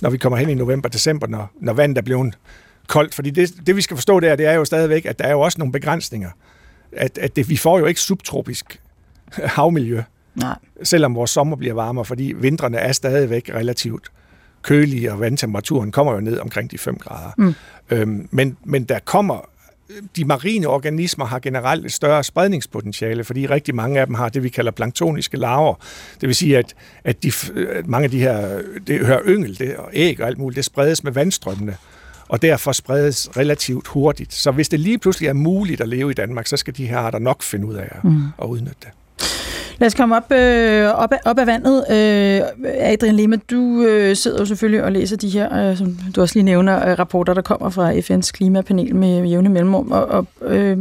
når 0.02 0.10
vi 0.10 0.18
kommer 0.18 0.36
hen 0.36 0.48
i 0.48 0.54
november-december, 0.54 1.26
når, 1.26 1.50
når 1.60 1.72
vandet 1.72 1.98
er 1.98 2.02
blevet 2.02 2.34
koldt. 2.86 3.14
Fordi 3.14 3.30
det, 3.30 3.66
det, 3.66 3.76
vi 3.76 3.80
skal 3.80 3.96
forstå 3.96 4.20
der, 4.20 4.36
det 4.36 4.46
er 4.46 4.52
jo 4.52 4.64
stadigvæk, 4.64 5.06
at 5.06 5.18
der 5.18 5.24
er 5.24 5.32
jo 5.32 5.40
også 5.40 5.58
nogle 5.58 5.72
begrænsninger. 5.72 6.30
At, 6.92 7.18
at 7.18 7.36
det, 7.36 7.48
vi 7.48 7.56
får 7.56 7.78
jo 7.78 7.86
ikke 7.86 8.00
subtropisk 8.00 8.80
havmiljø. 9.32 10.02
Nej. 10.38 10.58
Selvom 10.82 11.14
vores 11.14 11.30
sommer 11.30 11.56
bliver 11.56 11.74
varmere, 11.74 12.04
fordi 12.04 12.34
vintrene 12.36 12.76
er 12.76 12.92
stadigvæk 12.92 13.50
relativt 13.54 14.10
kølige, 14.62 15.12
og 15.12 15.20
vandtemperaturen 15.20 15.92
kommer 15.92 16.12
jo 16.12 16.20
ned 16.20 16.38
omkring 16.38 16.70
de 16.70 16.78
5 16.78 16.98
grader. 16.98 17.30
Mm. 17.38 17.54
Øhm, 17.90 18.28
men, 18.30 18.56
men 18.64 18.84
der 18.84 18.98
kommer 18.98 19.48
de 20.16 20.24
marine 20.24 20.66
organismer 20.66 21.24
har 21.24 21.38
generelt 21.38 21.84
et 21.86 21.92
større 21.92 22.24
spredningspotentiale, 22.24 23.24
fordi 23.24 23.46
rigtig 23.46 23.74
mange 23.74 24.00
af 24.00 24.06
dem 24.06 24.14
har 24.14 24.28
det, 24.28 24.42
vi 24.42 24.48
kalder 24.48 24.70
planktoniske 24.70 25.36
larver. 25.36 25.74
Det 26.20 26.26
vil 26.26 26.34
sige, 26.34 26.58
at, 26.58 26.74
at 27.04 27.22
de, 27.22 27.32
mange 27.84 28.04
af 28.04 28.10
de 28.10 28.20
her, 28.20 28.62
det 28.86 29.06
hører 29.06 29.20
yngel 29.26 29.58
det, 29.58 29.76
og 29.76 29.90
æg 29.92 30.20
og 30.20 30.26
alt 30.26 30.38
muligt, 30.38 30.56
det 30.56 30.64
spredes 30.64 31.04
med 31.04 31.12
vandstrømmene, 31.12 31.76
og 32.28 32.42
derfor 32.42 32.72
spredes 32.72 33.30
relativt 33.36 33.86
hurtigt. 33.86 34.34
Så 34.34 34.50
hvis 34.50 34.68
det 34.68 34.80
lige 34.80 34.98
pludselig 34.98 35.28
er 35.28 35.32
muligt 35.32 35.80
at 35.80 35.88
leve 35.88 36.10
i 36.10 36.14
Danmark, 36.14 36.46
så 36.46 36.56
skal 36.56 36.76
de 36.76 36.86
her 36.86 36.98
arter 36.98 37.18
nok 37.18 37.42
finde 37.42 37.66
ud 37.66 37.74
af 37.74 37.88
at, 37.90 38.04
mm. 38.04 38.22
at 38.42 38.46
udnytte 38.46 38.76
det. 38.82 38.88
Lad 39.80 39.86
os 39.86 39.94
komme 39.94 40.16
op, 40.16 40.32
øh, 40.32 40.90
op, 40.90 41.12
af, 41.12 41.18
op 41.24 41.38
af 41.38 41.46
vandet. 41.46 41.84
Øh, 41.90 42.66
Adrian 42.78 43.14
Lima, 43.14 43.36
du 43.50 43.82
øh, 43.82 44.16
sidder 44.16 44.38
jo 44.38 44.44
selvfølgelig 44.44 44.84
og 44.84 44.92
læser 44.92 45.16
de 45.16 45.28
her, 45.28 45.70
øh, 45.70 45.76
som 45.76 45.96
du 46.16 46.20
også 46.20 46.34
lige 46.34 46.44
nævner, 46.44 46.88
øh, 46.88 46.98
rapporter, 46.98 47.34
der 47.34 47.42
kommer 47.42 47.70
fra 47.70 47.92
FN's 47.92 48.30
klimapanel 48.32 48.96
med 48.96 49.24
jævne 49.24 49.48
mellemrum. 49.48 49.92
Og, 49.92 50.06
og 50.06 50.26
øh, 50.42 50.78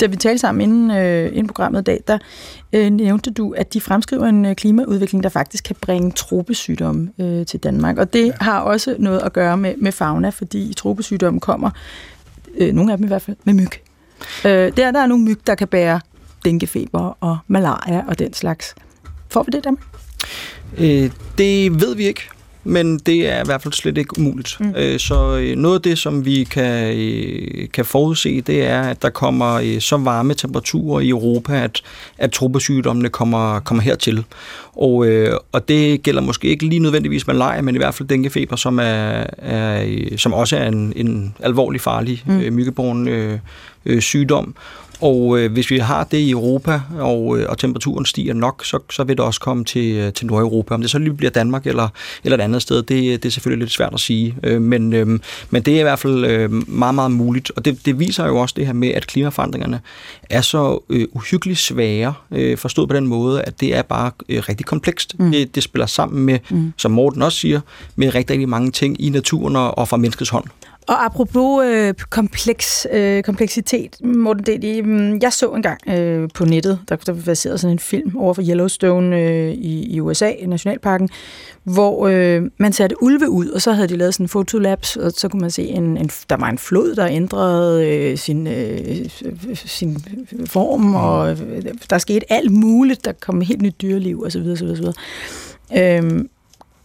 da 0.00 0.06
vi 0.06 0.16
talte 0.16 0.38
sammen 0.38 0.60
inden, 0.60 0.90
øh, 0.90 1.26
inden 1.26 1.46
programmet 1.46 1.80
i 1.80 1.84
dag, 1.84 2.00
der 2.08 2.18
øh, 2.72 2.90
nævnte 2.90 3.30
du, 3.30 3.54
at 3.56 3.74
de 3.74 3.80
fremskriver 3.80 4.26
en 4.26 4.44
øh, 4.44 4.54
klimaudvikling, 4.54 5.22
der 5.22 5.28
faktisk 5.28 5.64
kan 5.64 5.76
bringe 5.80 6.10
tropesygdomme 6.10 7.10
øh, 7.20 7.46
til 7.46 7.60
Danmark. 7.60 7.98
Og 7.98 8.12
det 8.12 8.26
ja. 8.26 8.32
har 8.40 8.60
også 8.60 8.96
noget 8.98 9.20
at 9.20 9.32
gøre 9.32 9.56
med, 9.56 9.74
med 9.76 9.92
fauna, 9.92 10.28
fordi 10.28 10.74
tropesygdomme 10.76 11.40
kommer, 11.40 11.70
øh, 12.58 12.74
nogle 12.74 12.92
af 12.92 12.98
dem 12.98 13.04
i 13.04 13.08
hvert 13.08 13.22
fald, 13.22 13.36
med 13.44 13.54
myg. 13.54 13.70
Øh, 14.44 14.76
der, 14.76 14.90
der 14.90 15.00
er 15.00 15.06
nogle 15.06 15.24
myg, 15.24 15.46
der 15.46 15.54
kan 15.54 15.68
bære 15.68 16.00
denguefeber 16.44 17.16
og 17.20 17.38
malaria 17.46 18.04
og 18.08 18.18
den 18.18 18.32
slags. 18.32 18.74
Får 19.28 19.42
vi 19.42 19.50
det 19.52 19.64
der? 19.64 19.72
Øh, 20.78 21.10
det 21.38 21.80
ved 21.80 21.96
vi 21.96 22.06
ikke 22.06 22.28
men 22.68 22.98
det 22.98 23.28
er 23.28 23.40
i 23.40 23.44
hvert 23.44 23.62
fald 23.62 23.74
slet 23.74 23.98
ikke 23.98 24.18
umuligt. 24.18 24.56
Mm. 24.60 24.74
Øh, 24.76 24.98
så 24.98 25.36
øh, 25.36 25.56
noget 25.56 25.74
af 25.74 25.82
det, 25.82 25.98
som 25.98 26.24
vi 26.24 26.44
kan, 26.44 26.96
øh, 26.96 27.68
kan 27.68 27.84
forudse, 27.84 28.40
det 28.40 28.66
er, 28.66 28.82
at 28.82 29.02
der 29.02 29.10
kommer 29.10 29.80
så 29.80 29.96
varme 29.96 30.34
temperaturer 30.34 31.00
i 31.00 31.08
Europa, 31.08 31.64
at, 31.64 31.82
at 32.18 32.32
tropesygdommene 32.32 33.08
kommer, 33.08 33.60
kommer 33.60 33.82
hertil. 33.82 34.24
Og, 34.78 35.06
og 35.52 35.68
det 35.68 36.02
gælder 36.02 36.20
måske 36.20 36.48
ikke 36.48 36.66
lige 36.66 36.78
nødvendigvis 36.78 37.26
malaria, 37.26 37.62
men 37.62 37.74
i 37.74 37.78
hvert 37.78 37.94
fald 37.94 38.08
denguefeber, 38.08 38.56
som, 38.56 38.78
er, 38.78 39.24
er, 39.38 40.16
som 40.16 40.32
også 40.32 40.56
er 40.56 40.68
en, 40.68 40.92
en 40.96 41.34
alvorlig 41.40 41.80
farlig 41.80 42.22
mm. 42.26 42.52
myggeborgen 42.54 43.08
øh, 43.08 44.00
sygdom. 44.00 44.54
Og 45.00 45.38
øh, 45.38 45.52
hvis 45.52 45.70
vi 45.70 45.78
har 45.78 46.04
det 46.04 46.18
i 46.18 46.30
Europa, 46.30 46.80
og, 46.98 47.38
øh, 47.38 47.46
og 47.48 47.58
temperaturen 47.58 48.06
stiger 48.06 48.34
nok, 48.34 48.64
så, 48.64 48.78
så 48.90 49.04
vil 49.04 49.16
det 49.16 49.24
også 49.24 49.40
komme 49.40 49.64
til, 49.64 49.96
øh, 49.96 50.12
til 50.12 50.26
Nordeuropa. 50.26 50.74
Om 50.74 50.80
det 50.80 50.90
så 50.90 50.98
lige 50.98 51.14
bliver 51.14 51.30
Danmark 51.30 51.66
eller, 51.66 51.88
eller 52.24 52.38
et 52.38 52.40
andet 52.40 52.62
sted, 52.62 52.76
det, 52.76 53.22
det 53.22 53.24
er 53.24 53.30
selvfølgelig 53.30 53.64
lidt 53.64 53.72
svært 53.72 53.94
at 53.94 54.00
sige. 54.00 54.36
Øh, 54.42 54.62
men, 54.62 54.92
øh, 54.92 55.06
men 55.50 55.62
det 55.62 55.74
er 55.74 55.80
i 55.80 55.82
hvert 55.82 55.98
fald 55.98 56.24
øh, 56.24 56.68
meget, 56.68 56.94
meget 56.94 57.10
muligt. 57.10 57.50
Og 57.56 57.64
det, 57.64 57.86
det 57.86 57.98
viser 57.98 58.26
jo 58.26 58.36
også 58.36 58.54
det 58.58 58.66
her 58.66 58.72
med, 58.72 58.88
at 58.88 59.06
klimaforandringerne 59.06 59.80
er 60.30 60.40
så 60.40 60.84
øh, 60.90 61.06
uhyggeligt 61.12 61.58
svære, 61.58 62.14
øh, 62.30 62.58
forstået 62.58 62.88
på 62.88 62.96
den 62.96 63.06
måde, 63.06 63.42
at 63.42 63.60
det 63.60 63.76
er 63.76 63.82
bare 63.82 64.10
øh, 64.28 64.42
rigtig 64.48 64.66
komplekst. 64.68 65.18
Mm. 65.18 65.30
Det, 65.30 65.54
det 65.54 65.62
spiller 65.62 65.86
sammen 65.86 66.24
med, 66.24 66.38
mm. 66.50 66.72
som 66.76 66.90
Morten 66.90 67.22
også 67.22 67.38
siger, 67.38 67.60
med 67.96 68.14
rigtig, 68.14 68.34
rigtig 68.34 68.48
mange 68.48 68.70
ting 68.70 69.00
i 69.00 69.10
naturen 69.10 69.56
og, 69.56 69.88
fra 69.88 69.96
menneskets 69.96 70.30
hånd. 70.30 70.44
Og 70.88 71.04
apropos 71.04 71.64
øh, 71.64 71.94
kompleks, 72.10 72.86
øh, 72.92 73.22
kompleksitet, 73.22 73.96
Morten 74.04 74.62
det, 74.62 74.86
mm, 74.86 75.18
jeg 75.22 75.32
så 75.32 75.48
engang 75.48 75.80
øh, 75.88 76.28
på 76.34 76.44
nettet, 76.44 76.80
der, 76.88 76.96
der 76.96 77.12
var 77.12 77.22
baseret 77.22 77.60
sådan 77.60 77.72
en 77.72 77.78
film 77.78 78.16
over 78.16 78.34
for 78.34 78.42
Yellowstone 78.48 79.20
øh, 79.20 79.50
i, 79.50 79.94
i 79.94 80.00
USA, 80.00 80.30
i 80.30 80.46
Nationalparken, 80.46 81.08
hvor 81.64 82.06
øh, 82.06 82.42
man 82.58 82.72
satte 82.72 83.02
ulve 83.02 83.30
ud, 83.30 83.48
og 83.48 83.62
så 83.62 83.72
havde 83.72 83.88
de 83.88 83.96
lavet 83.96 84.14
sådan 84.14 84.24
en 84.24 84.28
fotolabs, 84.28 84.96
og 84.96 85.12
så 85.12 85.28
kunne 85.28 85.40
man 85.40 85.50
se, 85.50 85.62
en, 85.62 85.96
en, 85.96 86.10
der 86.30 86.36
var 86.36 86.48
en 86.48 86.58
flod, 86.58 86.94
der 86.94 87.06
ændrede 87.06 87.86
øh, 87.86 88.18
sin, 88.18 88.46
øh, 88.46 89.10
sin 89.54 89.96
form, 90.46 90.94
og 90.94 91.30
øh, 91.30 91.64
der 91.90 91.98
skete 91.98 92.32
alt 92.32 92.50
muligt, 92.50 93.04
der 93.04 93.12
kom 93.12 93.40
helt 93.40 93.62
nyt 93.62 93.82
dyreliv 93.82 94.22
osv. 94.22 94.46
osv., 94.52 94.66
osv. 94.66 94.86
Øhm, 95.76 96.28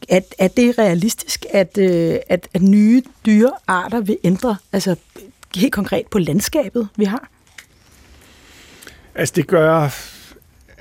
er, 0.10 0.22
er 0.40 0.48
det 0.48 0.78
realistisk, 0.78 1.46
at, 1.50 1.78
øh, 1.78 2.16
at, 2.30 2.48
at 2.54 2.62
nye 2.62 3.04
dyrearter 3.26 4.02
vil 4.02 4.18
ændre, 4.24 4.58
altså 4.74 4.96
helt 5.56 5.74
konkret 5.74 6.08
på 6.08 6.20
landskabet, 6.20 6.88
vi 6.96 7.06
har? 7.06 7.30
Altså 9.16 9.34
det 9.36 9.48
gør 9.48 9.90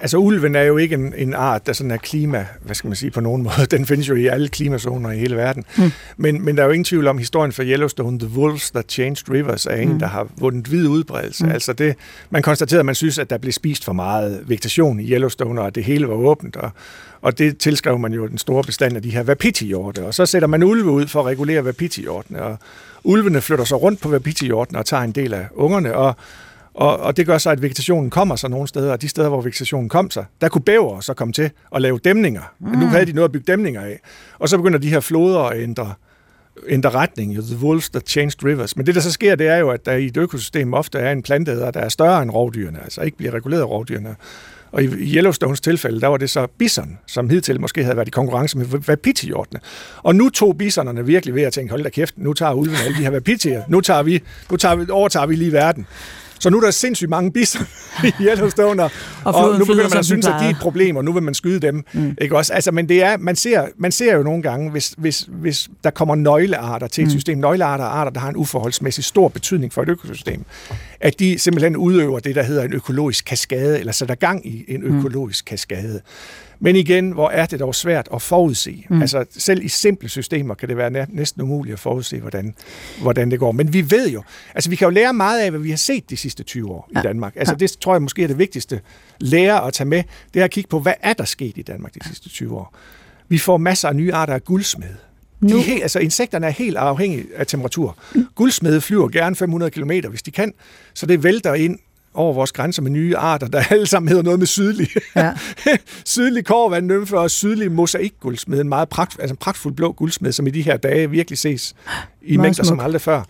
Altså 0.02 0.16
ulven 0.16 0.54
er 0.54 0.62
jo 0.62 0.76
ikke 0.76 0.94
en, 0.94 1.14
en 1.16 1.34
art, 1.34 1.66
der 1.66 1.72
sådan 1.72 1.90
er 1.90 1.96
klima, 1.96 2.46
hvad 2.62 2.74
skal 2.74 2.88
man 2.88 2.96
sige, 2.96 3.10
på 3.10 3.20
nogen 3.20 3.42
måde. 3.48 3.66
Den 3.70 3.86
findes 3.86 4.08
jo 4.08 4.14
i 4.14 4.26
alle 4.26 4.48
klimazoner 4.48 5.10
i 5.10 5.18
hele 5.18 5.36
verden. 5.36 5.64
Mm. 5.78 5.92
Men, 6.16 6.44
men 6.44 6.56
der 6.56 6.62
er 6.62 6.66
jo 6.66 6.72
ingen 6.72 6.84
tvivl 6.84 7.06
om 7.06 7.18
historien 7.18 7.52
for 7.52 7.62
Yellowstone, 7.62 8.18
The 8.18 8.28
Wolves 8.28 8.70
That 8.70 8.84
Changed 8.88 9.30
Rivers, 9.30 9.66
er 9.66 9.76
en, 9.76 9.92
mm. 9.92 9.98
der 9.98 10.06
har 10.06 10.28
vundet 10.36 10.72
vid 10.72 10.88
udbredelse. 10.88 11.44
Mm. 11.44 11.52
Altså 11.52 11.72
det, 11.72 11.96
man 12.30 12.42
konstaterede, 12.42 12.80
at 12.80 12.86
man 12.86 12.94
synes, 12.94 13.18
at 13.18 13.30
der 13.30 13.38
blev 13.38 13.52
spist 13.52 13.84
for 13.84 13.92
meget 13.92 14.42
vegetation 14.46 15.00
i 15.00 15.10
Yellowstone, 15.10 15.60
og 15.60 15.66
at 15.66 15.74
det 15.74 15.84
hele 15.84 16.08
var 16.08 16.14
åbent. 16.14 16.56
Og, 16.56 16.70
og 17.20 17.38
det 17.38 17.58
tilskrev 17.58 17.98
man 17.98 18.12
jo 18.12 18.26
den 18.26 18.38
store 18.38 18.62
bestand 18.62 18.96
af 18.96 19.02
de 19.02 19.10
her 19.10 19.24
wapiti-hjorte. 19.24 20.04
Og 20.04 20.14
så 20.14 20.26
sætter 20.26 20.48
man 20.48 20.62
ulve 20.62 20.90
ud 20.90 21.06
for 21.06 21.20
at 21.20 21.26
regulere 21.26 21.64
wapiti-hjortene. 21.64 22.42
Og 22.42 22.58
ulvene 23.04 23.40
flytter 23.40 23.64
sig 23.64 23.82
rundt 23.82 24.00
på 24.00 24.08
wapiti-hjortene 24.08 24.78
og 24.78 24.86
tager 24.86 25.02
en 25.02 25.12
del 25.12 25.34
af 25.34 25.46
ungerne. 25.54 25.94
Og 25.94 26.16
og, 26.74 27.00
og 27.00 27.16
det 27.16 27.26
gør 27.26 27.38
så, 27.38 27.50
at 27.50 27.62
vegetationen 27.62 28.10
kommer 28.10 28.36
sig 28.36 28.50
nogle 28.50 28.68
steder, 28.68 28.92
og 28.92 29.02
de 29.02 29.08
steder, 29.08 29.28
hvor 29.28 29.40
vegetationen 29.40 29.88
kom 29.88 30.10
sig, 30.10 30.24
der 30.40 30.48
kunne 30.48 30.62
bæver 30.62 31.00
så 31.00 31.14
komme 31.14 31.32
til 31.32 31.50
at 31.74 31.82
lave 31.82 31.98
dæmninger. 31.98 32.42
Mm. 32.60 32.78
Nu 32.78 32.86
havde 32.86 33.06
de 33.06 33.12
noget 33.12 33.28
at 33.28 33.32
bygge 33.32 33.44
dæmninger 33.52 33.80
af. 33.80 34.00
Og 34.38 34.48
så 34.48 34.56
begynder 34.56 34.78
de 34.78 34.88
her 34.88 35.00
floder 35.00 35.40
at 35.40 35.62
ændre, 35.62 35.94
ændre 36.68 36.90
retning. 36.90 37.34
The 37.34 37.66
wolves 37.66 37.90
that 37.90 38.08
changed 38.08 38.44
rivers. 38.44 38.76
Men 38.76 38.86
det, 38.86 38.94
der 38.94 39.00
så 39.00 39.10
sker, 39.10 39.34
det 39.34 39.48
er 39.48 39.56
jo, 39.56 39.70
at 39.70 39.86
der 39.86 39.92
i 39.92 40.06
et 40.06 40.16
økosystem 40.16 40.74
ofte 40.74 40.98
er 40.98 41.12
en 41.12 41.22
planteæder, 41.22 41.70
der 41.70 41.80
er 41.80 41.88
større 41.88 42.22
end 42.22 42.30
rovdyrene, 42.30 42.82
altså 42.82 43.00
ikke 43.00 43.16
bliver 43.16 43.34
reguleret 43.34 43.60
af 43.60 43.66
rovdyrene. 43.66 44.16
Og 44.72 44.82
i 44.82 44.86
Yellowstones 44.86 45.60
tilfælde, 45.60 46.00
der 46.00 46.06
var 46.06 46.16
det 46.16 46.30
så 46.30 46.46
bison, 46.58 46.98
som 47.06 47.30
hidtil 47.30 47.60
måske 47.60 47.84
havde 47.84 47.96
været 47.96 48.08
i 48.08 48.10
konkurrence 48.10 48.58
med 48.58 48.66
wapiti-hjortene. 48.66 49.60
Og 50.02 50.16
nu 50.16 50.30
tog 50.30 50.58
bisonerne 50.58 51.06
virkelig 51.06 51.34
ved 51.34 51.42
at 51.42 51.52
tænke, 51.52 51.70
hold 51.70 51.82
da 51.82 51.88
kæft, 51.88 52.18
nu 52.18 52.32
tager 52.32 52.52
ulven 52.52 52.76
alle 52.84 52.96
de 52.98 53.02
her 53.02 53.10
wapitier, 53.10 53.62
nu, 53.68 53.80
tager 53.80 54.02
vi, 54.02 54.22
nu 54.50 54.56
tager 54.56 54.76
vi, 54.76 54.90
overtager 54.90 55.26
vi 55.26 55.34
lige 55.34 55.52
verden. 55.52 55.86
Så 56.42 56.50
nu 56.50 56.56
er 56.56 56.60
der 56.60 56.70
sindssygt 56.70 57.10
mange 57.10 57.32
bison 57.32 57.66
i 58.08 58.12
Yellowstone, 58.20 58.82
og, 58.82 58.90
og, 59.24 59.34
og 59.34 59.58
nu 59.58 59.64
begynder 59.64 59.88
man 59.88 59.98
at 59.98 60.04
synes, 60.04 60.26
at 60.26 60.34
de 60.40 60.44
er 60.44 60.50
et 60.50 60.56
problem, 60.60 60.96
og 60.96 61.04
nu 61.04 61.12
vil 61.12 61.22
man 61.22 61.34
skyde 61.34 61.60
dem. 61.60 61.84
Mm. 61.92 62.16
Ikke 62.20 62.36
også? 62.36 62.52
Altså, 62.52 62.70
men 62.70 62.88
det 62.88 63.02
er, 63.02 63.16
man, 63.16 63.36
ser, 63.36 63.66
man 63.76 63.92
ser 63.92 64.16
jo 64.16 64.22
nogle 64.22 64.42
gange, 64.42 64.70
hvis, 64.70 64.94
hvis, 64.98 65.28
hvis 65.28 65.70
der 65.84 65.90
kommer 65.90 66.14
nøglearter 66.14 66.86
til 66.86 67.02
et 67.02 67.06
mm. 67.06 67.10
system, 67.10 67.38
nøglearter 67.38 67.84
og 67.84 67.98
arter, 67.98 68.10
der 68.12 68.20
har 68.20 68.28
en 68.28 68.36
uforholdsmæssig 68.36 69.04
stor 69.04 69.28
betydning 69.28 69.72
for 69.72 69.82
et 69.82 69.88
økosystem, 69.88 70.44
at 71.00 71.18
de 71.18 71.38
simpelthen 71.38 71.76
udøver 71.76 72.18
det, 72.18 72.34
der 72.34 72.42
hedder 72.42 72.62
en 72.62 72.72
økologisk 72.72 73.24
kaskade, 73.24 73.80
eller 73.80 73.92
sætter 73.92 74.14
gang 74.14 74.46
i 74.46 74.64
en 74.68 74.80
mm. 74.80 74.98
økologisk 74.98 75.44
kaskade. 75.44 76.00
Men 76.62 76.76
igen, 76.76 77.10
hvor 77.10 77.30
er 77.30 77.46
det 77.46 77.60
dog 77.60 77.74
svært 77.74 78.08
at 78.14 78.22
forudse. 78.22 78.84
Mm. 78.90 79.02
Altså 79.02 79.24
selv 79.38 79.64
i 79.64 79.68
simple 79.68 80.08
systemer 80.08 80.54
kan 80.54 80.68
det 80.68 80.76
være 80.76 81.06
næsten 81.08 81.42
umuligt 81.42 81.72
at 81.72 81.80
forudse, 81.80 82.20
hvordan, 82.20 82.54
hvordan 83.00 83.30
det 83.30 83.38
går. 83.38 83.52
Men 83.52 83.72
vi 83.72 83.90
ved 83.90 84.10
jo, 84.10 84.22
altså 84.54 84.70
vi 84.70 84.76
kan 84.76 84.86
jo 84.86 84.90
lære 84.90 85.12
meget 85.12 85.40
af, 85.40 85.50
hvad 85.50 85.60
vi 85.60 85.70
har 85.70 85.76
set 85.76 86.10
de 86.10 86.16
sidste 86.16 86.42
20 86.42 86.70
år 86.70 86.90
ja. 86.94 87.00
i 87.00 87.02
Danmark. 87.02 87.32
Altså 87.36 87.54
det 87.54 87.76
tror 87.80 87.94
jeg 87.94 88.02
måske 88.02 88.22
er 88.22 88.26
det 88.26 88.38
vigtigste 88.38 88.80
lære 89.20 89.66
at 89.66 89.72
tage 89.72 89.88
med, 89.88 90.02
det 90.34 90.40
er 90.40 90.44
at 90.44 90.50
kigge 90.50 90.68
på, 90.68 90.80
hvad 90.80 90.94
er 91.00 91.12
der 91.12 91.24
sket 91.24 91.58
i 91.58 91.62
Danmark 91.62 91.94
de 91.94 92.08
sidste 92.08 92.28
20 92.28 92.56
år. 92.56 92.74
Vi 93.28 93.38
får 93.38 93.56
masser 93.56 93.88
af 93.88 93.96
nye 93.96 94.12
arter 94.12 94.34
af 94.34 94.44
guldsmed. 94.44 94.94
Nu. 95.40 95.48
De 95.48 95.60
er 95.60 95.64
helt, 95.64 95.82
altså 95.82 95.98
insekterne 95.98 96.46
er 96.46 96.50
helt 96.50 96.76
afhængige 96.76 97.26
af 97.36 97.46
temperatur. 97.46 97.98
Mm. 98.14 98.26
Guldsmede 98.34 98.80
flyver 98.80 99.08
gerne 99.08 99.36
500 99.36 99.70
km, 99.70 99.90
hvis 100.10 100.22
de 100.22 100.30
kan, 100.30 100.52
så 100.94 101.06
det 101.06 101.22
vælter 101.22 101.54
ind 101.54 101.78
over 102.14 102.32
vores 102.32 102.52
grænser 102.52 102.82
med 102.82 102.90
nye 102.90 103.16
arter, 103.16 103.46
der 103.46 103.62
alle 103.70 103.86
sammen 103.86 104.08
hedder 104.08 104.22
noget 104.22 104.38
med 104.38 104.46
sydlig. 104.46 104.88
Ja. 105.16 105.32
sydlig 106.04 106.44
korvandnymfe 106.44 107.18
og 107.18 107.30
sydlig 107.30 107.72
mosaikguldsmed, 107.72 108.60
en 108.60 108.68
meget 108.68 108.88
pragt, 108.88 109.16
altså 109.20 109.32
en 109.32 109.36
pragtfuld 109.36 109.74
blå 109.74 109.92
guldsmed, 109.92 110.32
som 110.32 110.46
i 110.46 110.50
de 110.50 110.62
her 110.62 110.76
dage 110.76 111.10
virkelig 111.10 111.38
ses 111.38 111.74
i 112.22 112.36
meget 112.36 112.42
mængder 112.42 112.62
smuk. 112.62 112.66
som 112.66 112.80
aldrig 112.80 113.00
før. 113.00 113.22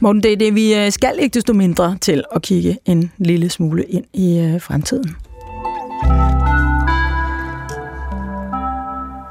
Morten, 0.00 0.22
det 0.22 0.32
er 0.32 0.36
det, 0.36 0.54
vi 0.54 0.74
øh, 0.74 0.92
skal 0.92 1.14
ikke 1.20 1.34
desto 1.34 1.52
mindre 1.52 1.98
til 2.00 2.24
at 2.34 2.42
kigge 2.42 2.78
en 2.84 3.12
lille 3.18 3.50
smule 3.50 3.84
ind 3.84 4.04
i 4.12 4.38
øh, 4.38 4.60
fremtiden. 4.60 5.16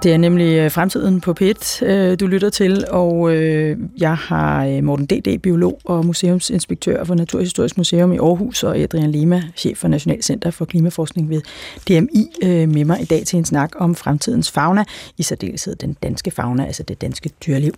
Det 0.04 0.14
er 0.14 0.18
nemlig 0.18 0.58
øh, 0.58 0.72
fremtiden 0.72 1.22
på 1.22 1.34
PET, 1.34 1.82
øh, 1.82 2.20
du 2.20 2.28
lytter 2.28 2.50
til, 2.50 2.86
og 2.90 3.36
øh, 3.36 3.78
jeg 3.98 4.18
har 4.18 4.82
Morten 4.82 5.06
D.D., 5.06 5.40
biolog 5.40 5.80
og 5.86 6.06
museumsinspektør 6.06 7.04
for 7.04 7.16
Naturhistorisk 7.16 7.78
Museum 7.78 8.14
i 8.14 8.18
Aarhus, 8.18 8.64
og 8.64 8.78
Adrian 8.78 9.12
Lima, 9.12 9.44
chef 9.56 9.78
for 9.78 9.88
Nationalcenter 9.88 10.52
for 10.52 10.66
Klimaforskning 10.66 11.30
ved 11.30 11.42
DMI, 11.88 12.30
med 12.66 12.86
mig 12.86 13.02
i 13.02 13.06
dag 13.06 13.26
til 13.26 13.38
en 13.38 13.46
snak 13.46 13.72
om 13.76 13.96
fremtidens 13.96 14.52
fauna, 14.52 14.84
i 15.18 15.24
særdeleshed 15.24 15.76
den 15.76 15.98
danske 16.04 16.32
fauna, 16.32 16.66
altså 16.66 16.84
det 16.84 17.02
danske 17.02 17.30
dyreliv. 17.46 17.74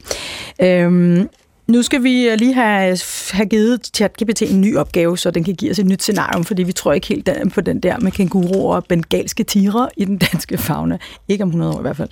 Øhm, 0.61 1.30
nu 1.68 1.82
skal 1.82 2.03
vi 2.03 2.28
øh, 2.28 2.38
lige 2.38 2.53
have, 2.53 2.91
øh, 2.91 2.97
have 3.32 3.45
givet 3.45 3.89
ChatGPT 3.93 4.41
en 4.41 4.61
ny 4.61 4.78
opgave, 4.78 5.18
så 5.18 5.32
den 5.32 5.43
kan 5.43 5.55
give 5.55 5.72
os 5.72 5.80
et 5.80 5.86
nyt 5.86 6.01
scenario, 6.01 6.43
fordi 6.43 6.64
vi 6.64 6.72
tror 6.72 6.93
ikke 6.93 7.07
helt 7.07 7.30
på 7.53 7.61
den 7.61 7.80
der 7.80 7.99
med 7.99 8.11
kænguruer 8.11 8.76
og 8.76 8.86
bengalske 8.86 9.43
tiger 9.43 9.88
i 9.97 10.05
den 10.05 10.18
danske 10.18 10.57
fauna. 10.57 10.97
Ikke 11.28 11.43
om 11.43 11.47
100 11.49 11.74
år 11.74 11.80
i 11.80 11.82
hvert 11.82 11.97
fald. 11.97 12.09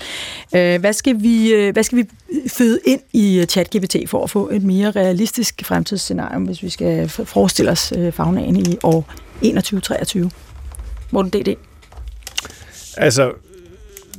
Øh, 0.56 0.80
hvad 0.80 0.94
skal 0.94 1.24
vi, 1.24 1.54
hvad 1.74 1.84
skal 1.84 1.98
vi 1.98 2.06
føde 2.48 2.80
ind 2.86 3.02
i 3.14 3.46
ChatGPT 3.50 3.96
for 4.08 4.24
at 4.24 4.30
få 4.30 4.50
et 4.50 4.64
mere 4.64 4.92
realistisk 4.92 5.66
fremtidsscenario, 5.66 6.40
hvis 6.40 6.64
vi 6.64 6.70
skal 6.70 7.10
forestille 7.10 7.72
os 7.72 7.94
faunaen 8.12 8.56
i 8.56 8.78
år 8.84 9.14
21-23? 9.44 10.30
Morten 11.12 11.32
D.D. 11.32 11.56
Altså, 12.98 13.32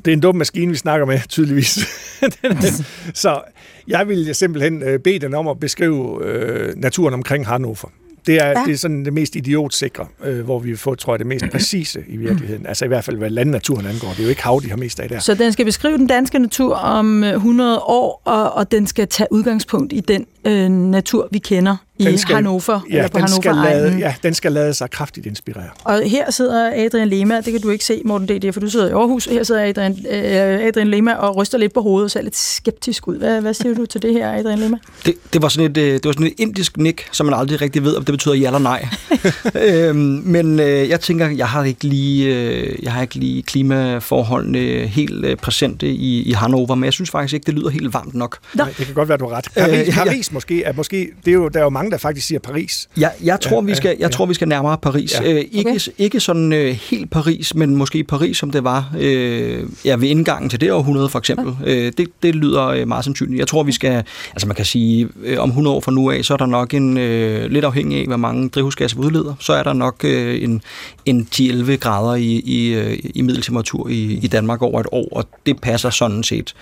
det 0.04 0.10
er 0.10 0.12
en 0.12 0.20
dum 0.20 0.36
maskine, 0.36 0.70
vi 0.72 0.76
snakker 0.78 1.06
med, 1.06 1.20
tydeligvis. 1.28 1.78
så 3.14 3.40
jeg 3.88 4.08
vil 4.08 4.34
simpelthen 4.34 4.82
øh, 4.82 4.98
bede 4.98 5.18
den 5.18 5.34
om 5.34 5.48
at 5.48 5.60
beskrive 5.60 6.24
øh, 6.24 6.76
naturen 6.76 7.14
omkring 7.14 7.46
Hannover. 7.46 7.90
Det 8.26 8.42
er, 8.42 8.46
ja. 8.46 8.64
det 8.66 8.72
er 8.72 8.76
sådan 8.76 9.04
det 9.04 9.12
mest 9.12 9.36
idiotsikre, 9.36 10.06
øh, 10.24 10.44
hvor 10.44 10.58
vi 10.58 10.76
får, 10.76 10.94
tror 10.94 11.12
jeg, 11.12 11.18
det 11.18 11.26
mest 11.26 11.44
præcise 11.52 12.04
i 12.08 12.16
virkeligheden. 12.16 12.66
Altså 12.66 12.84
i 12.84 12.88
hvert 12.88 13.04
fald, 13.04 13.16
hvad 13.16 13.30
landnaturen 13.30 13.86
angår. 13.86 14.08
Det 14.08 14.18
er 14.18 14.22
jo 14.22 14.28
ikke 14.28 14.42
hav, 14.42 14.60
de 14.64 14.70
har 14.70 14.76
mest 14.76 15.00
af 15.00 15.08
der. 15.08 15.18
Så 15.18 15.34
den 15.34 15.52
skal 15.52 15.64
beskrive 15.64 15.98
den 15.98 16.06
danske 16.06 16.38
natur 16.38 16.74
om 16.74 17.24
100 17.24 17.70
øh, 17.70 17.76
år, 17.82 18.22
og, 18.24 18.52
og 18.52 18.70
den 18.70 18.86
skal 18.86 19.08
tage 19.08 19.26
udgangspunkt 19.30 19.92
i 19.92 20.00
den 20.00 20.26
øh, 20.44 20.70
natur, 20.70 21.28
vi 21.30 21.38
kender 21.38 21.76
i 22.02 22.10
den 22.10 22.18
skal, 22.18 22.34
Hannover, 22.34 22.80
ja, 22.90 22.96
eller 22.96 23.08
på 23.08 23.18
den 23.18 23.22
Hannover 23.22 23.42
skal 23.42 23.54
lade, 23.54 23.98
Ja, 23.98 24.14
den 24.22 24.34
skal 24.34 24.52
lade 24.52 24.74
sig 24.74 24.90
kraftigt 24.90 25.26
inspirere. 25.26 25.68
Og 25.84 26.02
her 26.02 26.30
sidder 26.30 26.72
Adrian 26.74 27.08
Lema, 27.08 27.36
det 27.36 27.52
kan 27.52 27.60
du 27.60 27.70
ikke 27.70 27.84
se, 27.84 28.02
Morten 28.04 28.28
D.D., 28.28 28.52
for 28.52 28.60
du 28.60 28.70
sidder 28.70 28.88
i 28.88 28.92
Aarhus. 28.92 29.24
Her 29.24 29.42
sidder 29.42 29.64
Adrian, 29.64 29.98
øh, 30.10 30.66
Adrian 30.66 30.88
Lema 30.88 31.14
og 31.14 31.36
ryster 31.36 31.58
lidt 31.58 31.72
på 31.72 31.80
hovedet 31.80 32.04
og 32.04 32.10
ser 32.10 32.22
lidt 32.22 32.36
skeptisk 32.36 33.08
ud. 33.08 33.16
Hvad, 33.16 33.40
hvad 33.40 33.54
siger 33.54 33.74
du 33.74 33.86
til 33.86 34.02
det 34.02 34.12
her, 34.12 34.32
Adrian 34.32 34.58
Lema? 34.58 34.76
Det, 35.06 35.14
det, 35.32 35.42
var 35.42 35.48
sådan 35.48 35.70
et, 35.70 35.76
øh, 35.76 35.92
det 35.92 36.04
var 36.04 36.12
sådan 36.12 36.26
et 36.26 36.34
indisk 36.38 36.76
nik, 36.76 37.08
som 37.12 37.26
man 37.26 37.34
aldrig 37.34 37.60
rigtig 37.60 37.84
ved, 37.84 37.96
om 37.96 38.04
det 38.04 38.12
betyder 38.12 38.34
ja 38.34 38.46
eller 38.46 38.58
nej. 38.58 38.88
øhm, 39.66 39.96
men 40.24 40.60
øh, 40.60 40.88
jeg 40.88 41.00
tænker, 41.00 41.28
jeg 41.28 41.48
har 41.48 41.64
ikke 41.64 41.84
lige, 41.84 42.34
øh, 42.34 42.82
jeg 42.82 42.92
har 42.92 43.02
ikke 43.02 43.14
lige 43.14 43.42
klimaforholdene 43.42 44.86
helt 44.86 45.24
øh, 45.24 45.36
præsente 45.36 45.88
i, 45.88 46.22
i 46.22 46.32
Hannover, 46.32 46.74
men 46.74 46.84
jeg 46.84 46.92
synes 46.92 47.10
faktisk 47.10 47.34
ikke, 47.34 47.46
det 47.46 47.54
lyder 47.54 47.70
helt 47.70 47.94
varmt 47.94 48.14
nok. 48.14 48.38
Nej, 48.54 48.74
det 48.78 48.86
kan 48.86 48.94
godt 48.94 49.08
være, 49.08 49.18
du 49.18 49.28
har 49.28 49.36
ret. 49.36 49.48
Paris, 49.56 49.88
øh, 49.88 49.94
Paris 49.94 50.30
ja. 50.30 50.34
måske, 50.34 50.62
er 50.62 50.72
måske 50.72 51.12
det 51.24 51.30
er 51.30 51.34
jo, 51.34 51.48
der 51.48 51.60
er 51.60 51.64
jo 51.64 51.70
mange, 51.70 51.90
der 51.92 51.98
faktisk 51.98 52.26
siger 52.26 52.38
Paris. 52.38 52.88
Ja, 53.00 53.08
jeg 53.24 53.40
tror, 53.40 53.62
ja, 53.62 53.66
vi 53.66 53.74
skal, 53.74 53.88
jeg 53.88 53.98
ja. 54.00 54.08
tror, 54.08 54.26
vi 54.26 54.34
skal 54.34 54.48
nærmere 54.48 54.78
Paris. 54.78 55.20
Ja. 55.20 55.32
Øh, 55.32 55.44
ikke, 55.52 55.70
okay. 55.70 55.80
ikke 55.98 56.20
sådan 56.20 56.52
øh, 56.52 56.78
helt 56.90 57.10
Paris, 57.10 57.54
men 57.54 57.76
måske 57.76 58.04
Paris, 58.04 58.36
som 58.36 58.50
det 58.50 58.64
var 58.64 58.94
øh, 58.98 59.64
ja, 59.84 59.96
ved 59.96 60.08
indgangen 60.08 60.50
til 60.50 60.60
det 60.60 60.72
århundrede, 60.72 61.08
for 61.08 61.18
eksempel. 61.18 61.56
Ja. 61.66 61.74
Øh, 61.74 61.92
det, 61.98 62.08
det 62.22 62.34
lyder 62.34 62.66
øh, 62.66 62.88
meget 62.88 63.04
sandsynligt. 63.04 63.38
Jeg 63.38 63.48
tror, 63.48 63.62
vi 63.62 63.72
skal, 63.72 64.04
altså 64.32 64.46
man 64.46 64.56
kan 64.56 64.64
sige, 64.64 65.08
øh, 65.24 65.38
om 65.38 65.48
100 65.48 65.76
år 65.76 65.80
fra 65.80 65.92
nu 65.92 66.10
af, 66.10 66.24
så 66.24 66.32
er 66.32 66.38
der 66.38 66.46
nok 66.46 66.74
en, 66.74 66.98
øh, 66.98 67.50
lidt 67.50 67.64
afhængig 67.64 68.00
af, 68.00 68.06
hvor 68.06 68.16
mange 68.16 68.48
drivhusgasser 68.48 68.98
vi 68.98 69.06
udleder, 69.06 69.34
så 69.40 69.52
er 69.52 69.62
der 69.62 69.72
nok 69.72 70.04
øh, 70.04 70.42
en, 70.42 70.62
en 71.04 71.28
10-11 71.34 71.76
grader 71.76 72.14
i, 72.14 72.42
i, 72.44 72.74
øh, 72.74 72.98
i 73.14 73.22
middeltemperatur 73.22 73.88
i, 73.88 74.18
i 74.22 74.26
Danmark 74.26 74.62
over 74.62 74.80
et 74.80 74.86
år, 74.92 75.08
og 75.12 75.28
det 75.46 75.60
passer 75.60 75.90
sådan 75.90 76.22
set 76.22 76.54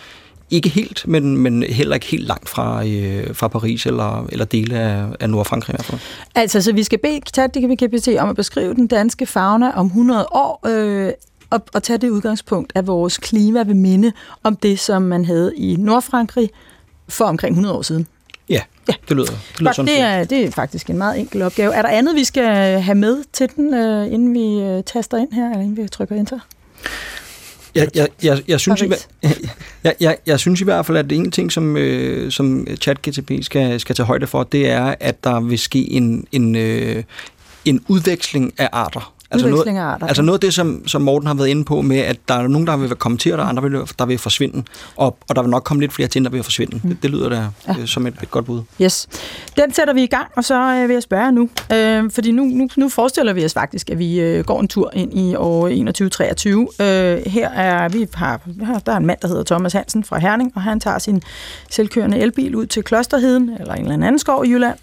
ikke 0.50 0.68
helt, 0.68 1.08
men, 1.08 1.36
men 1.36 1.62
heller 1.62 1.94
ikke 1.94 2.06
helt 2.06 2.26
langt 2.26 2.48
fra, 2.48 2.86
øh, 2.86 3.34
fra 3.34 3.48
Paris 3.48 3.86
eller, 3.86 4.26
eller 4.32 4.44
dele 4.44 4.78
af, 4.78 5.06
af 5.20 5.30
Nordfrankrig 5.30 5.74
i 5.74 5.76
hvert 5.76 5.84
fald. 5.84 6.00
Altså, 6.34 6.62
så 6.62 6.72
vi 6.72 6.82
skal 6.82 6.98
bede 6.98 7.20
ChatGPT 7.34 8.08
om 8.18 8.28
at 8.28 8.36
beskrive 8.36 8.74
den 8.74 8.86
danske 8.86 9.26
fauna 9.26 9.70
om 9.70 9.86
100 9.86 10.26
år, 10.30 10.66
øh, 10.66 11.12
og, 11.50 11.62
og 11.74 11.82
tage 11.82 11.98
det 11.98 12.10
udgangspunkt, 12.10 12.72
at 12.74 12.86
vores 12.86 13.18
klima 13.18 13.62
vil 13.62 13.76
minde 13.76 14.12
om 14.42 14.56
det, 14.56 14.78
som 14.78 15.02
man 15.02 15.24
havde 15.24 15.56
i 15.56 15.76
Nordfrankrig 15.76 16.50
for 17.08 17.24
omkring 17.24 17.52
100 17.52 17.76
år 17.76 17.82
siden. 17.82 18.06
Ja, 18.48 18.60
ja. 18.88 18.94
det 19.08 19.16
lyder, 19.16 19.26
det 19.26 19.60
lyder 19.60 19.68
Godt, 19.68 19.76
sådan. 19.76 19.88
Det 19.88 20.00
er, 20.00 20.24
det 20.24 20.44
er 20.44 20.50
faktisk 20.50 20.90
en 20.90 20.98
meget 20.98 21.20
enkel 21.20 21.42
opgave. 21.42 21.74
Er 21.74 21.82
der 21.82 21.88
andet, 21.88 22.16
vi 22.16 22.24
skal 22.24 22.80
have 22.80 22.94
med 22.94 23.24
til 23.32 23.48
den, 23.56 23.74
øh, 23.74 24.12
inden 24.12 24.34
vi 24.34 24.62
øh, 24.62 24.84
taster 24.84 25.18
ind 25.18 25.32
her, 25.32 25.50
eller 25.50 25.60
inden 25.60 25.76
vi 25.76 25.88
trykker 25.88 26.16
enter? 26.16 26.38
Jeg, 27.74 27.88
jeg, 27.94 28.08
jeg, 28.22 28.42
jeg, 28.48 28.60
synes, 28.60 28.82
i, 28.82 28.92
jeg, 29.84 29.94
jeg, 30.00 30.16
jeg 30.26 30.40
synes 30.40 30.60
i 30.60 30.64
hvert 30.64 30.86
fald, 30.86 30.98
at 30.98 31.12
en 31.12 31.30
ting, 31.30 31.52
som, 31.52 31.76
øh, 31.76 32.32
som 32.32 32.66
ChatGTP 32.80 33.30
skal, 33.42 33.80
skal 33.80 33.96
tage 33.96 34.06
højde 34.06 34.26
for, 34.26 34.42
det 34.42 34.70
er, 34.70 34.94
at 35.00 35.24
der 35.24 35.40
vil 35.40 35.58
ske 35.58 35.90
en, 35.92 36.26
en, 36.32 36.56
øh, 36.56 37.02
en 37.64 37.84
udveksling 37.88 38.52
af 38.58 38.68
arter. 38.72 39.14
Altså 39.32 39.48
noget, 39.48 39.78
arter. 39.78 40.06
altså 40.06 40.22
noget 40.22 40.36
af 40.36 40.40
det, 40.40 40.54
som, 40.54 40.88
som 40.88 41.02
Morten 41.02 41.26
har 41.26 41.34
været 41.34 41.48
inde 41.48 41.64
på 41.64 41.80
med, 41.80 41.98
at 41.98 42.16
der 42.28 42.34
er 42.34 42.48
nogen, 42.48 42.66
der 42.66 42.76
vil 42.76 42.90
komme 42.90 43.18
til, 43.18 43.32
og 43.32 43.38
der 43.38 43.44
er 43.44 43.48
andre, 43.48 43.62
vil, 43.62 43.72
der 43.98 44.06
vil 44.06 44.18
forsvinde. 44.18 44.62
Og, 44.96 45.18
og 45.28 45.36
der 45.36 45.42
vil 45.42 45.50
nok 45.50 45.62
komme 45.62 45.80
lidt 45.80 45.92
flere 45.92 46.08
til, 46.08 46.24
der 46.24 46.30
vil 46.30 46.42
forsvinde. 46.42 46.80
Mm. 46.82 46.88
Det, 46.88 47.02
det 47.02 47.10
lyder 47.10 47.28
da 47.28 47.46
ja. 47.68 47.80
øh, 47.80 47.86
som 47.86 48.06
et, 48.06 48.14
et 48.22 48.30
godt 48.30 48.46
bud. 48.46 48.62
Yes. 48.82 49.08
Den 49.56 49.74
sætter 49.74 49.94
vi 49.94 50.02
i 50.02 50.06
gang, 50.06 50.26
og 50.36 50.44
så 50.44 50.54
øh, 50.54 50.88
vil 50.88 50.94
jeg 50.94 51.02
spørge 51.02 51.32
nu. 51.32 51.48
Øh, 51.72 52.10
fordi 52.10 52.32
nu, 52.32 52.44
nu, 52.44 52.68
nu 52.76 52.88
forestiller 52.88 53.32
vi 53.32 53.44
os 53.44 53.52
faktisk, 53.52 53.90
at 53.90 53.98
vi 53.98 54.20
øh, 54.20 54.44
går 54.44 54.60
en 54.60 54.68
tur 54.68 54.90
ind 54.94 55.18
i 55.18 55.34
år 55.34 55.68
2123. 55.68 56.68
Øh, 56.80 57.22
her 57.26 57.50
er 57.50 57.88
vi 57.88 58.08
har, 58.14 58.40
der 58.86 58.92
er 58.92 58.96
en 58.96 59.06
mand, 59.06 59.18
der 59.22 59.28
hedder 59.28 59.44
Thomas 59.44 59.72
Hansen 59.72 60.04
fra 60.04 60.18
Herning, 60.18 60.52
og 60.54 60.62
han 60.62 60.80
tager 60.80 60.98
sin 60.98 61.22
selvkørende 61.70 62.18
elbil 62.18 62.54
ud 62.54 62.66
til 62.66 62.82
Klosterheden, 62.82 63.50
eller 63.60 63.74
en 63.74 63.82
eller 63.82 63.94
anden 63.94 64.18
skov 64.18 64.44
i 64.44 64.50
Jylland. 64.50 64.76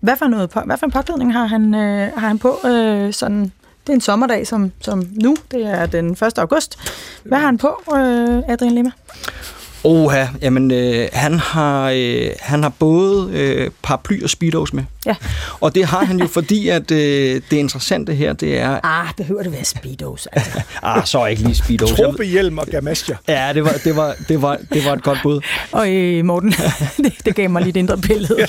Hvad 0.00 0.16
for, 0.16 0.26
noget, 0.26 0.50
hvad 0.64 0.76
for 0.76 0.86
en 0.86 0.92
påklædning 0.92 1.32
har 1.32 1.46
han, 1.46 1.74
øh, 1.74 2.12
har 2.16 2.28
han 2.28 2.38
på 2.38 2.58
øh, 2.68 3.12
sådan 3.12 3.52
det 3.86 3.92
er 3.92 3.94
en 3.94 4.00
sommerdag 4.00 4.46
som, 4.46 4.72
som 4.80 5.08
nu. 5.22 5.36
Det 5.50 5.66
er 5.66 5.86
den 5.86 6.10
1. 6.10 6.38
august. 6.38 6.78
Hvad 7.24 7.38
har 7.38 7.46
han 7.46 7.58
på, 7.58 7.82
øh, 7.96 8.42
Adrian 8.48 8.74
Lima? 8.74 8.90
Oha, 9.84 10.26
jamen 10.42 10.70
øh, 10.70 11.08
han, 11.12 11.38
har, 11.38 11.90
øh, 11.90 12.30
han 12.40 12.62
har 12.62 12.72
både 12.78 13.30
øh, 13.32 13.70
paraply 13.82 14.22
og 14.22 14.30
speedos 14.30 14.72
med. 14.72 14.84
Ja. 15.06 15.14
Og 15.60 15.74
det 15.74 15.84
har 15.84 16.04
han 16.04 16.20
jo, 16.20 16.26
fordi 16.26 16.68
at 16.68 16.90
øh, 16.90 17.40
det 17.50 17.56
interessante 17.56 18.14
her, 18.14 18.32
det 18.32 18.58
er... 18.58 18.80
Ah, 18.82 19.14
behøver 19.16 19.42
det 19.42 19.52
være 19.52 19.64
speedos? 19.64 20.26
Altså. 20.32 20.60
ah, 20.82 21.06
så 21.06 21.26
ikke 21.26 21.42
lige 21.42 21.54
speedos. 21.54 21.90
Tropehjelm 21.90 22.58
og 22.58 22.66
gamasjer. 22.66 23.16
Ja, 23.28 23.52
det 23.54 23.64
var, 23.64 23.72
det, 23.84 23.96
var, 23.96 24.14
det, 24.28 24.42
var, 24.42 24.58
det 24.72 24.84
var 24.84 24.92
et 24.92 25.02
godt 25.02 25.18
bud. 25.22 25.40
Og 25.72 25.92
øh, 25.92 26.24
Morten, 26.24 26.54
det, 27.04 27.12
det 27.24 27.34
gav 27.34 27.50
mig 27.50 27.62
lidt 27.62 27.76
indre 27.76 27.98
billede. 27.98 28.36
ja. 28.38 28.46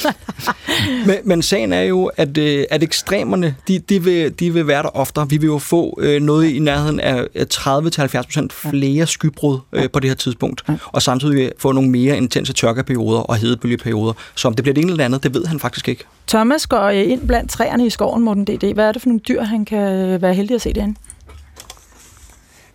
men, 1.05 1.15
men 1.23 1.41
sagen 1.41 1.73
er 1.73 1.81
jo, 1.81 2.11
at, 2.17 2.37
øh, 2.37 2.65
at 2.71 2.83
ekstremerne, 2.83 3.55
de, 3.67 3.79
de, 3.79 4.03
vil, 4.03 4.39
de 4.39 4.53
vil 4.53 4.67
være 4.67 4.83
der 4.83 4.97
oftere. 4.97 5.29
Vi 5.29 5.37
vil 5.37 5.47
jo 5.47 5.57
få 5.57 5.99
øh, 6.01 6.21
noget 6.21 6.49
i 6.49 6.59
nærheden 6.59 6.99
af 6.99 7.25
30-70% 7.53 8.47
flere 8.49 9.07
skybrud 9.07 9.59
øh, 9.73 9.89
på 9.89 9.99
det 9.99 10.09
her 10.09 10.15
tidspunkt. 10.15 10.63
Og 10.85 11.01
samtidig 11.01 11.51
få 11.59 11.71
nogle 11.71 11.89
mere 11.89 12.17
intense 12.17 12.53
tørkeperioder 12.53 13.19
og 13.19 13.35
hedebølgeperioder. 13.35 14.13
Så 14.35 14.47
om 14.47 14.53
det 14.53 14.63
bliver 14.63 14.73
det 14.73 14.81
ene 14.81 14.91
eller 14.91 15.05
andet, 15.05 15.23
det 15.23 15.33
ved 15.33 15.45
han 15.45 15.59
faktisk 15.59 15.87
ikke. 15.87 16.03
Thomas 16.45 16.67
går 16.67 16.89
ind 16.89 17.27
blandt 17.27 17.51
træerne 17.51 17.85
i 17.85 17.89
skoven, 17.89 18.23
Morten 18.23 18.45
D.D. 18.45 18.73
Hvad 18.73 18.87
er 18.87 18.91
det 18.91 19.01
for 19.01 19.09
nogle 19.09 19.19
dyr, 19.19 19.43
han 19.43 19.65
kan 19.65 20.21
være 20.21 20.33
heldig 20.33 20.55
at 20.55 20.61
se 20.61 20.73
derinde? 20.73 20.95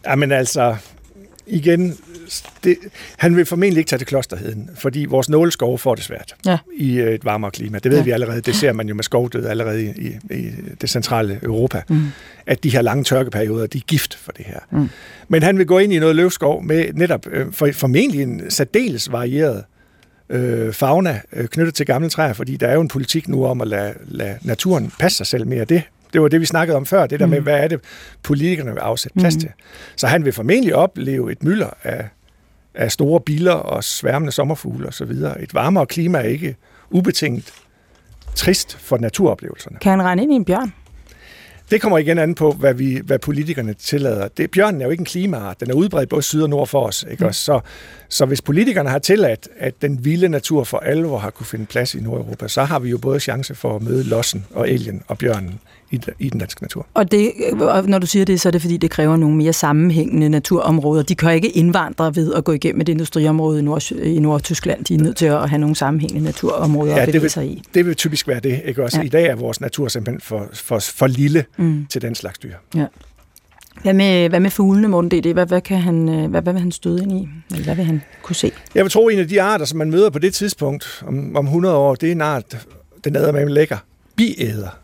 Jamen 0.06 0.32
altså, 0.32 0.76
igen, 1.46 1.98
det, 2.64 2.76
han 3.16 3.36
vil 3.36 3.46
formentlig 3.46 3.78
ikke 3.78 3.88
tage 3.88 3.98
til 3.98 4.06
klosterheden, 4.06 4.70
fordi 4.74 5.04
vores 5.04 5.28
nåleskove 5.28 5.78
får 5.78 5.94
det 5.94 6.04
svært 6.04 6.34
ja. 6.46 6.58
i 6.76 6.98
et 6.98 7.24
varmere 7.24 7.50
klima. 7.50 7.78
Det 7.78 7.90
ved 7.90 7.98
ja. 7.98 8.04
vi 8.04 8.10
allerede. 8.10 8.40
Det 8.40 8.54
ser 8.54 8.72
man 8.72 8.88
jo 8.88 8.94
med 8.94 9.04
skovdød 9.04 9.46
allerede 9.46 9.84
i, 9.84 9.88
i, 9.88 10.36
i 10.36 10.50
det 10.80 10.90
centrale 10.90 11.40
Europa. 11.42 11.82
Mm. 11.88 12.06
At 12.46 12.64
de 12.64 12.70
her 12.70 12.82
lange 12.82 13.04
tørkeperioder, 13.04 13.66
de 13.66 13.78
er 13.78 13.82
gift 13.82 14.14
for 14.14 14.32
det 14.32 14.46
her. 14.46 14.60
Mm. 14.70 14.88
Men 15.28 15.42
han 15.42 15.58
vil 15.58 15.66
gå 15.66 15.78
ind 15.78 15.92
i 15.92 15.98
noget 15.98 16.16
løvskov 16.16 16.62
med 16.62 16.92
netop 16.92 17.26
øh, 17.26 17.52
for, 17.52 17.68
formentlig 17.72 18.22
en 18.22 18.50
særdeles 18.50 19.12
varieret 19.12 19.64
øh, 20.30 20.72
fauna 20.72 21.20
øh, 21.32 21.48
knyttet 21.48 21.74
til 21.74 21.86
gamle 21.86 22.08
træer, 22.08 22.32
fordi 22.32 22.56
der 22.56 22.66
er 22.66 22.74
jo 22.74 22.80
en 22.80 22.88
politik 22.88 23.28
nu 23.28 23.46
om 23.46 23.60
at 23.60 23.68
lade, 23.68 23.94
lade 24.04 24.38
naturen 24.42 24.92
passe 24.98 25.16
sig 25.16 25.26
selv 25.26 25.46
mere. 25.46 25.64
Det, 25.64 25.82
det 26.12 26.22
var 26.22 26.28
det, 26.28 26.40
vi 26.40 26.46
snakkede 26.46 26.76
om 26.76 26.86
før, 26.86 27.06
det 27.06 27.20
der 27.20 27.26
mm. 27.26 27.30
med, 27.30 27.40
hvad 27.40 27.60
er 27.60 27.68
det, 27.68 27.80
politikerne 28.22 28.70
vil 28.70 28.80
afsætte 28.80 29.18
plads 29.18 29.34
mm. 29.34 29.40
til. 29.40 29.50
Så 29.96 30.06
han 30.06 30.24
vil 30.24 30.32
formentlig 30.32 30.74
opleve 30.74 31.32
et 31.32 31.42
mylder 31.42 31.70
af, 31.82 32.08
af 32.74 32.92
store 32.92 33.20
biler 33.20 33.52
og 33.52 33.84
sværmende 33.84 34.32
sommerfugle 34.32 34.88
osv. 34.88 35.10
Et 35.40 35.54
varmere 35.54 35.86
klima 35.86 36.18
er 36.18 36.22
ikke 36.22 36.56
ubetinget 36.90 37.52
trist 38.34 38.76
for 38.76 38.98
naturoplevelserne. 38.98 39.78
Kan 39.80 39.90
han 39.90 40.02
regne 40.02 40.22
ind 40.22 40.32
i 40.32 40.34
en 40.34 40.44
bjørn? 40.44 40.72
Det 41.70 41.80
kommer 41.80 41.98
igen 41.98 42.18
an 42.18 42.34
på, 42.34 42.52
hvad, 42.52 42.74
vi, 42.74 43.00
hvad 43.04 43.18
politikerne 43.18 43.74
tillader. 43.74 44.28
Det, 44.28 44.50
bjørnen 44.50 44.80
er 44.80 44.84
jo 44.84 44.90
ikke 44.90 45.00
en 45.00 45.04
klimaart. 45.04 45.60
Den 45.60 45.70
er 45.70 45.74
udbredt 45.74 46.08
både 46.08 46.22
syd 46.22 46.42
og 46.42 46.50
nord 46.50 46.66
for 46.66 46.86
os. 46.86 47.06
Ikke? 47.10 47.24
Mm. 47.24 47.32
Så, 47.32 47.60
så 48.08 48.26
hvis 48.26 48.42
politikerne 48.42 48.90
har 48.90 48.98
tilladt, 48.98 49.48
at 49.58 49.82
den 49.82 50.04
vilde 50.04 50.28
natur 50.28 50.64
for 50.64 50.78
alvor 50.78 51.18
har 51.18 51.30
kunne 51.30 51.46
finde 51.46 51.66
plads 51.66 51.94
i 51.94 52.00
Nordeuropa, 52.00 52.48
så 52.48 52.64
har 52.64 52.78
vi 52.78 52.90
jo 52.90 52.98
både 52.98 53.20
chance 53.20 53.54
for 53.54 53.76
at 53.76 53.82
møde 53.82 54.04
lossen 54.04 54.46
og 54.54 54.70
elgen 54.70 55.02
og 55.08 55.18
bjørnen 55.18 55.60
i, 55.90 56.00
i 56.18 56.28
den 56.28 56.40
danske 56.40 56.62
natur. 56.62 56.86
Og, 56.94 57.10
det, 57.10 57.32
og 57.60 57.88
når 57.88 57.98
du 57.98 58.06
siger 58.06 58.24
det, 58.24 58.40
så 58.40 58.48
er 58.48 58.50
det 58.50 58.60
fordi, 58.60 58.76
det 58.76 58.90
kræver 58.90 59.16
nogle 59.16 59.36
mere 59.36 59.52
sammenhængende 59.52 60.28
naturområder. 60.28 61.02
De 61.02 61.14
kan 61.14 61.34
ikke 61.34 61.50
indvandre 61.50 62.16
ved 62.16 62.34
at 62.34 62.44
gå 62.44 62.52
igennem 62.52 62.80
et 62.80 62.88
industriområde 62.88 63.58
i, 63.58 63.62
Nord, 63.62 63.92
i 63.92 64.18
Nordtyskland. 64.18 64.84
De 64.84 64.94
er 64.94 64.98
nødt 64.98 65.16
til 65.16 65.26
at 65.26 65.48
have 65.48 65.58
nogle 65.58 65.76
sammenhængende 65.76 66.24
naturområder 66.24 66.96
ja, 66.96 67.02
at 67.02 67.12
vil, 67.12 67.30
sig 67.30 67.46
i. 67.46 67.62
det 67.74 67.86
vil 67.86 67.96
typisk 67.96 68.28
være 68.28 68.40
det. 68.40 68.62
Ikke? 68.64 68.84
Også 68.84 68.98
ja. 68.98 69.04
I 69.04 69.08
dag 69.08 69.26
er 69.26 69.34
vores 69.34 69.60
natur 69.60 69.88
simpelthen 69.88 70.20
for, 70.20 70.48
for, 70.52 70.78
for 70.78 71.06
lille 71.06 71.44
mm. 71.56 71.86
til 71.90 72.02
den 72.02 72.14
slags 72.14 72.38
dyr. 72.38 72.54
Ja. 72.74 72.86
Hvad 73.82 73.94
med, 73.94 74.28
hvad 74.28 74.40
med 74.40 74.50
fuglene, 74.50 74.88
Morten 74.88 75.10
D.D.? 75.10 75.32
Hvad, 75.32 75.46
hvad, 75.46 75.60
kan 75.60 75.78
han, 75.78 76.08
øh, 76.08 76.30
hvad, 76.30 76.42
hvad 76.42 76.52
vil 76.52 76.60
han 76.60 76.72
støde 76.72 77.02
ind 77.02 77.12
i? 77.12 77.28
Eller 77.50 77.64
hvad 77.64 77.74
vil 77.74 77.84
han 77.84 78.02
kunne 78.22 78.36
se? 78.36 78.52
Jeg 78.74 78.84
vil 78.84 78.90
tro, 78.90 79.08
at 79.08 79.14
en 79.14 79.20
af 79.20 79.28
de 79.28 79.42
arter, 79.42 79.64
som 79.64 79.78
man 79.78 79.90
møder 79.90 80.10
på 80.10 80.18
det 80.18 80.34
tidspunkt 80.34 81.02
om, 81.06 81.36
om 81.36 81.44
100 81.44 81.76
år, 81.76 81.94
det 81.94 82.08
er 82.08 82.12
en 82.12 82.20
art, 82.20 82.66
den 83.04 83.16
æder 83.16 83.32
med 83.32 83.48
lækker. 83.48 83.76
Biæder. 84.16 84.78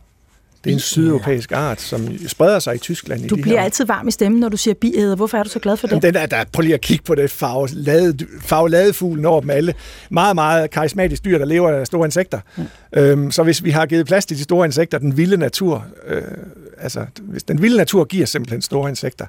Det 0.67 0.73
er 0.73 0.77
en 0.77 0.81
sydeuropæisk 0.81 1.53
art, 1.53 1.81
som 1.81 2.29
spreder 2.29 2.59
sig 2.59 2.75
i 2.75 2.79
Tyskland. 2.79 3.29
Du 3.29 3.37
i 3.37 3.43
bliver 3.43 3.57
her. 3.59 3.65
altid 3.65 3.85
varm 3.85 4.09
i 4.09 4.11
stemmen, 4.11 4.41
når 4.41 4.49
du 4.49 4.57
siger 4.57 4.75
biæder. 4.75 5.17
Hvorfor 5.17 5.39
er 5.39 5.43
du 5.43 5.49
så 5.49 5.59
glad 5.59 5.77
for 5.77 5.87
det? 5.87 5.93
Jamen, 5.93 6.03
den 6.03 6.17
er, 6.17 6.27
der, 6.27 6.45
prøv 6.53 6.63
lige 6.63 6.75
at 6.75 6.81
kigge 6.81 7.05
på 7.05 7.15
det 7.15 7.31
farvelade, 7.31 8.93
fuglen 8.93 9.25
over 9.25 9.41
dem 9.41 9.51
alle. 9.51 9.75
Meget, 10.11 10.35
meget 10.35 10.71
karismatisk 10.71 11.25
dyr, 11.25 11.39
der 11.39 11.45
lever 11.45 11.71
af 11.71 11.87
store 11.87 12.05
insekter. 12.07 12.41
Ja. 12.59 12.63
Øhm, 12.97 13.31
så 13.31 13.43
hvis 13.43 13.65
vi 13.65 13.71
har 13.71 13.87
givet 13.87 14.07
plads 14.07 14.27
til 14.27 14.37
de 14.37 14.43
store 14.43 14.67
insekter, 14.67 14.99
den 14.99 15.17
vilde 15.17 15.37
natur, 15.37 15.87
øh, 16.07 16.23
altså 16.79 17.07
hvis 17.19 17.43
den 17.43 17.63
vilde 17.63 17.77
natur 17.77 18.05
giver 18.05 18.27
simpelthen 18.27 18.63
store 18.63 18.89
insekter, 18.89 19.27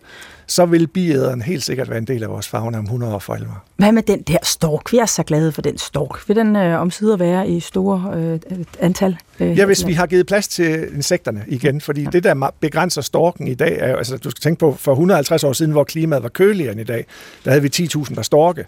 så 0.47 0.65
vil 0.65 0.87
biæderen 0.87 1.41
helt 1.41 1.63
sikkert 1.63 1.89
være 1.89 1.97
en 1.97 2.07
del 2.07 2.23
af 2.23 2.29
vores 2.29 2.47
fauna 2.47 2.77
om 2.77 2.83
100 2.83 3.15
år 3.15 3.19
for 3.19 3.33
alvor. 3.33 3.63
Hvad 3.75 3.91
med 3.91 4.03
den 4.03 4.21
der 4.21 4.37
stork? 4.43 4.91
Vi 4.91 4.97
er 4.97 5.05
så 5.05 5.23
glade 5.23 5.51
for 5.51 5.61
den 5.61 5.77
stork. 5.77 6.27
Vil 6.27 6.35
den 6.35 6.55
øh, 6.55 6.81
omsider 6.81 7.17
være 7.17 7.49
i 7.49 7.59
store 7.59 8.13
øh, 8.15 8.39
antal? 8.79 9.17
Øh, 9.39 9.57
ja, 9.57 9.65
hvis 9.65 9.87
vi 9.87 9.93
har 9.93 10.07
givet 10.07 10.27
plads 10.27 10.47
til 10.47 10.95
insekterne 10.95 11.45
igen, 11.47 11.81
fordi 11.81 12.03
ja. 12.03 12.09
det, 12.09 12.23
der 12.23 12.51
begrænser 12.59 13.01
storken 13.01 13.47
i 13.47 13.55
dag, 13.55 13.77
er 13.79 13.95
altså 13.95 14.17
du 14.17 14.29
skal 14.29 14.41
tænke 14.41 14.59
på, 14.59 14.75
for 14.79 14.91
150 14.91 15.43
år 15.43 15.53
siden, 15.53 15.71
hvor 15.71 15.83
klimaet 15.83 16.23
var 16.23 16.29
køligere 16.29 16.71
end 16.71 16.81
i 16.81 16.83
dag, 16.83 17.05
der 17.45 17.51
havde 17.51 17.61
vi 17.61 17.69
10.000 17.75 18.15
der 18.15 18.21
storke 18.21 18.65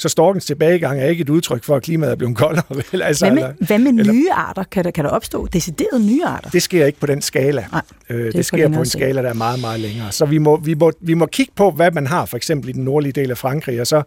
Så 0.00 0.08
storkens 0.08 0.44
tilbagegang 0.44 1.00
er 1.00 1.06
ikke 1.06 1.20
et 1.20 1.28
udtryk 1.28 1.64
for, 1.64 1.76
at 1.76 1.82
klimaet 1.82 2.12
er 2.12 2.16
blevet 2.16 2.36
koldere. 2.36 2.64
Vel? 2.92 3.02
Altså, 3.02 3.24
hvad, 3.24 3.34
med, 3.34 3.42
eller, 3.42 3.66
hvad 3.66 3.78
med 3.78 3.92
eller, 3.92 4.12
nye 4.12 4.32
arter? 4.32 4.64
Kan 4.64 4.84
der, 4.84 4.90
kan 4.90 5.04
der 5.04 5.10
opstå 5.10 5.46
deciderede 5.46 6.06
nye 6.06 6.24
arter? 6.24 6.50
Det 6.50 6.62
sker 6.62 6.86
ikke 6.86 7.00
på 7.00 7.06
den 7.06 7.22
skala. 7.22 7.64
Nej, 7.72 7.82
øh, 8.10 8.24
det, 8.24 8.34
det 8.34 8.46
sker 8.46 8.68
på 8.68 8.78
en 8.78 8.86
skala, 8.86 9.22
der 9.22 9.28
er 9.28 9.34
meget, 9.34 9.60
meget 9.60 9.80
længere. 9.80 10.12
Så 10.12 10.24
vi 10.24 10.38
må, 10.38 10.56
vi, 10.56 10.74
må, 10.74 10.92
vi 11.00 11.14
må 11.14 11.26
kigge 11.26 11.52
på, 11.56 11.70
hvad 11.70 11.90
man 11.90 12.06
har, 12.06 12.24
for 12.24 12.36
eksempel 12.36 12.68
i 12.70 12.72
den 12.72 12.84
nordlige 12.84 13.12
del 13.12 13.30
af 13.30 13.38
Frankrig, 13.38 13.80
og 13.80 13.86
så 13.86 14.02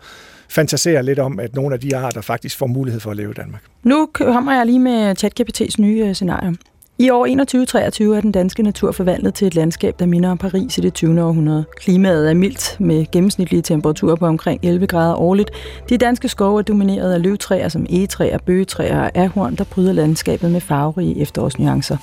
fantasere 0.49 1.03
lidt 1.03 1.19
om, 1.19 1.39
at 1.39 1.55
nogle 1.55 1.73
af 1.73 1.79
de 1.79 1.97
arter 1.97 2.21
faktisk 2.21 2.57
får 2.57 2.67
mulighed 2.67 2.99
for 2.99 3.11
at 3.11 3.17
leve 3.17 3.31
i 3.31 3.33
Danmark. 3.33 3.61
Nu 3.83 4.09
kommer 4.13 4.53
jeg 4.53 4.65
lige 4.65 4.79
med 4.79 5.23
ChatGPT's 5.23 5.75
nye 5.79 6.05
øh, 6.05 6.13
scenarie. 6.13 6.55
I 6.99 7.09
år 7.09 7.25
2123 7.25 8.17
er 8.17 8.21
den 8.21 8.31
danske 8.31 8.63
natur 8.63 8.91
forvandlet 8.91 9.33
til 9.33 9.47
et 9.47 9.55
landskab, 9.55 9.99
der 9.99 10.05
minder 10.05 10.31
om 10.31 10.37
Paris 10.37 10.77
i 10.77 10.81
det 10.81 10.93
20. 10.93 11.23
århundrede. 11.23 11.65
Klimaet 11.77 12.29
er 12.29 12.33
mildt 12.33 12.77
med 12.79 13.11
gennemsnitlige 13.11 13.61
temperaturer 13.61 14.15
på 14.15 14.25
omkring 14.25 14.59
11 14.63 14.87
grader 14.87 15.15
årligt. 15.15 15.51
De 15.89 15.97
danske 15.97 16.29
skove 16.29 16.59
er 16.59 16.63
domineret 16.63 17.13
af 17.13 17.21
løvtræer 17.21 17.69
som 17.69 17.85
egetræer, 17.89 18.37
bøgetræer 18.37 18.99
og 18.99 19.11
ahorn, 19.15 19.55
der 19.55 19.63
bryder 19.63 19.93
landskabet 19.93 20.51
med 20.51 20.61
farverige 20.61 21.21
efterårsnuancer. 21.21 21.97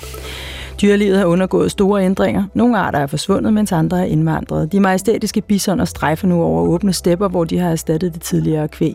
Dyrelivet 0.83 1.18
har 1.18 1.24
undergået 1.24 1.70
store 1.70 2.05
ændringer. 2.05 2.45
Nogle 2.55 2.78
arter 2.78 2.99
er 2.99 3.07
forsvundet, 3.07 3.53
mens 3.53 3.72
andre 3.72 4.01
er 4.01 4.05
indvandret. 4.05 4.72
De 4.72 4.81
majestætiske 4.81 5.41
bisoner 5.41 5.85
strejfer 5.85 6.28
nu 6.28 6.43
over 6.43 6.62
åbne 6.62 6.93
stepper, 6.93 7.28
hvor 7.28 7.45
de 7.45 7.59
har 7.59 7.70
erstattet 7.70 8.14
det 8.14 8.22
tidligere 8.22 8.68
kvæg. 8.68 8.95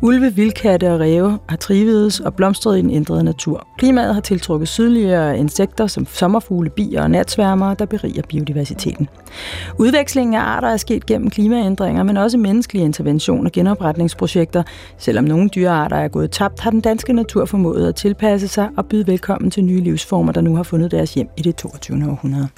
Ulve, 0.00 0.34
vildkatte 0.34 0.92
og 0.92 1.00
ræve 1.00 1.38
har 1.48 1.56
trivedes 1.56 2.20
og 2.20 2.34
blomstret 2.34 2.78
i 2.78 2.82
den 2.82 2.90
ændrede 2.90 3.24
natur. 3.24 3.66
Klimaet 3.78 4.14
har 4.14 4.20
tiltrukket 4.20 4.68
sydligere 4.68 5.38
insekter 5.38 5.86
som 5.86 6.06
sommerfugle, 6.06 6.70
bier 6.70 7.02
og 7.02 7.10
natsværmere, 7.10 7.76
der 7.78 7.86
beriger 7.86 8.22
biodiversiteten. 8.28 9.08
Udvekslingen 9.78 10.34
af 10.34 10.40
arter 10.40 10.68
er 10.68 10.76
sket 10.76 11.06
gennem 11.06 11.30
klimaændringer, 11.30 12.02
men 12.02 12.16
også 12.16 12.38
menneskelige 12.38 12.84
intervention 12.84 13.46
og 13.46 13.52
genopretningsprojekter. 13.52 14.62
Selvom 14.98 15.24
nogle 15.24 15.48
dyrearter 15.48 15.96
er 15.96 16.08
gået 16.08 16.30
tabt, 16.30 16.60
har 16.60 16.70
den 16.70 16.80
danske 16.80 17.12
natur 17.12 17.44
formået 17.44 17.88
at 17.88 17.94
tilpasse 17.94 18.48
sig 18.48 18.68
og 18.76 18.86
byde 18.86 19.06
velkommen 19.06 19.50
til 19.50 19.64
nye 19.64 19.80
livsformer, 19.80 20.32
der 20.32 20.40
nu 20.40 20.56
har 20.56 20.62
fundet 20.62 20.90
deres 20.90 21.14
hjem 21.14 21.21
i 21.36 21.42
det 21.42 21.56
22. 21.56 22.10
århundrede. 22.10 22.48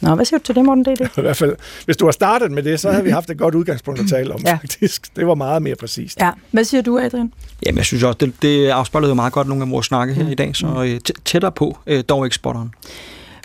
Nå, 0.00 0.14
hvad 0.14 0.24
siger 0.24 0.38
du 0.38 0.44
til 0.44 0.54
det, 0.54 0.64
Morten? 0.64 0.84
Det, 0.84 0.98
det? 0.98 1.10
I 1.18 1.20
hvert 1.20 1.36
fald, 1.36 1.56
hvis 1.84 1.96
du 1.96 2.04
har 2.04 2.12
startet 2.12 2.52
med 2.52 2.62
det, 2.62 2.80
så 2.80 2.90
havde 2.90 3.04
vi 3.04 3.10
haft 3.10 3.30
et 3.30 3.38
godt 3.38 3.54
udgangspunkt 3.54 4.00
at 4.00 4.08
tale 4.08 4.34
om, 4.34 4.40
ja. 4.46 4.52
faktisk. 4.52 5.16
Det 5.16 5.26
var 5.26 5.34
meget 5.34 5.62
mere 5.62 5.74
præcist. 5.74 6.20
Ja. 6.20 6.30
Hvad 6.50 6.64
siger 6.64 6.82
du, 6.82 6.98
Adrian? 6.98 7.32
Jamen, 7.66 7.76
jeg 7.76 7.84
synes 7.84 8.02
også, 8.02 8.18
det, 8.20 8.42
det 8.42 8.68
afspejler 8.68 9.08
jo 9.08 9.14
meget 9.14 9.32
godt 9.32 9.48
nogle 9.48 9.64
af 9.64 9.70
vores 9.70 9.86
snakke 9.86 10.14
her 10.14 10.24
mm. 10.24 10.30
i 10.30 10.34
dag, 10.34 10.56
så 10.56 10.66
mm. 10.66 11.14
tættere 11.24 11.52
på, 11.52 11.78
øh, 11.86 12.04
dog 12.08 12.26
ikke 12.26 12.36
spotteren. 12.36 12.74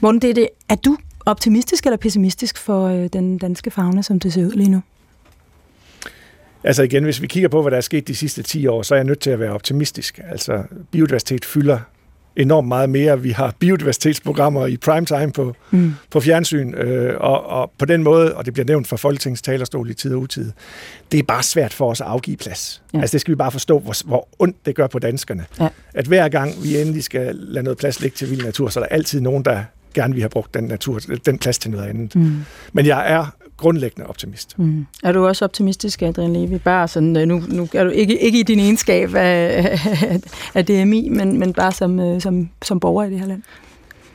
Morten, 0.02 0.22
det 0.22 0.30
er, 0.30 0.34
det. 0.34 0.50
er 0.70 0.76
du 0.76 0.98
optimistisk 1.26 1.86
eller 1.86 1.98
pessimistisk 1.98 2.58
for 2.58 2.88
øh, 2.88 3.10
den 3.14 3.38
danske 3.38 3.72
fauna, 3.72 4.02
som 4.02 4.20
det 4.20 4.34
ser 4.34 4.46
ud 4.46 4.52
lige 4.52 4.70
nu? 4.70 4.82
Altså 6.64 6.84
igen, 6.84 7.04
hvis 7.04 7.22
vi 7.22 7.28
kigger 7.28 7.50
på, 7.50 7.62
hvad 7.62 7.72
der 7.72 7.78
er 7.78 7.82
sket 7.82 8.08
de 8.08 8.16
sidste 8.16 8.44
10 8.44 8.68
år, 8.68 8.82
så 8.82 8.96
er 8.96 8.98
jeg 8.98 9.06
nødt 9.06 9.20
til 9.20 9.30
at 9.30 9.40
være 9.40 9.52
optimistisk. 9.52 10.20
Altså, 10.30 10.64
biodiversitet 10.92 11.46
fylder 11.46 11.80
enormt 12.38 12.68
meget 12.68 12.90
mere. 12.90 13.22
Vi 13.22 13.32
har 13.32 13.54
biodiversitetsprogrammer 13.60 14.68
i 14.68 14.78
primetime 14.78 15.32
på, 15.32 15.56
mm. 15.72 15.94
på 16.12 16.20
fjernsyn, 16.20 16.74
øh, 16.74 17.16
og, 17.20 17.46
og 17.46 17.72
på 17.78 17.86
den 17.86 18.04
måde, 18.04 18.36
og 18.36 18.46
det 18.46 18.54
bliver 18.54 18.66
nævnt 18.66 18.88
fra 18.88 18.98
Folketingets 18.98 19.42
talerstol 19.42 19.90
i 19.90 19.94
tid 19.94 20.14
og 20.14 20.22
utid, 20.22 20.52
det 21.12 21.20
er 21.20 21.24
bare 21.24 21.44
svært 21.44 21.74
for 21.74 21.92
os 21.92 22.02
at 22.02 22.08
afgive 22.08 22.38
plads. 22.38 22.82
Ja. 22.94 23.00
Altså 23.00 23.14
det 23.14 23.22
skal 23.22 23.32
vi 23.32 23.36
bare 23.36 23.52
forstå, 23.52 23.80
hvor, 23.80 24.08
hvor 24.08 24.28
ondt 24.40 24.66
det 24.66 24.76
gør 24.76 24.88
på 24.88 25.00
danskerne. 25.00 25.46
Ja. 25.60 25.68
At 25.94 26.06
hver 26.06 26.30
gang 26.30 26.64
vi 26.64 26.82
endelig 26.82 27.04
skal 27.04 27.36
lade 27.36 27.64
noget 27.64 27.78
plads 27.78 28.02
ligge 28.02 28.16
til 28.16 28.30
vild 28.30 28.44
natur, 28.44 28.70
så 28.70 28.80
er 28.80 28.84
der 28.84 28.96
altid 28.96 29.22
nogen, 29.22 29.46
der 29.46 29.64
gerne 29.94 30.14
vil 30.14 30.22
have 30.22 30.30
brugt 30.30 30.54
den, 30.54 30.64
natur, 30.64 31.00
den 31.26 31.40
plads 31.40 31.60
til 31.60 31.72
noget 31.72 31.90
andet. 31.90 32.16
Mm. 32.16 32.36
Men 32.74 32.86
jeg 32.86 33.12
er 33.12 33.26
grundlæggende 33.58 34.10
optimist. 34.10 34.60
Mm. 34.60 34.86
Er 35.04 35.12
du 35.12 35.28
også 35.28 35.46
optimistisk, 35.46 36.02
Adrian 36.02 36.34
Levi? 36.34 36.58
Bare 36.58 36.88
sådan, 36.88 37.18
øh, 37.18 37.28
nu, 37.28 37.44
nu 37.48 37.68
er 37.74 37.84
du 37.84 37.90
ikke, 37.90 38.20
ikke 38.20 38.40
i 38.40 38.44
din 38.44 38.60
egenskab 38.60 39.16
af, 39.16 39.80
af 40.56 40.66
DMI, 40.66 41.10
men, 41.10 41.40
men 41.40 41.54
bare 41.54 41.72
som, 41.72 42.00
øh, 42.00 42.22
som, 42.22 42.50
som 42.64 42.80
borger 42.80 43.04
i 43.06 43.10
det 43.10 43.20
her 43.20 43.28
land? 43.28 43.42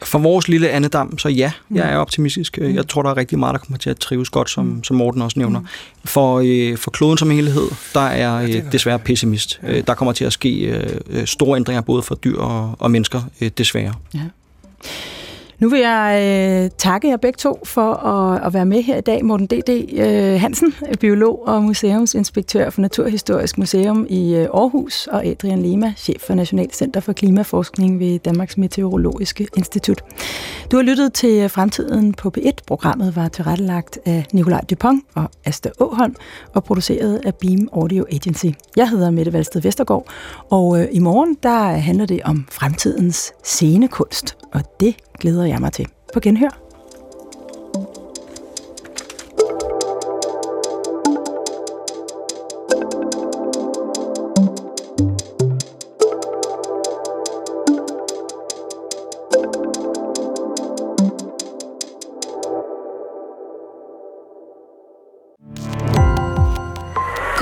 For 0.04 0.18
vores 0.18 0.48
lille 0.48 0.70
andedam, 0.70 1.18
så 1.18 1.28
ja, 1.28 1.52
jeg 1.74 1.92
er 1.92 1.96
optimistisk. 1.96 2.58
Mm. 2.58 2.74
Jeg 2.74 2.88
tror, 2.88 3.02
der 3.02 3.10
er 3.10 3.16
rigtig 3.16 3.38
meget, 3.38 3.52
der 3.52 3.58
kommer 3.58 3.78
til 3.78 3.90
at 3.90 3.96
trives 3.96 4.30
godt, 4.30 4.50
som, 4.50 4.64
mm. 4.64 4.84
som 4.84 4.96
Morten 4.96 5.22
også 5.22 5.38
nævner. 5.38 5.60
For, 6.04 6.42
øh, 6.44 6.76
for 6.76 6.90
kloden 6.90 7.18
som 7.18 7.30
helhed, 7.30 7.68
der 7.94 8.00
er 8.00 8.42
øh, 8.42 8.72
desværre 8.72 8.98
pessimist. 8.98 9.60
Ja. 9.62 9.80
Der 9.80 9.94
kommer 9.94 10.12
til 10.12 10.24
at 10.24 10.32
ske 10.32 10.82
øh, 11.10 11.26
store 11.26 11.56
ændringer, 11.56 11.80
både 11.80 12.02
for 12.02 12.14
dyr 12.14 12.38
og, 12.38 12.76
og 12.78 12.90
mennesker, 12.90 13.22
øh, 13.40 13.50
desværre. 13.58 13.94
Ja. 14.14 14.20
Nu 15.62 15.68
vil 15.68 15.80
jeg 15.80 16.22
øh, 16.64 16.70
takke 16.78 17.08
jer 17.08 17.16
begge 17.16 17.36
to 17.36 17.58
for 17.64 17.92
at, 17.92 18.46
at 18.46 18.54
være 18.54 18.66
med 18.66 18.82
her 18.82 18.96
i 18.96 19.00
dag. 19.00 19.24
Morten 19.24 19.46
D.D. 19.46 19.98
Øh, 19.98 20.40
Hansen, 20.40 20.74
biolog 21.00 21.48
og 21.48 21.62
museumsinspektør 21.62 22.70
for 22.70 22.80
Naturhistorisk 22.80 23.58
Museum 23.58 24.06
i 24.08 24.34
øh, 24.34 24.42
Aarhus, 24.42 25.06
og 25.06 25.26
Adrian 25.26 25.62
Lima, 25.62 25.94
chef 25.96 26.20
for 26.26 26.34
Nationalt 26.34 26.76
Center 26.76 27.00
for 27.00 27.12
Klimaforskning 27.12 27.98
ved 28.00 28.18
Danmarks 28.18 28.58
Meteorologiske 28.58 29.48
Institut. 29.56 30.02
Du 30.70 30.76
har 30.76 30.82
lyttet 30.82 31.12
til 31.12 31.42
øh, 31.42 31.50
Fremtiden 31.50 32.14
på 32.14 32.32
P1. 32.38 32.52
Programmet 32.66 33.16
var 33.16 33.28
tilrettelagt 33.28 33.98
af 34.04 34.26
Nikolaj 34.32 34.60
Dupont 34.70 35.04
og 35.14 35.30
Asta 35.44 35.70
Åholm 35.80 36.14
og 36.54 36.64
produceret 36.64 37.20
af 37.24 37.34
Beam 37.34 37.68
Audio 37.72 38.06
Agency. 38.12 38.46
Jeg 38.76 38.88
hedder 38.88 39.10
Mette 39.10 39.32
Valsted 39.32 39.60
Vestergaard, 39.60 40.06
og 40.50 40.80
øh, 40.80 40.88
i 40.92 40.98
morgen 40.98 41.36
der 41.42 41.64
handler 41.64 42.06
det 42.06 42.20
om 42.24 42.46
fremtidens 42.50 43.32
scenekunst, 43.44 44.36
og 44.52 44.60
det 44.80 44.96
glæder 45.20 45.44
jeg 45.44 45.60
mig 45.60 45.72
til. 45.72 45.86
På 46.14 46.20
genhør. 46.20 46.62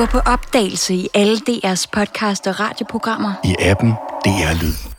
Gå 0.01 0.07
på 0.07 0.19
opdagelse 0.19 0.95
i 0.95 1.09
alle 1.15 1.37
DR's 1.37 1.87
podcast 1.93 2.47
og 2.47 2.61
radioprogrammer. 2.61 3.33
I 3.45 3.55
appen 3.61 3.91
DR 4.25 4.63
Lyd. 4.63 4.90